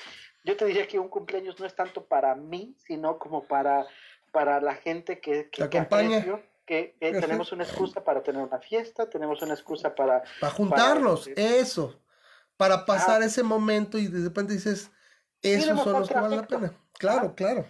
[0.45, 3.87] yo te diría que un cumpleaños no es tanto para mí, sino como para,
[4.33, 6.19] para la gente que, que, Te que acompaña.
[6.19, 10.23] aprecio, que, tenemos una excusa para tener una fiesta, tenemos una excusa para...
[10.41, 12.01] Para juntarnos, eso.
[12.57, 13.27] Para pasar Ah.
[13.27, 14.91] ese momento y de repente dices,
[15.43, 16.73] esos son los que valen la pena.
[16.99, 17.67] Claro, claro.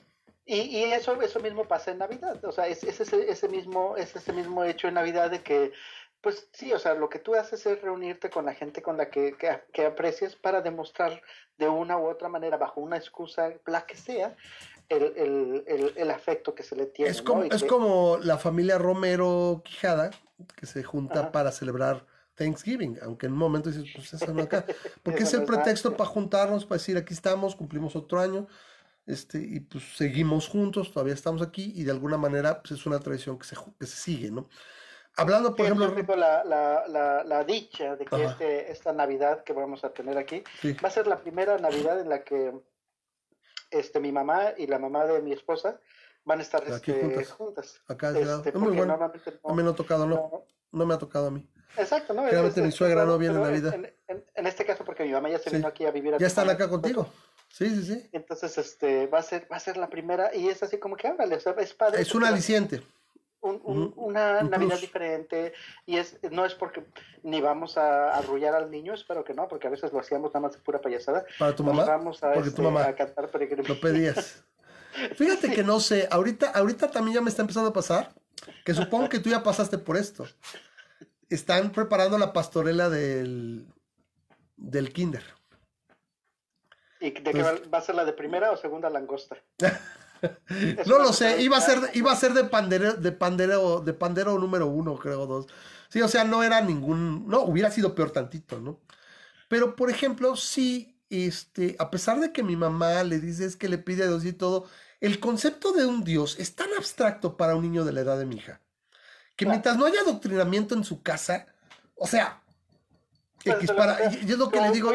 [0.46, 3.96] Y, y eso, eso mismo pasa en Navidad, o sea, es, es ese, ese mismo,
[3.96, 5.72] es ese mismo hecho en Navidad de que,
[6.20, 9.08] pues sí, o sea, lo que tú haces es reunirte con la gente con la
[9.08, 11.22] que, que, que aprecias para demostrar
[11.56, 14.36] de una u otra manera, bajo una excusa, la que sea,
[14.88, 17.10] el, el, el, el afecto que se le tiene.
[17.10, 17.24] Es ¿no?
[17.24, 20.10] como, Y es que- como la familia Romero Quijada,
[20.56, 21.32] que se junta Ajá.
[21.32, 24.64] para celebrar Thanksgiving, aunque en un momento dices, pues eso no acá.
[25.02, 25.62] Porque es el no nada.
[25.62, 28.46] pretexto para juntarnos, para decir, aquí estamos, cumplimos otro año,
[29.06, 32.98] este, y pues seguimos juntos, todavía estamos aquí, y de alguna manera pues, es una
[32.98, 34.48] tradición que se, que se sigue, ¿no?
[35.16, 39.52] Hablando, por Sí, ejemplo, la, la, la, la dicha de que este, esta Navidad que
[39.52, 42.52] vamos a tener aquí sí, va a ser la primera Navidad en la que
[43.78, 45.78] este, mi mamá y la mamá de mi esposa
[46.24, 47.30] van a estar Aquí este, juntas.
[47.32, 47.80] juntas.
[47.88, 48.36] acá lado.
[48.38, 48.92] Este, Es muy porque bueno.
[48.92, 51.48] normalmente no- A mí no ha tocado, no, no- no me ha tocado a mí.
[51.76, 52.22] Exacto, ¿no?
[52.22, 53.74] Generalmente mi suegra no viene en pero Navidad.
[53.74, 55.56] En, en- en este caso, porque mi mamá ya se Sí.
[55.56, 57.08] vino aquí a vivir a Ya están acá contigo.
[57.48, 58.08] Sí, sí, sí.
[58.12, 61.06] Entonces, este, va a ser, va a ser la primera, y es así como que
[61.08, 62.00] hágale, o sea, es padre.
[62.00, 62.82] Es un aliciente.
[63.44, 65.52] Un- una un Navidad diferente,
[65.86, 66.84] y es, no es porque
[67.22, 70.40] ni vamos a arrullar al niño, espero que no, porque a veces lo hacíamos nada
[70.40, 71.24] más de pura payasada.
[71.38, 73.28] Para tu mamá, vamos a, porque tu este, mamá a cantar
[73.66, 74.44] lo pedías.
[75.16, 78.12] Fíjate que no sé, ahorita, ahorita también ya me está empezando a pasar,
[78.64, 80.26] que supongo que tú ya pasaste por esto.
[81.28, 83.66] Están preparando la pastorela del,
[84.56, 85.24] del kinder.
[87.00, 89.36] ¿Y de qué va, va a ser la de primera o segunda langosta?
[90.86, 94.38] No lo sé, iba a ser, iba a ser de pandero, de pandero, de pandero
[94.38, 95.46] número uno, creo, dos.
[95.88, 98.80] Sí, o sea, no era ningún, no, hubiera sido peor tantito, ¿no?
[99.48, 103.68] Pero, por ejemplo, sí, este, a pesar de que mi mamá le dice es que
[103.68, 104.66] le pide a Dios y todo,
[105.00, 108.26] el concepto de un Dios es tan abstracto para un niño de la edad de
[108.26, 108.60] mi hija,
[109.36, 111.46] que mientras no haya adoctrinamiento en su casa,
[111.94, 112.42] o sea,
[113.44, 114.90] X para, y es lo que le digo,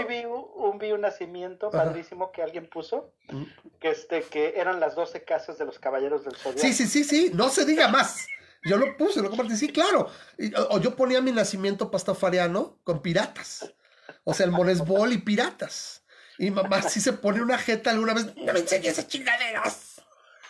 [0.79, 3.43] vi un, nacimiento padrísimo que alguien puso, Mm.
[3.79, 6.61] que, este, que eran las 12 casas de los caballeros del Zodiaco.
[6.61, 8.27] Sí, sí, sí, sí, no se diga más.
[8.63, 10.09] Yo lo puse, lo compartí, sí, claro.
[10.69, 13.71] O, yo ponía mi nacimiento pastafariano con piratas.
[14.23, 16.03] O sea, el Monesbol y piratas.
[16.37, 20.01] Y mamá sí se pone una jeta alguna vez, no me enseñes esas chingaderas.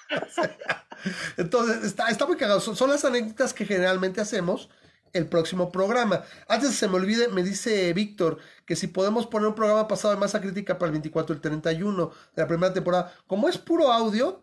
[1.38, 2.60] Entonces, está, está muy cagado.
[2.60, 4.70] Son, son las anécdotas que generalmente hacemos
[5.14, 6.24] el próximo programa.
[6.48, 9.88] Antes de que se me olvide, me dice Víctor que si podemos poner un programa
[9.88, 13.14] pasado de masa crítica para el 24 y el 31 de la primera temporada.
[13.28, 14.40] Como es puro audio,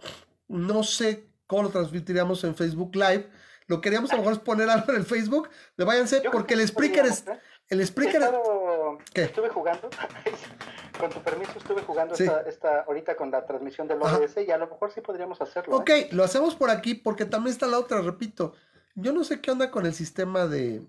[0.49, 3.29] no sé cómo lo transmitiríamos en Facebook Live.
[3.69, 5.49] Lo queríamos a lo mejor es poner algo en el Facebook.
[5.77, 7.27] Le váyanse Yo porque que el sí Spreaker es.
[7.27, 7.39] ¿eh?
[7.69, 7.91] El es.
[7.97, 9.23] estado- ¿Qué?
[9.25, 9.91] Estuve jugando
[11.01, 12.23] con tu permiso estuve jugando Sí.
[12.25, 14.17] esta, esta ahorita con la transmisión del Ajá.
[14.19, 15.77] OBS y a lo mejor sí podríamos hacerlo.
[15.77, 16.09] Ok, ¿eh?
[16.13, 18.55] lo hacemos por aquí porque también está la otra, repito.
[18.97, 20.83] Yo no sé qué onda con el sistema de,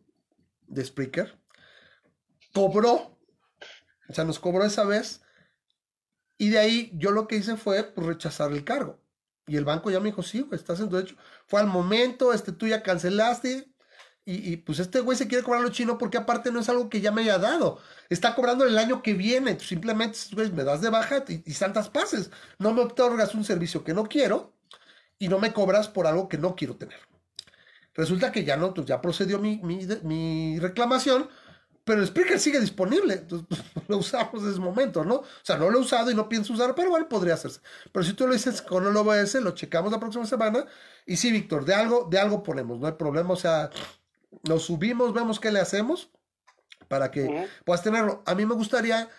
[0.68, 1.38] de Spreaker.
[2.54, 3.20] Cobró.
[4.10, 5.22] O sea, nos cobró esa vez.
[6.38, 9.02] Y de ahí yo lo que hice fue pues, rechazar el cargo.
[9.46, 11.18] Y el banco ya me dijo, sí, güey, estás en tu derecho.
[11.48, 13.74] Fue al momento, este, tú ya cancelaste.
[14.30, 17.00] Y, pues este güey se quiere cobrar lo chino porque aparte no es algo que
[17.00, 17.80] ya me haya dado.
[18.10, 19.56] Está cobrando el año que viene.
[19.56, 22.30] Tú simplemente, güey, me das de baja y, y santas pases.
[22.60, 24.54] No me otorgas un servicio que no quiero
[25.18, 27.00] y no me cobras por algo que no quiero tener.
[27.98, 31.28] Resulta que ya no, pues ya procedió mi, mi, mi reclamación,
[31.84, 33.16] pero el Spreaker sigue disponible.
[33.16, 35.16] Entonces, pues, lo usamos en ese momento, ¿no?
[35.16, 37.60] O sea, no lo he usado y no pienso usar, pero bueno, podría hacerse.
[37.92, 40.66] Pero si tú lo dices con el OBS, lo checamos la próxima semana.
[41.08, 43.34] Y sí, Víctor, de algo, de algo ponemos, no hay problema.
[43.34, 43.72] O sea,
[44.44, 46.12] lo subimos, vemos qué le hacemos
[46.88, 48.22] para que puedas tenerlo.
[48.28, 49.10] A mí me gustaría,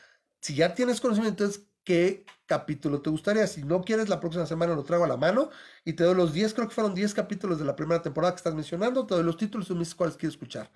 [0.41, 3.47] si ya tienes conocimiento, es qué capítulo te gustaría.
[3.47, 5.51] Si no quieres, la próxima semana lo traigo a la mano
[5.85, 8.39] y te doy los 10, creo que fueron 10 capítulos de la primera temporada que
[8.39, 10.73] estás mencionando, te doy los títulos y me dices cuáles escuchar.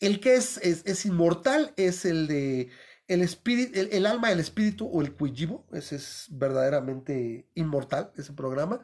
[0.00, 2.70] El que es, es, es inmortal es el de
[3.08, 5.66] el, espíritu, el, alma, el espíritu o el cuijibo.
[5.72, 8.80] Ese es verdaderamente inmortal, ese programa.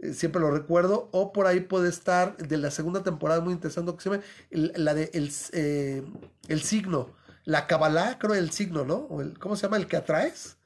[0.00, 1.08] Eh, siempre lo recuerdo.
[1.12, 4.72] O por ahí puede estar de la segunda temporada muy interesante que se llama el-
[4.76, 6.02] la de el, eh,
[6.48, 7.14] el signo.
[7.44, 9.08] La Kabbalah, creo el signo, ¿no?
[9.40, 9.76] ¿Cómo se llama?
[9.78, 10.59] El que atraes.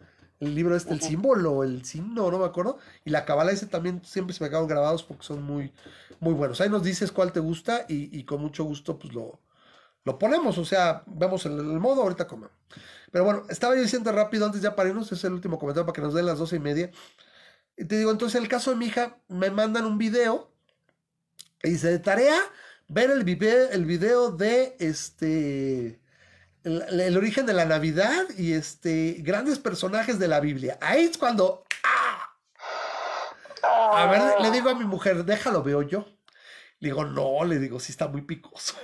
[0.45, 2.79] El libro este, el símbolo, el signo, no me acuerdo.
[3.05, 5.73] Y la Kabbalah ese también siempre se me quedaron grabados porque son muy,
[6.21, 6.61] muy buenos.
[6.61, 9.41] Ahí nos dices cuál te gusta y, y con mucho gusto pues lo,
[10.05, 10.59] lo ponemos.
[10.59, 12.49] O sea, vemos el, el modo, ahorita como.
[13.11, 15.95] Pero bueno, estaba yo diciendo rápido antes ya para irnos, es el último comentario para
[15.95, 16.91] que nos den las doce y media.
[17.77, 20.51] Y te digo, entonces en el caso de mi hija, me mandan un video
[21.63, 22.39] y dice de tarea
[22.89, 26.01] ver el video, el video de este
[26.65, 30.79] el, origen de la Navidad y este grandes personajes de la Biblia.
[30.81, 31.65] Ahí es cuando
[33.63, 36.07] a ver, le digo a mi mujer, déjalo, veo yo.
[36.81, 38.75] Le digo, no, le digo, sí está muy picoso.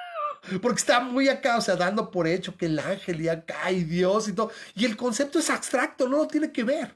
[0.62, 3.84] Porque está muy acá, o sea, dando por hecho que el ángel y acá y
[3.84, 4.50] Dios y todo.
[4.74, 6.94] Y el concepto es abstracto, no lo tiene que ver.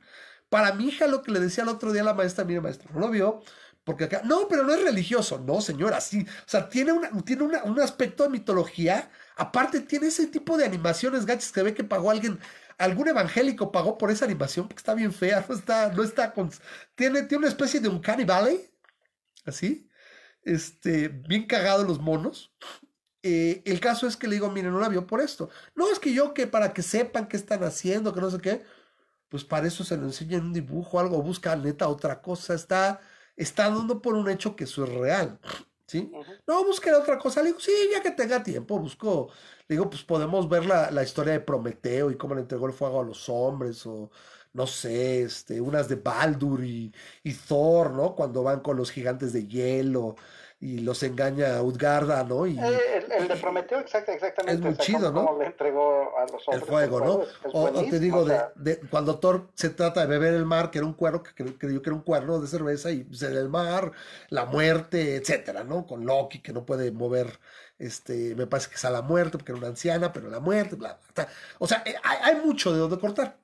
[0.49, 2.91] Para mi hija, lo que le decía el otro día a la maestra, mire, maestra,
[2.93, 3.43] no lo vio,
[3.83, 5.39] porque acá, no, pero no es religioso.
[5.39, 6.23] No, señora, sí.
[6.23, 9.11] O sea, tiene, una, tiene una- un aspecto de mitología.
[9.37, 12.39] Aparte, tiene ese tipo de animaciones gachas que ve que pagó alguien,
[12.79, 16.51] algún evangélico pagó por esa animación, porque está bien fea, no está, no está con.
[16.95, 18.71] Tiene, tiene una especie de un Valley,
[19.45, 19.89] así,
[20.43, 22.55] este, bien cagado los monos.
[23.23, 25.49] Eh, el caso es que le digo, miren, no la vio por esto.
[25.75, 28.65] No, es que yo que para que sepan qué están haciendo, que no sé qué,
[29.29, 33.01] pues para eso se lo enseña en un dibujo, algo, busca neta otra cosa, está,
[33.37, 35.41] está dando por un hecho que eso es real,
[36.47, 37.41] No, busque otra cosa.
[37.43, 39.31] Le digo, sí, ya que tenga tiempo, busco.
[39.69, 42.73] Le digo, pues podemos ver la, la historia de Prometeo y cómo le entregó el
[42.73, 44.11] fuego a los hombres, o
[44.53, 46.93] no sé, este, unas de Baldur y,
[47.23, 48.15] y Thor, ¿no?
[48.15, 50.17] Cuando van con los gigantes de hielo
[50.65, 52.47] y los engaña Utgarda, ¿no?
[52.47, 54.55] Y el, el de Prometeo, exacta, exactamente.
[54.55, 55.27] Es muy o sea, chido, ¿no?
[55.27, 57.13] cómo le entregó a los el fuego, ¿no?
[57.53, 60.47] O, o te digo, o de, sea, de cuando Thor se trata de beber el
[60.47, 63.07] mar, que era un cuerno, que cre- creyó que era un cuerno de cerveza, y
[63.13, 63.93] se el mar,
[64.31, 65.87] la muerte, etcétera, ¿no?
[65.87, 67.41] Con Loki, que no puede mover,
[67.79, 70.77] este, me parece que es a la muerte, porque era una anciana, pero la muerte,
[70.77, 71.29] bla, bla, bla.
[71.59, 73.39] O sea, eh, hay, hay mucho de donde cortar.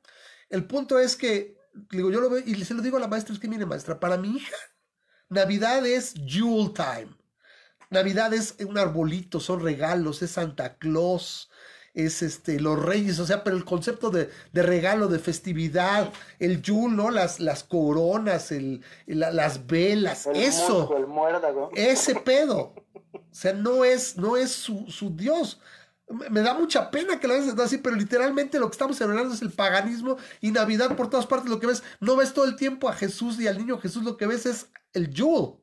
[0.48, 1.56] El punto es que,
[1.90, 3.98] digo, yo lo veo, y se lo digo a la maestra, es que mire, maestra,
[4.00, 4.56] para mi hija,
[5.30, 7.08] Navidad es Yule Time.
[7.88, 11.50] Navidad es un arbolito, son regalos, es Santa Claus,
[11.94, 16.62] es este, los reyes, o sea, pero el concepto de, de regalo, de festividad, el
[16.62, 17.10] Yule, ¿no?
[17.10, 21.70] Las, las coronas, el, la- las velas, el eso, musgo, el muérdago.
[21.74, 22.74] ese pedo.
[23.12, 25.60] O sea, no es, no es su, su Dios.
[26.28, 29.42] Me da mucha pena que lo veas así, pero literalmente lo que estamos celebrando es
[29.42, 31.48] el paganismo y Navidad por todas partes.
[31.48, 34.16] Lo que ves, no ves todo el tiempo a Jesús y al niño Jesús, lo
[34.16, 35.54] que ves es el Yule.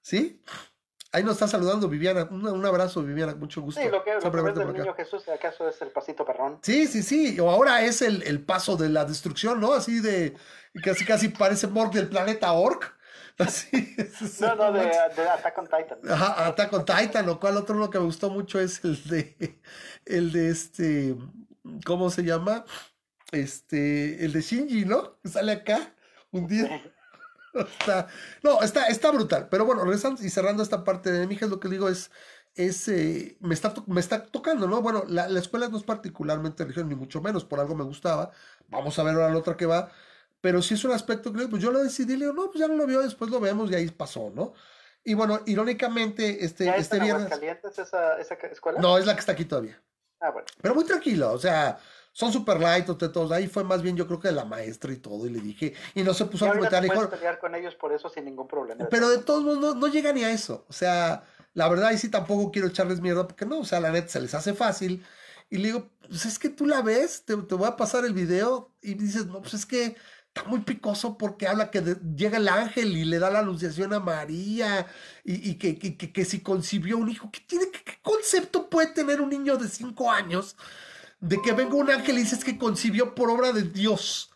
[0.00, 0.42] ¿Sí?
[1.12, 2.28] Ahí nos está saludando Viviana.
[2.30, 3.80] Un, un abrazo, Viviana, mucho gusto.
[3.80, 6.58] Sí, lo que, lo que ves del niño Jesús, ¿acaso es el pasito perrón?
[6.62, 7.38] Sí, sí, sí.
[7.40, 9.74] O ahora es el, el paso de la destrucción, ¿no?
[9.74, 10.36] Así de.
[10.84, 12.94] Casi, casi parece Morg del planeta Orc.
[13.46, 13.94] Así.
[13.96, 14.80] es- No, no, de,
[15.16, 15.98] de Attack on Titan.
[16.08, 19.60] Ajá, Attack on Titan, lo cual otro uno que me gustó mucho es el de.
[20.04, 21.16] El de este.
[21.84, 22.64] ¿Cómo se llama?
[23.32, 24.24] Este.
[24.24, 25.18] El de Shinji, ¿no?
[25.22, 25.94] Que sale acá
[26.30, 26.70] un día.
[27.54, 28.08] Está,
[28.44, 29.48] no, está, está brutal.
[29.50, 32.10] Pero bueno, regresando y cerrando esta parte de mi hija, lo que digo es,
[32.54, 34.82] es eh, me, está, me está tocando, ¿no?
[34.82, 38.30] Bueno, la, la escuela no es particularmente religiosa, ni mucho menos, por algo me gustaba.
[38.68, 39.90] Vamos a ver ahora la otra que va.
[40.40, 42.68] Pero si es un aspecto que pues yo lo decidí, le digo, no, pues ya
[42.68, 44.54] no lo vio, después lo vemos y ahí pasó, ¿no?
[45.04, 47.26] Y bueno, irónicamente, este, ¿Ya este viernes.
[47.26, 48.80] Aguascalientes esa, esa escuela?
[48.80, 49.80] No, es la que está aquí todavía.
[50.20, 50.46] Ah, bueno.
[50.60, 51.78] Pero muy tranquilo, o sea,
[52.12, 53.32] son super light, o todos.
[53.32, 55.74] Ahí fue más bien yo creo que de la maestra y todo, y le dije,
[55.94, 58.46] y no se puso a comentar, dijo, puedes pelear con ellos por eso sin ningún
[58.46, 58.86] problema.
[58.90, 60.66] pero de todos modos no, no llega ni a eso.
[60.68, 63.90] O sea, la verdad, ahí sí tampoco quiero echarles mierda, porque no, o sea, la
[63.90, 65.04] neta se les hace fácil.
[65.48, 68.12] Y le digo, pues es que tú la ves, te, te voy a pasar el
[68.12, 69.96] video, y dices, no, pues es que
[70.34, 73.92] está muy picoso porque habla que de- llega el ángel y le da la anunciación
[73.92, 74.86] a María,
[75.24, 78.68] y, y que, que, que- que si concibió un hijo, ¿qué, tiene, qué, qué concepto
[78.70, 80.56] puede tener un niño de cinco años
[81.20, 84.30] de que venga un ángel y dices que concibió por obra de Dios?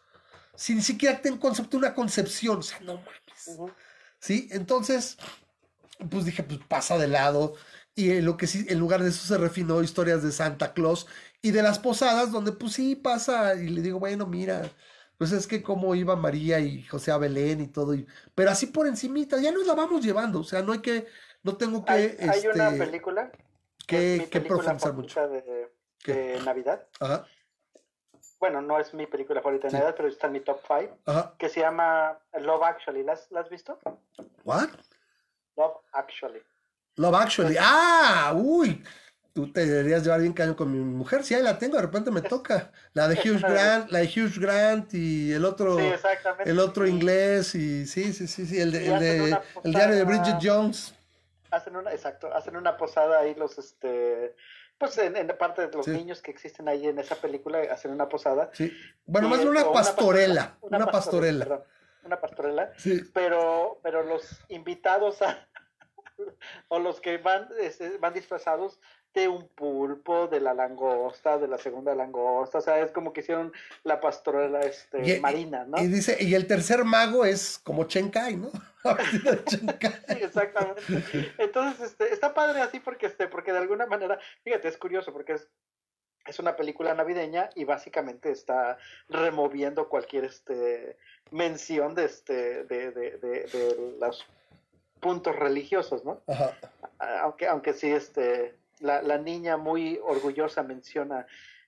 [0.56, 3.60] Si ni siquiera tiene concepto de una concepción, o sea, no mames.
[4.20, 4.48] ¿Sí?
[4.52, 5.16] Entonces,
[6.10, 7.54] pues dije, pues pasa de lado.
[7.94, 11.06] Y en lo que sí, en lugar de eso se refinó historias de Santa Claus
[11.42, 13.54] y de las posadas, donde pues sí pasa.
[13.54, 14.70] Y le digo, bueno, mira,
[15.24, 17.94] pues es que cómo iba María y José a Belén y todo.
[17.94, 20.40] y- pero así por encimita, ya nos la vamos llevando.
[20.40, 21.06] O sea, no hay que,
[21.42, 23.32] no tengo que, Hay, hay una este, película
[23.86, 25.28] que, es mi que película mucho.
[25.28, 26.86] de, Navidad.
[27.00, 27.26] Ajá,
[28.38, 29.76] Bueno, no es mi película favorita de Sí.
[29.76, 31.34] Navidad, pero está en mi top 5, ajá.
[31.38, 33.02] que se llama Love Actually.
[33.02, 33.78] ¿La has, la has visto?
[34.44, 34.68] ¿What?
[35.56, 36.42] Love Actually.
[36.96, 37.56] Love Actually.
[37.58, 38.34] ¡Ah!
[38.36, 38.84] ¡Uy!
[39.34, 41.24] Tú te deberías llevar bien cañón con mi mujer.
[41.24, 42.70] Sí, ahí la tengo, de repente me toca.
[42.92, 45.90] La de Hugh Grant, la de Hugh Grant y el otro, Sí,
[46.44, 50.04] el otro inglés y sí, sí, sí, sí, el, de, el, de- el diario de.
[50.04, 50.94] Bridget Jones.
[51.50, 54.36] Hacen una, exacto, hacen una posada ahí los, este,
[54.78, 55.90] pues en, en parte de los Sí.
[55.90, 58.50] niños que existen ahí en esa película, hacen una posada.
[59.04, 61.44] Bueno, Y más una pastorela, una pastorela.
[61.44, 61.64] perdón,
[62.04, 62.72] una pastorela.
[62.76, 63.02] Sí.
[63.12, 65.48] pero, pero los invitados a,
[66.68, 68.78] o los que van, este, van disfrazados
[69.14, 73.20] de un pulpo, de la langosta, de la segunda langosta, o sea, es como que
[73.20, 73.52] hicieron
[73.84, 75.80] la pastorela este, Y- marina, ¿no?
[75.80, 78.50] Y dice, y el tercer mago es como Chen Kai, ¿no?
[79.48, 79.60] Sí,
[80.20, 80.82] exactamente.
[81.38, 85.34] Entonces, este, está padre así porque, este, porque de alguna manera, fíjate, es curioso porque
[85.34, 85.48] es,
[86.26, 88.78] es una película navideña y básicamente está
[89.08, 90.96] removiendo cualquier este,
[91.30, 94.26] mención de, este, de, de, de, de los
[95.00, 96.20] puntos religiosos, ¿no?
[96.26, 96.52] Ajá.
[97.22, 101.26] aunque, aunque sí, este, la, la niña muy orgullosa menciona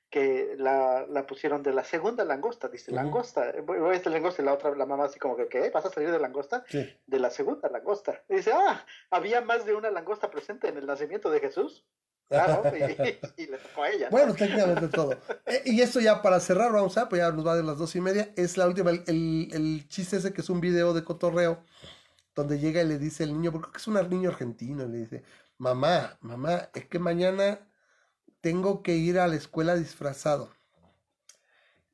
[0.09, 2.97] que la, la pusieron de la segunda langosta, dice Ujú.
[2.97, 5.69] langosta, bueno, esta langosta y la otra, la mamá así como que, ¿qué?
[5.70, 6.65] ¿Vas a salir de langosta?
[6.69, 6.89] Sí.
[7.07, 8.23] De la segunda langosta.
[8.28, 11.85] Y dice, ah, había más de una langosta presente en el nacimiento de Jesús.
[12.28, 12.62] Claro,
[13.37, 14.07] y, y le tocó a ella.
[14.07, 14.11] ¿no?
[14.12, 15.19] Bueno, técnicamente todo.
[15.47, 17.95] Eh, y esto ya para cerrar, vamos a, pues ya nos va de las dos
[17.97, 18.31] y media.
[18.37, 21.65] Es la última, el, el- el chiste ese que es un video de cotorreo,
[22.35, 24.99] donde llega y le dice el niño, porque creo que es un niño argentino, le
[24.99, 25.23] dice,
[25.59, 27.69] mamá, mamá, es que mañana
[28.41, 30.55] tengo que ir a la escuela disfrazado.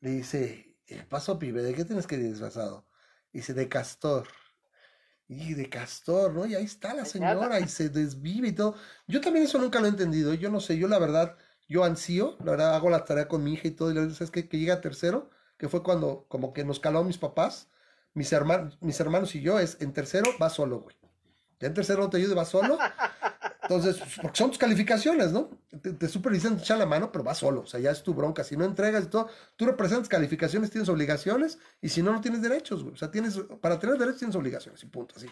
[0.00, 1.62] Le dice, "¿Qué pasó, pibe?
[1.62, 2.86] ¿De qué tienes que ir disfrazado?
[3.32, 4.28] Dice, de castor.
[5.28, 6.44] Y de castor, ¿no?
[6.44, 8.76] Y ahí está la señora y se desvive y todo.
[9.06, 10.34] Yo también eso nunca lo he entendido.
[10.34, 13.54] Yo no sé, yo la verdad, yo ansío, la verdad hago la tarea con mi
[13.54, 13.90] hija y todo.
[13.90, 14.48] Y le digo, ¿sabes qué?
[14.48, 17.70] Que llega tercero, que fue cuando como que nos caló mis papás,
[18.12, 20.96] mis hermanos, mis hermanos y yo, es en tercero, va solo, güey.
[21.60, 22.76] Ya en tercero no te ayude, va solo.
[23.62, 25.50] Entonces, pues, porque son tus calificaciones, ¿no?
[25.82, 27.60] Te, te super dicen echar la mano, pero va solo.
[27.62, 28.42] O sea, ya es tu bronca.
[28.44, 32.42] Si no entregas y todo, tú representas calificaciones, tienes obligaciones, y si no, no tienes
[32.42, 32.94] derechos, güey.
[32.94, 35.26] O sea, tienes, para tener derechos tienes obligaciones, y punto, así.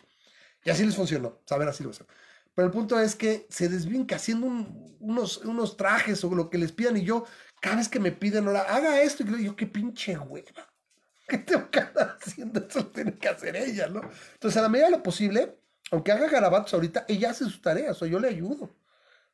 [0.64, 1.38] Y así les funcionó.
[1.44, 2.06] Saber así lo hacen.
[2.54, 6.58] Pero el punto es que se desvinca haciendo un- unos, unos trajes o lo que
[6.58, 7.24] les pidan, y yo,
[7.60, 10.68] cada vez que me piden, ahora, haga esto, y yo, qué pinche hueva.
[11.28, 12.60] ¿Qué tengo que andar haciendo?
[12.60, 14.00] Eso lo tiene que hacer ella, ¿no?
[14.34, 15.59] Entonces, a la medida de lo posible,
[15.90, 18.70] aunque haga garabatos ahorita, ella hace sus tareas, o yo le ayudo.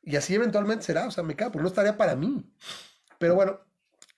[0.03, 2.45] Y así eventualmente será, o sea, me queda, porque no es tarea para mí.
[3.19, 3.59] Pero bueno,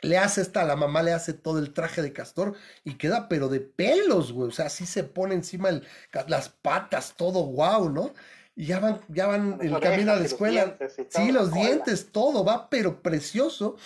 [0.02, 3.50] le hace esta, la mamá le hace todo el traje de castor y queda, pero
[3.50, 4.50] de pelos, güey.
[4.50, 5.86] O sea, así se pone encima el-
[6.28, 8.14] las patas, todo guau, ¿no?
[8.56, 10.66] Y ya van, ya van Las el orejas camino a la los escuela.
[10.66, 13.78] dientes y Sí, los dientes, todo va, pero precioso.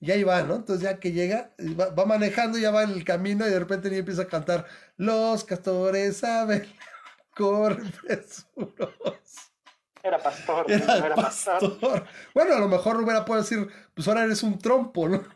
[0.00, 0.56] Y ahí va, ¿no?
[0.56, 3.90] Entonces ya que llega, va, va manejando, ya va en el camino y de repente
[3.90, 4.66] ya empieza a cantar,
[4.96, 6.66] los castores saben,
[8.02, 8.94] presuros.
[10.02, 11.60] Era pastor, Era no era pastor.
[11.80, 12.04] pastor.
[12.34, 15.22] Bueno, a lo mejor hubiera podido decir, pues ahora eres un trompo, ¿no?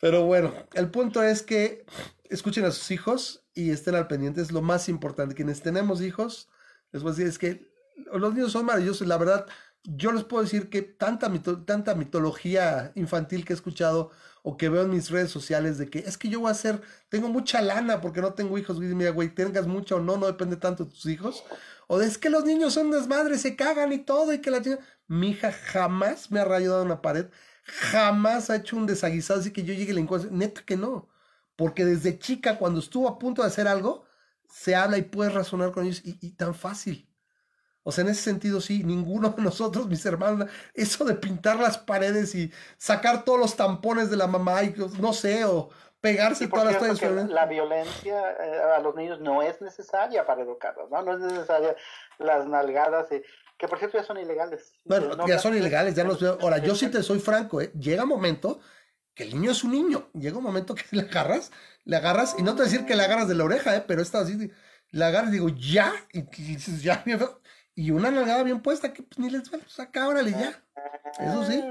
[0.00, 1.84] Pero bueno, el punto es que
[2.28, 5.34] escuchen a sus hijos y estén al pendiente, es lo más importante.
[5.34, 6.48] Quienes tenemos hijos,
[6.92, 7.70] les voy a decir, es que
[8.12, 9.46] los niños son maravillosos, la verdad,
[9.84, 14.10] yo les puedo decir que tanta, mito- tanta mitología infantil que he escuchado
[14.48, 16.80] o que veo en mis redes sociales de que es que yo voy a hacer,
[17.08, 20.26] tengo mucha lana porque no tengo hijos, güey, mira, güey, tengas mucha o no, no
[20.26, 21.42] depende tanto de tus hijos.
[21.88, 24.62] O de es que los niños son desmadres, se cagan y todo, y que la
[25.08, 27.26] Mi hija jamás me ha rayado una pared,
[27.64, 30.30] jamás ha hecho un desaguisado, así que yo llegue y le encuentro.
[30.30, 31.08] Neta que no.
[31.56, 34.04] Porque desde chica, cuando estuvo a punto de hacer algo,
[34.48, 37.10] se habla y puedes razonar con ellos, y tan fácil.
[37.88, 41.78] O sea, en ese sentido, sí, ninguno de nosotros, mis hermanos, eso de pintar las
[41.78, 46.72] paredes y sacar todos los tampones de la mamá y no sé, o pegarse todas
[46.82, 47.28] las tallas.
[47.28, 51.00] La violencia eh, a los niños no es necesaria para educarlos, ¿no?
[51.02, 51.76] No es necesaria
[52.18, 53.06] las nalgadas,
[53.56, 54.72] que por cierto ya son ilegales.
[54.84, 56.38] Bueno, ya son ilegales, ya los veo.
[56.42, 57.70] Ahora, yo sí te soy franco, ¿eh?
[57.78, 58.58] Llega un momento
[59.14, 61.52] que el niño es un niño, llega un momento que le agarras,
[61.84, 63.84] le agarras, y no te decir que le agarras de la oreja, ¿eh?
[63.86, 64.50] Pero está así,
[64.90, 67.04] le agarras y digo, ya, y, dices, ya,
[67.76, 70.60] y una nalgada bien puesta que pues, ni les va, pues acá, órale, ya.
[71.20, 71.62] Eso sí.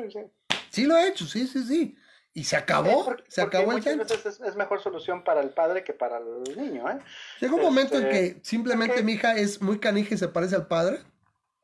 [0.70, 1.98] Sí lo he hecho, sí, sí, sí.
[2.32, 6.18] Y se acabó, se acabó el veces es, mejor solución para el padre que para
[6.18, 7.00] el niño, ¿eh?
[7.40, 10.56] Llega un momento en este, que simplemente mi hija es muy canija y se parece
[10.56, 11.00] al padre.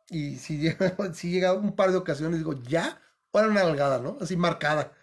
[0.09, 2.99] Y si llega, si llega un par de ocasiones, digo, ya,
[3.31, 4.17] o una nalgada, ¿no?
[4.21, 4.93] Así marcada.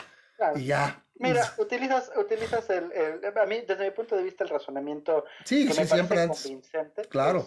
[0.57, 1.05] Y ya.
[1.15, 2.91] Mira, utilizas, utilizas el,
[3.37, 7.03] a mí, desde mi punto de vista, el razonamiento sí, que sí, me siempre convincente.
[7.03, 7.47] Claro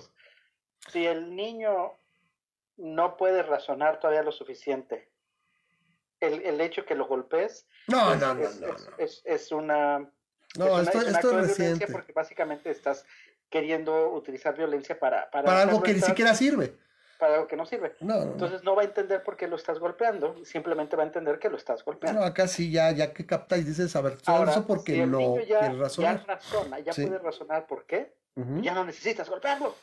[0.89, 1.93] si el niño
[2.77, 5.09] no puede razonar todavía lo suficiente,
[6.19, 8.43] el, el hecho que lo golpes no, es, no, no,
[8.97, 9.99] es, es, una
[10.57, 13.05] no, esto, es violencia porque básicamente estás
[13.49, 16.75] queriendo utilizar violencia para para, para algo que ni siquiera sirve.
[17.19, 17.95] para algo que no sirve.
[17.99, 21.39] No, Entonces no va a entender por qué lo estás golpeando, simplemente va a entender
[21.39, 22.19] que lo estás golpeando.
[22.19, 25.71] No, acá sí, ya, ya que capta y dices, a ver, eso porque no ya,
[25.71, 28.13] ya razona, ya puede razonar por qué,
[28.61, 29.75] ya no necesitas golpearlo.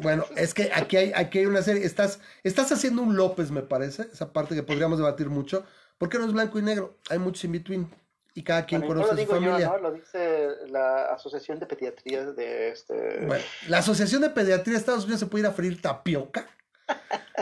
[0.00, 1.84] Bueno, es que aquí hay, aquí hay una serie.
[1.84, 4.08] Estás, estás haciendo un López, me parece.
[4.12, 5.64] Esa parte que podríamos debatir mucho.
[5.98, 6.98] ¿Por qué no es blanco y negro?
[7.10, 7.90] Hay muchos in between.
[8.34, 9.68] Y cada quien conoce a su familia.
[9.68, 9.78] ¿no?
[9.78, 13.26] Lo dice la Asociación de Pediatría de este.
[13.26, 16.46] Bueno, la Asociación de Pediatría de Estados Unidos se puede ir a freír tapioca.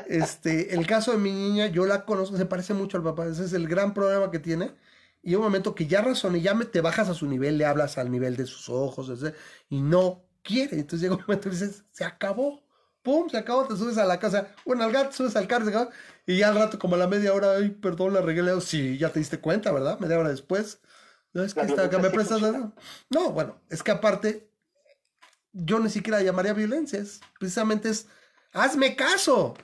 [0.06, 3.26] Este, el caso de mi niña, yo la conozco, se parece mucho al papá.
[3.26, 4.72] Ese es el gran problema que tiene.
[5.22, 7.98] Y un momento que ya razone, ya me, te bajas a su nivel, le hablas
[7.98, 9.12] al nivel de sus ojos,
[9.68, 10.76] y no quiere.
[10.76, 12.62] Entonces llega un momento y dices, se acabó.
[13.02, 14.48] Pum, se acabó, te subes a la casa.
[14.66, 15.90] Bueno, al gato, subes al carro,
[16.26, 18.42] y ya al rato, como a la media hora, ay, perdón, la regué.
[18.60, 19.98] Sí, ya te diste cuenta, ¿verdad?
[20.00, 20.80] Media hora después.
[21.32, 22.42] No, es que, está, acá me prestas
[23.08, 24.50] No, bueno, es que aparte,
[25.52, 27.20] yo ni siquiera llamaría violencias.
[27.38, 28.06] Precisamente es,
[28.52, 29.54] hazme caso.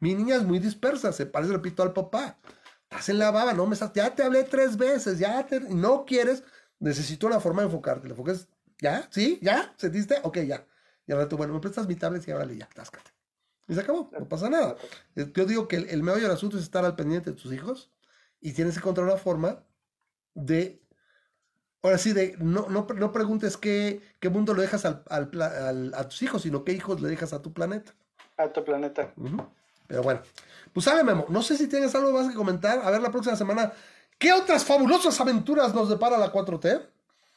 [0.00, 2.36] Mi niña es muy dispersa, se parece, repito, al papá.
[2.82, 6.04] Estás en la baba, no me estás, ya te hablé tres veces, ya te, no
[6.04, 6.42] quieres,
[6.78, 8.06] necesito una forma de enfocarte.
[8.06, 8.46] Le enfocas
[8.84, 9.08] ¿Ya?
[9.10, 9.38] ¿Sí?
[9.40, 9.72] ¿Ya?
[9.78, 10.18] ¿Sentiste?
[10.24, 10.66] Ok, ya.
[11.06, 13.12] Y ahora tú, bueno, me prestas mi tablet y ahora ya, táscate.
[13.66, 14.76] Y se acabó, no pasa nada.
[15.16, 17.50] Eh, yo digo que el, el meollo del asunto es estar al pendiente de tus
[17.54, 17.90] hijos
[18.42, 19.64] y tienes que encontrar una forma
[20.34, 20.82] de,
[21.82, 26.06] ahora sí, de no, no, no preguntes qué, qué mundo lo dejas al, al, a
[26.06, 27.94] tus hijos, sino qué hijos le dejas a tu planeta.
[28.36, 29.14] A tu planeta.
[29.86, 30.20] Pero bueno,
[30.74, 32.80] pues sabe, Memo, no sé si tienes algo más que comentar.
[32.84, 33.72] A ver la próxima semana,
[34.18, 36.93] ¿qué otras fabulosas aventuras nos depara la 4T?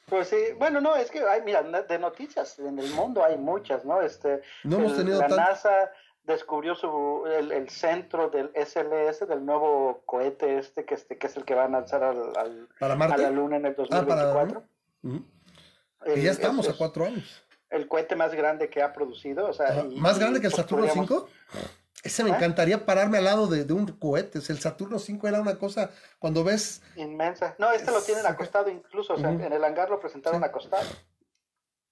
[0.07, 3.84] Pues sí, bueno, no, es que hay, mira, de noticias en el mundo hay muchas,
[3.84, 4.01] ¿no?
[4.01, 5.91] Este, no hemos tenido la NASA
[6.27, 11.45] descubrió su, el, centro del SLS, del nuevo cohete este, que, este, que es el
[11.45, 14.63] que va a lanzar al, a la Luna en el 2024.
[15.03, 17.43] Ah, ya estamos a cuatro años.
[17.69, 19.85] El cohete más grande que ha producido, o sea...
[19.95, 21.29] ¿Más grande que el Saturno 5?
[22.03, 22.34] Ese me ¿Eh?
[22.36, 24.40] encantaría pararme al lado de, un cohete.
[24.40, 26.82] el Saturno 5 era una cosa, cuando ves...
[26.95, 27.56] Inmensa.
[27.57, 30.88] No, este lo tienen acostado incluso, o sea, en el hangar lo presentaron acostado.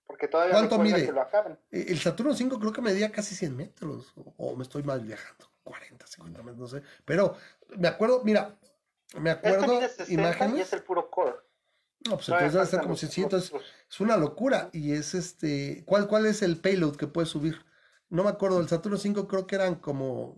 [0.06, 1.06] Porque todavía ¿Cuánto mide?
[1.06, 1.58] que lo acaben.
[1.72, 5.50] E, el Saturno 5 creo que medía casi 100 metros, o, me estoy mal viajando,
[5.64, 6.86] 40, 50 metros, no sé.
[7.04, 7.36] Pero
[7.76, 8.56] me acuerdo, mira,
[9.20, 10.58] me este acuerdo imágenes...
[10.58, 11.36] Y es el puro core.
[12.08, 13.52] No, pues entonces debe ser como si entonces
[13.90, 14.70] es una locura.
[14.72, 17.66] Y es este, ¿cuál, ¿cuál es el payload que puedes subir?
[18.10, 20.36] No me acuerdo, el Saturno 5 creo que eran como,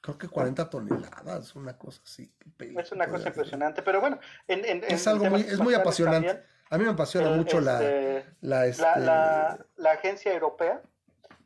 [0.00, 2.32] creo que 40 toneladas, una cosa así.
[2.58, 6.42] Es una cosa impresionante, pero bueno, es algo muy, es muy apasionante.
[6.70, 10.82] a mí me apasiona mucho la, este, la, este, la, la, agencia europea.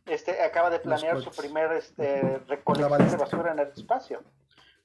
[0.07, 4.23] Este, acaba de planear su primer este, recolección de basura en el espacio.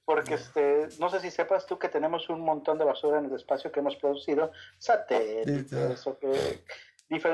[0.06, 3.34] Porque este, no sé si sepas tú que tenemos un montón de basura en el
[3.36, 6.64] espacio que hemos producido, satélites, o que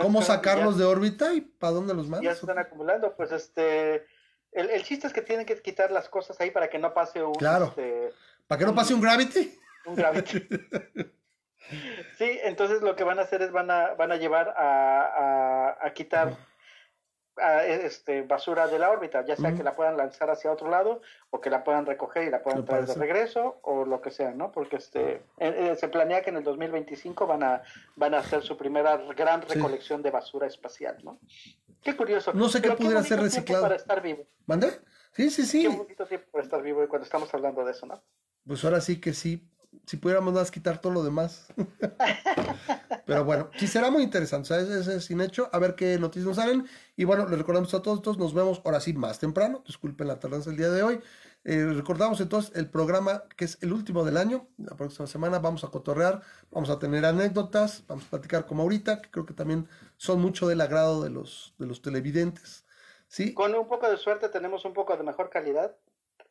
[0.02, 2.24] ¿Cómo sacarlos de órbita y para dónde los mandas?
[2.24, 4.06] Ya se están acumulando, pues este...
[4.52, 7.22] El, el, chiste es que tienen que quitar las cosas ahí para que no pase
[7.22, 7.34] un...
[7.34, 7.66] Claro.
[7.66, 8.14] Este,
[8.48, 9.60] ¿Para que no pase un gravity?
[9.86, 10.40] Un gravity.
[12.18, 15.88] sí, entonces lo que van a hacer es van a, van a llevar a, a,
[15.88, 16.38] a quitar
[17.38, 21.42] este, basura de la órbita, ya sea que la puedan lanzar hacia otro lado o
[21.42, 24.52] que la puedan recoger y la puedan traer de regreso o lo que sea, ¿no?
[24.52, 27.62] Porque este, eh, eh, se planea que en el 2025 van a,
[27.96, 31.20] van a hacer su primera gran recolección de basura espacial, ¿no?
[31.82, 32.34] Qué curioso.
[32.34, 33.64] No sé qué pudiera ser reciclado.
[33.64, 34.26] Para estar vivo.
[34.46, 34.72] ¿Mande?
[35.12, 35.62] Sí, sí, sí.
[35.64, 38.02] Qué bonito tiempo para estar vivo y cuando estamos hablando de eso, ¿no?
[38.46, 39.48] Pues ahora sí que sí.
[39.86, 41.48] Si pudiéramos más quitar todo lo demás.
[43.06, 44.70] Pero bueno, sí será muy interesante, ¿sabes?
[44.70, 46.68] Ese es sin hecho, a ver qué noticias nos salen.
[46.96, 50.20] Y bueno, les recordamos a todos, todos nos vemos ahora sí más temprano, disculpen la
[50.20, 51.02] tardanza del día de hoy.
[51.44, 55.64] Eh, recordamos entonces el programa que es el último del año, la próxima semana vamos
[55.64, 59.68] a cotorrear, vamos a tener anécdotas, vamos a platicar como ahorita, que creo que también
[59.98, 62.66] son mucho del agrado de los, de los televidentes.
[63.08, 63.36] ¿sí?
[63.36, 65.76] Con un poco de suerte tenemos un poco de mejor calidad.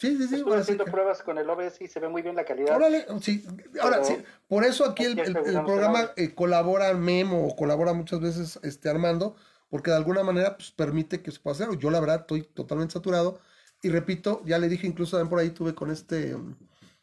[0.05, 0.35] Sí, sí, sí.
[0.37, 2.77] Estuve haciendo pruebas con el OBS y se ve muy bien la calidad.
[2.77, 3.45] Órale, sí.
[3.81, 4.17] Ahora, sí,
[4.47, 8.91] por eso aquí el, el, el programa eh, colabora Memo o colabora muchas veces este
[8.91, 9.35] Armando,
[9.71, 11.79] porque de alguna manera pues, permite que se pueda hacer.
[11.79, 13.41] Yo la verdad estoy totalmente saturado.
[13.81, 16.37] Y repito, ya le dije, incluso también por ahí tuve con este,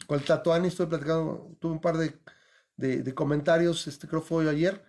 [0.08, 2.14] con el Tatuani, estoy platicando, tuve un par de,
[2.76, 4.84] de, de comentarios, este creo fue ayer,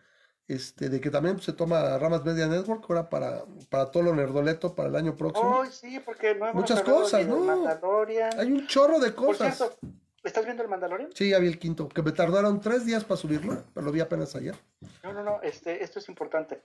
[0.48, 4.74] este, de que también se toma Ramas Media Network ahora para, para todo lo nerdoleto
[4.74, 5.58] para el año próximo.
[5.60, 7.38] Oh, sí, porque no hemos Muchas cosas, ¿no?
[7.38, 8.38] Mandalorian.
[8.38, 9.56] Hay un chorro de Por cosas.
[9.56, 9.76] cierto,
[10.22, 11.10] ¿estás viendo el Mandalorian?
[11.14, 14.00] Sí, ya vi el quinto, que me tardaron tres días para subirlo, pero lo vi
[14.00, 14.54] apenas ayer.
[15.02, 16.62] No, no, no, este, esto es importante.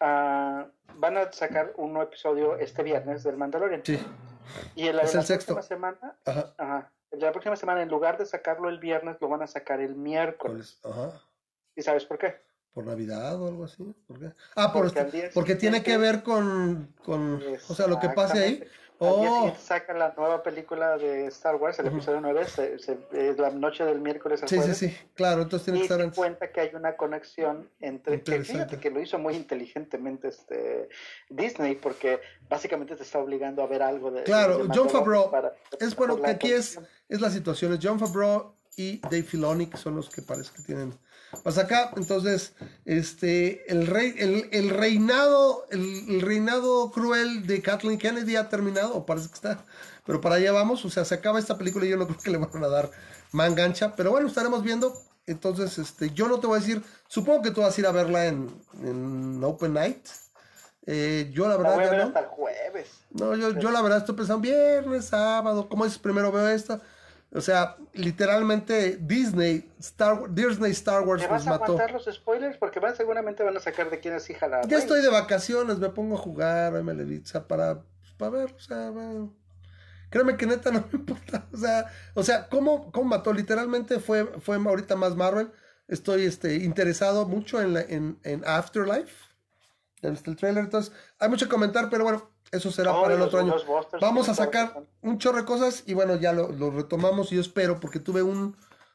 [0.00, 0.66] Ah,
[0.98, 3.82] van a sacar un nuevo episodio este viernes del Mandalorian.
[3.84, 3.98] Sí,
[4.76, 5.54] Y en la, Es la el sexto.
[5.54, 6.54] próxima semana, ajá.
[6.58, 9.94] ajá, la próxima semana, en lugar de sacarlo el viernes, lo van a sacar el
[9.94, 10.78] miércoles.
[10.84, 11.20] Ajá.
[11.76, 12.36] ¿Y sabes por qué?
[12.74, 13.84] ¿Por Navidad o algo así?
[14.08, 14.32] ¿Por qué?
[14.56, 18.38] Ah, por Porque este- porque tiene que ver con, con, o sea, lo que pase
[18.44, 18.64] ahí.
[18.98, 21.96] Oh, sacan la nueva película de Star Wars, el Ujú.
[21.96, 24.78] episodio 9, se, se- es la noche del miércoles al sí, sí, jueves.
[24.78, 26.16] sí, claro, entonces tiene que estar se antes.
[26.16, 30.88] cuenta que hay una conexión entre que fíjate que lo hizo muy inteligentemente este
[31.28, 35.54] Disney porque básicamente te está obligando a ver algo de Claro, de Mandalorian Favreau, para-
[35.80, 39.76] Es bueno que aquí es, es la situación, es John Favreau y Dave Filoni, que
[39.76, 40.94] son los que parece que tienen
[41.44, 41.90] más acá.
[41.96, 42.54] Entonces,
[42.84, 48.94] este, el rey, el, el reinado, el, el reinado cruel de Kathleen Kennedy ha terminado,
[48.94, 49.64] o parece que está,
[50.06, 52.30] pero para allá vamos, o sea, se acaba esta película y yo no creo que
[52.30, 52.90] le van a dar
[53.32, 55.00] mangancha, pero bueno, estaremos viendo.
[55.26, 57.92] Entonces, este, yo no te voy a decir, supongo que tú vas a ir a
[57.92, 60.06] verla en, en Open Night.
[60.86, 62.06] Eh, yo la La verdad voy a ver no.
[62.08, 62.88] hasta el jueves.
[63.10, 65.98] No, yo, yo la verdad estoy pensando viernes, sábado, ¿cómo dices?
[65.98, 66.82] Primero veo esta.
[67.34, 71.64] O sea, literalmente Disney, Star, Disney Star Wars ¿Te nos vas a mató.
[71.72, 72.56] aguantar los spoilers?
[72.58, 75.78] Porque van, seguramente van a sacar de quién es hija la Ya estoy de vacaciones,
[75.80, 79.34] me pongo a jugar a sea, para, pues, para ver, o sea, bueno.
[80.10, 81.48] Créeme que neta no me importa.
[81.52, 83.32] O sea, o sea, ¿cómo, cómo mató?
[83.32, 85.50] Literalmente fue, fue ahorita más Marvel.
[85.88, 89.33] Estoy este, interesado mucho en, la, en, en Afterlife.
[90.04, 93.14] Ya viste el trailer, entonces hay mucho que comentar, pero bueno, eso será Oh, para
[93.14, 93.54] el otro año.
[94.02, 97.40] Vamos a sacar un chorro de cosas y bueno, ya lo, lo retomamos y yo
[97.40, 98.54] espero porque tuve un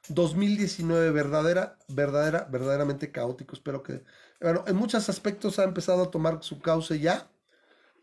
[0.10, 3.56] 2019 verdadera, verdadera, verdaderamente caótico.
[3.56, 4.04] Espero que,
[4.40, 7.28] bueno, en muchos aspectos ha empezado a tomar su cauce ya,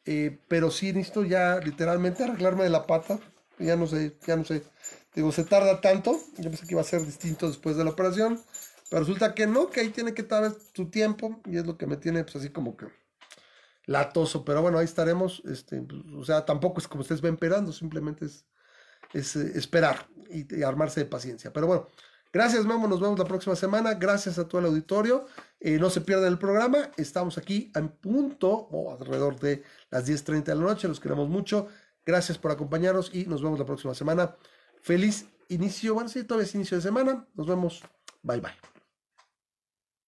[0.05, 3.21] eh, pero sí necesito ya literalmente arreglarme de la pata.
[3.59, 4.65] Ya no sé, ya no sé.
[5.15, 6.21] Digo, se tarda tanto.
[6.39, 8.41] Yo pensé que iba a ser distinto después de la operación,
[8.89, 11.87] pero resulta que no, que ahí tiene que estar su tiempo y es lo que
[11.87, 12.87] me tiene pues así como que
[13.87, 17.73] latoso, pero bueno, ahí estaremos, este, pues, o sea, tampoco es como ustedes ven esperando,
[17.73, 18.45] simplemente es,
[19.13, 21.53] es eh, esperar y, armarse de paciencia.
[21.53, 21.87] Pero bueno,
[22.33, 25.27] gracias Memo, nos vemos la próxima semana, gracias a todo el auditorio,
[25.61, 30.45] eh, no se pierdan el programa, estamos aquí en punto, o alrededor de las 10.30
[30.45, 31.69] de la noche, los queremos mucho,
[32.05, 34.37] gracias por acompañarnos y nos vemos la próxima semana.
[34.83, 37.83] Feliz inicio, bueno, sí, todavía es inicio de semana, nos vemos,
[38.23, 38.76] bye bye.